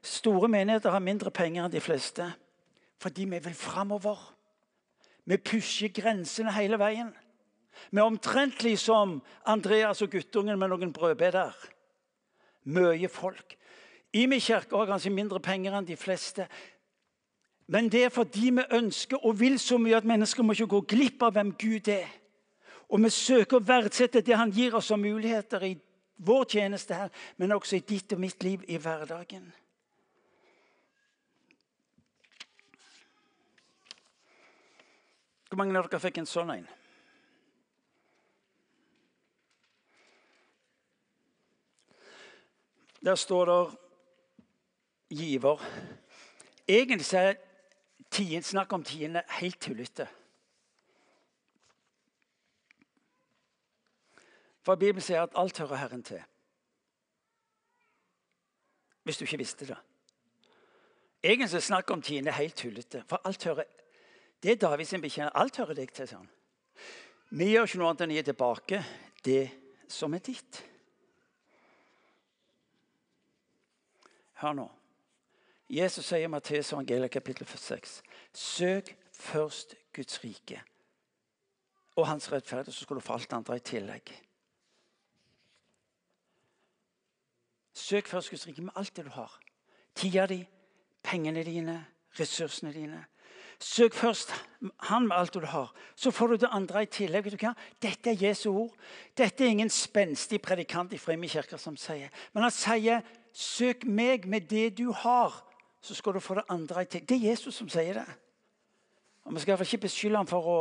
Store 0.04 0.48
menigheter 0.52 0.92
har 0.92 1.04
mindre 1.04 1.32
penger 1.32 1.66
enn 1.66 1.72
de 1.72 1.82
fleste. 1.84 2.28
Fordi 3.00 3.26
vi 3.32 3.40
vil 3.44 3.56
framover. 3.56 4.20
Vi 5.26 5.38
pusher 5.38 5.92
grensene 5.96 6.52
hele 6.56 6.80
veien. 6.80 7.12
Vi 7.92 8.00
er 8.00 8.08
omtrentlig 8.08 8.78
som 8.80 9.22
Andreas 9.46 10.02
og 10.04 10.12
guttungen 10.12 10.60
med 10.60 10.72
noen 10.72 10.94
brødbeder. 10.94 11.56
Mye 12.64 13.10
folk. 13.12 13.58
Imi 14.14 14.40
kirke 14.40 14.78
har 14.78 14.92
kanskje 14.92 15.12
mindre 15.12 15.40
penger 15.42 15.74
enn 15.74 15.88
de 15.88 15.98
fleste. 15.98 16.46
Men 17.68 17.90
det 17.90 18.04
er 18.04 18.12
fordi 18.12 18.50
vi 18.50 18.66
ønsker 18.72 19.26
og 19.26 19.40
vil 19.40 19.60
så 19.60 19.78
mye 19.80 19.98
at 19.98 20.08
mennesker 20.08 20.44
må 20.44 20.54
ikke 20.54 20.68
gå 20.76 20.82
glipp 20.96 21.24
av 21.24 21.34
hvem 21.38 21.54
Gud 21.60 21.88
er. 21.88 22.10
Og 22.92 23.00
vi 23.04 23.10
søker 23.10 23.58
å 23.58 23.66
verdsette 23.66 24.22
det 24.22 24.38
han 24.38 24.52
gir 24.52 24.76
oss 24.76 24.92
som 24.92 25.02
muligheter 25.02 25.64
i 25.66 25.74
vår 26.24 26.46
tjeneste 26.46 26.94
her, 26.94 27.12
men 27.38 27.56
også 27.56 27.80
i 27.80 27.86
ditt 27.88 28.14
og 28.14 28.20
mitt 28.22 28.44
liv 28.44 28.64
i 28.68 28.78
hverdagen. 28.78 29.48
Hvor 35.50 35.58
mange 35.62 35.78
av 35.78 35.88
dere 35.88 36.02
fikk 36.02 36.18
en 36.18 36.30
sånn 36.30 36.52
en? 36.54 36.68
Der 43.04 43.20
står 43.20 43.50
det 43.52 45.18
giver. 45.18 45.60
Egentlig 46.68 47.20
er 47.20 47.36
tiden, 48.14 48.44
snakk 48.44 48.74
om 48.74 48.84
tiende 48.84 49.24
helt 49.40 49.60
tullete. 49.62 50.08
For 54.64 54.80
Bibelen 54.80 55.04
sier 55.04 55.26
at 55.26 55.36
alt 55.36 55.60
hører 55.60 55.82
Herren 55.82 56.04
til. 56.04 56.22
Hvis 59.04 59.18
du 59.18 59.26
ikke 59.26 59.42
visste 59.42 59.68
det. 59.68 59.78
Egentlig 61.24 61.56
er 61.56 61.60
snakk 61.64 61.92
om 61.92 62.02
tiende 62.02 62.32
helt 62.32 62.56
tullete. 62.56 63.04
For 63.08 63.22
alt 63.26 63.44
hører 63.44 63.64
Det 64.44 64.52
er 64.52 64.56
Davids 64.56 64.92
bekjenner. 65.02 65.32
Alt 65.36 65.58
hører 65.58 65.74
deg 65.74 65.92
til. 65.94 66.08
sånn. 66.08 66.30
Vi 67.32 67.46
gjør 67.50 67.64
ikke 67.64 67.78
noe 67.80 67.90
annet 67.90 68.02
enn 68.04 68.12
å 68.12 68.16
gi 68.18 68.24
tilbake 68.28 68.80
det 69.24 69.44
som 69.88 70.14
er 70.14 70.20
ditt. 70.20 70.64
Hør 74.44 74.54
nå. 74.54 74.66
Jesus 75.74 76.06
sier 76.06 76.28
i 76.28 76.30
Matteus 76.30 76.70
evangeliet 76.70 77.12
kapittel 77.12 77.48
6.: 77.50 78.02
Søk 78.34 78.96
først 79.12 79.76
Guds 79.96 80.24
rike 80.24 80.62
og 81.96 82.08
hans 82.08 82.32
rettferdighet, 82.32 82.74
så 82.74 82.84
skal 82.86 82.96
du 82.96 83.02
få 83.02 83.14
alt 83.14 83.34
andre 83.34 83.56
i 83.56 83.60
tillegg. 83.60 84.12
Søk 87.74 88.08
først 88.08 88.30
Guds 88.30 88.48
rike 88.48 88.62
med 88.62 88.74
alt 88.76 88.96
det 88.96 89.06
du 89.06 89.10
har. 89.10 89.40
Tida 89.96 90.26
di, 90.26 90.44
pengene 91.04 91.44
dine, 91.44 91.86
ressursene 92.20 92.74
dine. 92.74 93.06
Søk 93.60 93.94
først 93.94 94.34
Han 94.80 95.08
med 95.08 95.16
alt 95.16 95.34
du 95.34 95.46
har. 95.46 95.74
Så 95.96 96.12
får 96.12 96.28
du 96.28 96.36
det 96.36 96.50
andre 96.52 96.84
i 96.84 96.86
tillegg. 96.86 97.26
Vet 97.26 97.34
du 97.34 97.46
hva? 97.46 97.54
Dette 97.82 98.10
er 98.10 98.28
Jesu 98.28 98.50
ord. 98.50 98.76
Dette 99.18 99.44
er 99.44 99.50
ingen 99.50 99.70
spenstig 99.70 100.42
predikant 100.42 100.94
i 100.94 100.98
Fremmedkirka 100.98 101.58
som 101.58 101.78
sier. 101.78 102.10
Men 102.34 102.44
han 102.44 102.52
sier, 102.52 103.02
'Søk 103.34 103.86
meg 103.86 104.28
med 104.28 104.42
det 104.42 104.78
du 104.78 104.92
har' 104.92 105.53
så 105.84 105.96
skal 105.96 106.16
du 106.16 106.24
få 106.24 106.38
det 106.40 106.48
andre 106.50 106.86
til. 106.86 107.04
Det 107.04 107.18
er 107.18 107.30
Jesus 107.34 107.58
som 107.60 107.70
sier 107.70 108.00
det. 108.00 108.10
Og 109.24 109.34
Vi 109.36 109.40
skal 109.44 109.62
ikke 109.62 109.86
beskylde 109.88 110.18
ham 110.22 110.28
for 110.28 110.48
å 110.48 110.60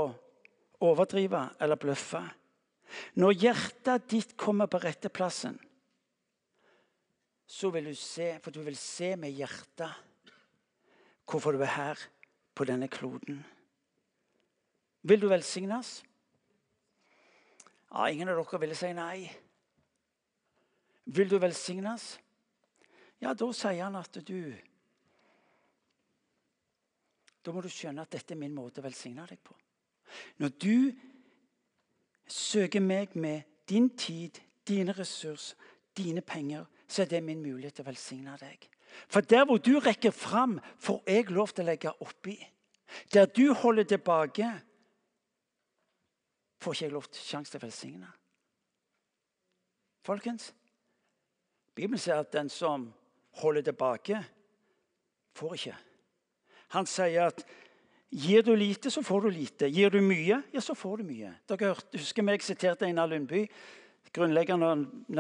overdrive 0.83 1.45
eller 1.63 1.79
bløffe. 1.79 2.23
Når 3.15 3.37
hjertet 3.39 4.09
ditt 4.11 4.35
kommer 4.37 4.67
på 4.67 4.81
rette 4.83 5.09
plassen, 5.09 5.55
så 7.47 7.71
vil 7.71 7.91
du 7.91 7.95
se, 7.95 8.39
for 8.43 8.51
du 8.51 8.63
vil 8.65 8.77
se 8.77 9.15
med 9.17 9.31
hjertet 9.31 9.93
hvorfor 11.29 11.55
du 11.55 11.63
er 11.63 11.73
her 11.77 12.01
på 12.55 12.67
denne 12.69 12.89
kloden. 12.93 13.45
Vil 15.03 15.23
du 15.23 15.29
velsignes? 15.31 16.03
Ja, 17.93 18.09
ingen 18.09 18.29
av 18.33 18.41
dere 18.41 18.61
ville 18.61 18.77
si 18.77 18.91
nei. 18.97 19.31
Vil 21.05 21.31
du 21.31 21.39
velsignes? 21.43 22.17
Ja, 23.23 23.35
da 23.35 23.49
sier 23.55 23.85
han 23.85 23.97
at 24.01 24.19
du 24.27 24.53
da 27.43 27.53
må 27.53 27.63
du 27.63 27.71
skjønne 27.73 28.05
at 28.05 28.13
dette 28.13 28.35
er 28.35 28.41
min 28.41 28.55
måte 28.55 28.81
å 28.81 28.87
velsigne 28.87 29.27
deg 29.29 29.41
på. 29.43 29.57
Når 30.39 30.53
du 30.63 30.93
søker 32.29 32.81
meg 32.81 33.17
med 33.17 33.49
din 33.69 33.91
tid, 33.97 34.39
dine 34.69 34.95
ressurser, 34.97 35.57
dine 35.97 36.23
penger, 36.23 36.65
så 36.89 37.03
er 37.03 37.11
det 37.11 37.23
min 37.25 37.43
mulighet 37.43 37.75
til 37.77 37.85
å 37.85 37.91
velsigne 37.91 38.37
deg. 38.41 38.69
For 39.09 39.25
der 39.25 39.45
hvor 39.49 39.59
du 39.59 39.79
rekker 39.81 40.13
fram, 40.13 40.59
får 40.79 41.03
jeg 41.09 41.31
lov 41.33 41.53
til 41.53 41.65
å 41.65 41.71
legge 41.71 41.93
oppi. 42.05 42.37
Der 43.13 43.27
du 43.27 43.53
holder 43.57 43.89
tilbake, 43.89 44.49
får 46.61 46.75
ikke 46.75 46.85
jeg 46.85 46.93
lov 46.93 47.09
til 47.09 47.25
sjanse 47.25 47.53
til 47.53 47.61
å 47.61 47.67
velsigne. 47.67 48.11
Folkens, 50.03 50.51
Bibelen 51.75 52.01
sier 52.01 52.21
at 52.21 52.33
den 52.35 52.51
som 52.53 52.91
holder 53.41 53.65
tilbake, 53.71 54.19
får 55.33 55.55
ikke. 55.57 55.77
Han 56.73 56.89
sier 56.89 57.29
at 57.29 57.45
gir 58.13 58.43
du 58.45 58.55
lite, 58.57 58.91
så 58.91 59.03
får 59.03 59.21
du 59.21 59.31
lite. 59.31 59.69
Gir 59.69 59.91
du 59.91 60.01
mye, 60.05 60.43
ja, 60.53 60.61
så 60.61 60.75
får 60.75 61.01
du 61.01 61.09
mye. 61.09 61.33
Dere 61.49 61.75
husker 61.97 62.25
meg 62.25 62.45
siterte 62.45 62.87
Einar 62.89 63.11
Lundby, 63.11 63.47
grunnleggeren 64.13 64.65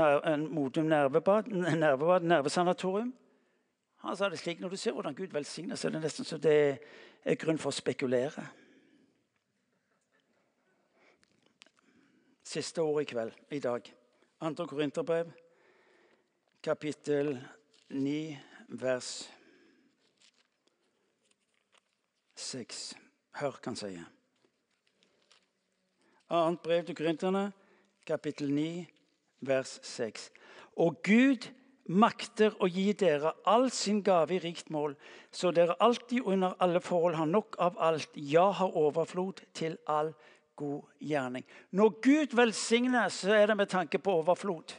av 0.00 0.24
en 0.28 0.46
Modum 0.52 0.88
nervebad, 0.88 1.48
nervesanatorium. 1.52 3.12
Han 4.02 4.16
sa 4.18 4.28
det 4.28 4.40
slik 4.40 4.60
når 4.60 4.74
du 4.74 4.80
ser 4.80 4.96
hvordan 4.96 5.14
Gud 5.14 5.32
velsigner, 5.32 5.76
så 5.76 5.88
er 5.88 5.94
det 5.94 6.02
nesten 6.02 6.26
så 6.26 6.40
det 6.42 6.56
er 7.24 7.38
grunn 7.40 7.60
for 7.60 7.70
å 7.70 7.76
spekulere. 7.76 8.44
Siste 12.52 12.82
ord 12.84 13.04
i 13.04 13.08
kveld, 13.08 13.36
i 13.54 13.60
dag. 13.62 13.86
Andre 14.42 14.66
Korinterbrev, 14.68 15.30
kapittel 16.64 17.36
9, 17.88 18.18
vers 18.82 19.14
1. 19.30 19.41
6. 22.42 22.82
Hør 23.40 23.56
hva 23.56 23.70
han 23.70 23.78
sier. 23.78 24.10
Annet 26.32 26.62
brev 26.64 26.84
til 26.88 26.96
Korinterne, 26.96 27.50
kapittel 28.08 28.52
9, 28.52 28.86
vers 29.44 29.78
6. 29.84 30.30
Og 30.80 31.02
Gud 31.04 31.48
makter 31.92 32.54
å 32.62 32.68
gi 32.70 32.92
dere 32.96 33.34
all 33.48 33.68
sin 33.74 34.00
gave 34.04 34.36
i 34.36 34.40
rikt 34.42 34.70
mål, 34.72 34.94
så 35.34 35.50
dere 35.52 35.76
alltid 35.82 36.24
under 36.24 36.54
alle 36.62 36.80
forhold 36.80 37.18
har 37.18 37.28
nok 37.28 37.58
av 37.60 37.76
alt, 37.82 38.14
ja, 38.16 38.48
har 38.50 38.76
overflod 38.78 39.42
til 39.52 39.76
all 39.86 40.12
god 40.56 40.88
gjerning. 41.00 41.44
Når 41.70 41.94
Gud 42.04 42.36
velsigner, 42.36 43.08
så 43.08 43.34
er 43.36 43.50
det 43.50 43.56
med 43.56 43.68
tanke 43.68 43.98
på 43.98 44.14
overflod. 44.22 44.76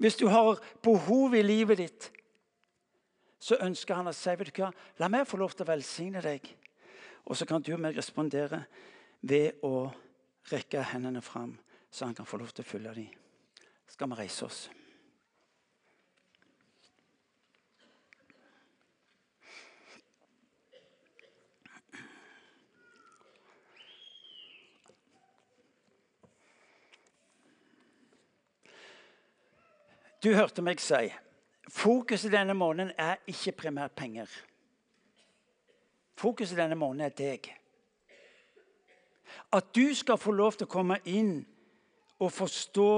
Hvis 0.00 0.16
du 0.16 0.26
har 0.32 0.60
behov 0.82 1.34
i 1.36 1.42
livet 1.44 1.78
ditt, 1.78 2.10
så 3.40 3.56
ønsker 3.64 3.96
han 3.96 4.10
å 4.10 4.14
si 4.14 4.34
vet 4.36 4.52
du 4.52 4.60
hva, 4.60 4.70
la 5.00 5.08
meg 5.08 5.28
få 5.28 5.40
lov 5.40 5.54
til 5.56 5.64
å 5.64 5.72
velsigne 5.72 6.20
deg. 6.24 6.44
Og 7.24 7.36
så 7.36 7.46
kan 7.48 7.62
du 7.64 7.72
og 7.74 7.80
meg 7.80 7.96
respondere 7.96 8.64
ved 9.20 9.64
å 9.64 9.88
rekke 10.52 10.84
hendene 10.92 11.22
fram, 11.24 11.56
så 11.90 12.06
han 12.06 12.14
kan 12.16 12.28
få 12.28 12.40
lov 12.40 12.52
til 12.52 12.64
å 12.64 12.68
følge 12.68 12.94
dem. 13.00 13.08
Skal 13.88 14.12
vi 14.12 14.20
reise 14.20 14.44
oss? 14.46 14.68
Du 30.20 30.34
hørte 30.36 30.60
meg 30.60 30.82
si 30.84 31.06
Fokuset 31.70 32.32
denne 32.32 32.54
måneden 32.54 32.92
er 32.98 33.16
ikke 33.26 33.52
primært 33.52 33.92
penger. 33.96 34.26
Fokuset 36.18 36.58
denne 36.58 36.74
måneden 36.74 37.06
er 37.06 37.14
deg. 37.14 37.46
At 39.52 39.70
du 39.74 39.94
skal 39.94 40.18
få 40.18 40.34
lov 40.34 40.58
til 40.58 40.66
å 40.66 40.72
komme 40.72 40.98
inn 41.06 41.44
og 42.18 42.32
forstå 42.34 42.90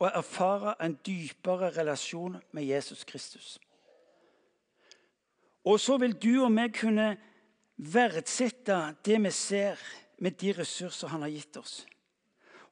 og 0.00 0.08
erfare 0.08 0.74
en 0.82 0.98
dypere 1.06 1.70
relasjon 1.76 2.36
med 2.52 2.64
Jesus 2.64 3.04
Kristus. 3.04 3.58
Og 5.64 5.80
så 5.80 5.96
vil 6.00 6.16
du 6.16 6.42
og 6.42 6.52
meg 6.52 6.74
kunne 6.74 7.12
verdsette 7.76 8.76
det 9.04 9.18
vi 9.22 9.30
ser 9.30 9.80
med 10.18 10.38
de 10.40 10.52
ressurser 10.56 11.12
han 11.12 11.22
har 11.22 11.32
gitt 11.32 11.56
oss. 11.60 11.74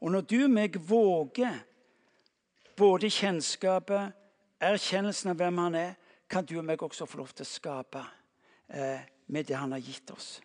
Og 0.00 0.12
når 0.12 0.26
du 0.30 0.38
og 0.44 0.50
meg 0.50 0.76
våger 0.88 1.62
både 2.76 3.10
kjennskapet 3.10 4.17
erkjennelsen 4.60 5.32
av 5.32 5.40
hvem 5.40 5.58
han 5.62 5.78
er, 5.78 5.96
kan 6.28 6.44
du 6.44 6.58
og 6.58 6.66
meg 6.68 6.82
også 6.82 7.06
få 7.08 7.22
lov 7.22 7.32
til 7.32 7.46
å 7.46 7.48
skape 7.48 8.02
eh, 8.68 9.04
med 9.32 9.48
det 9.48 9.56
han 9.56 9.72
har 9.72 9.82
gitt 9.82 10.10
oss. 10.12 10.38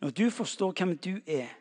Når 0.00 0.10
du 0.10 0.26
forstår 0.30 0.74
hvem 0.76 0.96
du 0.98 1.14
er, 1.26 1.52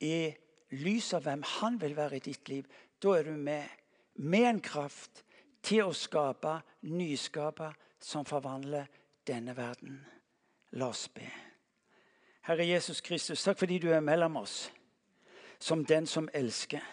i 0.00 0.28
lys 0.76 1.14
av 1.16 1.24
hvem 1.24 1.42
han 1.56 1.78
vil 1.80 1.94
være 1.96 2.18
i 2.18 2.24
ditt 2.24 2.48
liv, 2.52 2.66
da 3.00 3.14
er 3.16 3.28
du 3.30 3.36
med 3.36 3.64
med 4.16 4.48
en 4.48 4.60
kraft 4.60 5.24
til 5.62 5.88
å 5.88 5.94
skape, 5.96 6.60
nyskape, 6.88 7.72
som 8.00 8.26
forvandler 8.28 8.86
denne 9.26 9.56
verden. 9.56 9.98
La 10.78 10.90
oss 10.92 11.08
be. 11.08 11.26
Herre 12.46 12.66
Jesus 12.68 13.00
Kristus, 13.02 13.42
takk 13.42 13.58
fordi 13.58 13.80
du 13.82 13.88
er 13.90 14.04
mellom 14.04 14.36
oss 14.42 14.68
som 15.58 15.82
den 15.84 16.06
som 16.06 16.28
elsker. 16.36 16.84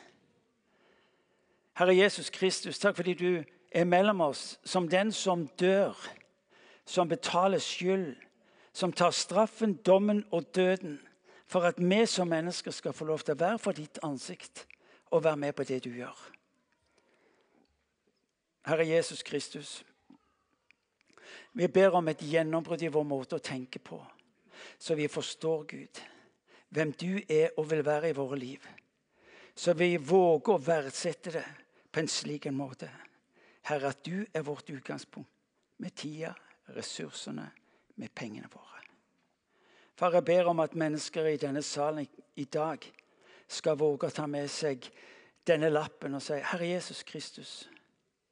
Herre 1.74 1.96
Jesus 1.96 2.30
Kristus, 2.30 2.80
takk 2.80 2.96
fordi 3.00 3.14
du 3.14 3.44
er 3.74 3.86
mellom 3.90 4.22
oss 4.22 4.60
som 4.64 4.86
den 4.90 5.12
som 5.12 5.48
dør, 5.60 5.98
som 6.86 7.10
betaler 7.10 7.60
skyld, 7.60 8.14
som 8.74 8.94
tar 8.94 9.12
straffen, 9.12 9.74
dommen 9.86 10.26
og 10.32 10.56
døden 10.56 11.00
for 11.48 11.66
at 11.66 11.78
vi 11.78 12.06
som 12.06 12.28
mennesker 12.28 12.72
skal 12.72 12.94
få 12.94 13.06
lov 13.06 13.20
til 13.20 13.34
å 13.34 13.42
være 13.42 13.60
for 13.62 13.78
ditt 13.78 14.00
ansikt 14.04 14.66
og 15.12 15.24
være 15.24 15.38
med 15.38 15.54
på 15.54 15.66
det 15.70 15.84
du 15.86 15.90
gjør. 15.94 16.18
Herre 18.66 18.88
Jesus 18.88 19.24
Kristus, 19.24 19.84
vi 21.54 21.68
ber 21.68 21.94
om 21.98 22.08
et 22.08 22.22
gjennombrudd 22.22 22.82
i 22.82 22.94
vår 22.94 23.06
måte 23.06 23.38
å 23.38 23.44
tenke 23.44 23.80
på, 23.80 24.00
så 24.80 24.96
vi 24.96 25.10
forstår 25.12 25.66
Gud, 25.70 26.02
hvem 26.70 26.94
du 26.98 27.20
er 27.30 27.52
og 27.58 27.70
vil 27.70 27.86
være 27.86 28.10
i 28.10 28.18
våre 28.18 28.40
liv. 28.40 28.62
Så 29.56 29.76
vi 29.78 29.98
våger 29.98 30.56
å 30.56 30.62
verdsette 30.62 31.34
det 31.36 31.46
på 31.94 32.02
en 32.02 32.10
slik 32.10 32.48
en 32.50 32.58
måte. 32.58 32.90
Herre, 33.70 33.94
at 33.94 34.02
du 34.06 34.26
er 34.34 34.42
vårt 34.44 34.70
utgangspunkt 34.70 35.30
med 35.78 35.96
tida, 35.96 36.34
ressursene, 36.74 37.52
med 37.96 38.10
pengene 38.16 38.50
våre. 38.52 38.82
Far, 39.96 40.16
jeg 40.18 40.26
ber 40.26 40.50
om 40.50 40.60
at 40.64 40.74
mennesker 40.76 41.28
i 41.30 41.38
denne 41.38 41.62
salen 41.62 42.08
i 42.36 42.46
dag 42.50 42.82
skal 43.48 43.78
våge 43.78 44.10
å 44.10 44.16
ta 44.16 44.26
med 44.28 44.50
seg 44.50 44.88
denne 45.46 45.70
lappen 45.70 46.16
og 46.18 46.22
si, 46.22 46.34
'Herre 46.34 46.66
Jesus 46.66 47.04
Kristus, 47.04 47.70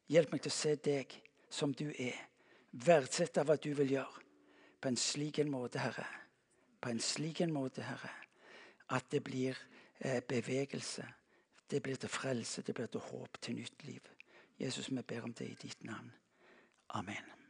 hjelp 0.09 0.31
meg 0.31 0.41
til 0.41 0.49
å 0.49 0.59
se 0.61 0.75
deg 0.75 1.21
som 1.49 1.73
du 1.73 1.93
er.' 1.99 2.27
Verdsette 2.71 3.43
hva 3.43 3.57
du 3.59 3.73
vil 3.75 3.91
gjøre 3.91 4.21
på 4.81 4.87
en 4.87 4.97
slik 4.97 5.39
en 5.39 5.51
måte, 5.51 5.79
Herre. 5.79 6.07
På 6.81 6.89
en 6.89 6.99
slik 6.99 7.41
en 7.41 7.53
måte, 7.53 7.83
Herre, 7.83 8.09
at 8.89 9.11
det 9.11 9.23
blir 9.23 9.57
eh, 9.99 10.21
bevegelse. 10.27 11.05
Det 11.71 11.83
blir 11.83 11.95
til 11.95 12.09
frelse, 12.09 12.61
det 12.61 12.75
blir 12.75 12.85
til 12.91 12.99
håp, 12.99 13.41
til 13.41 13.55
nytt 13.55 13.83
liv. 13.83 14.01
Jesus, 14.59 14.91
vi 14.91 15.01
ber 15.01 15.23
om 15.23 15.33
det 15.33 15.47
i 15.47 15.57
ditt 15.61 15.83
navn. 15.83 16.11
Amen. 16.89 17.40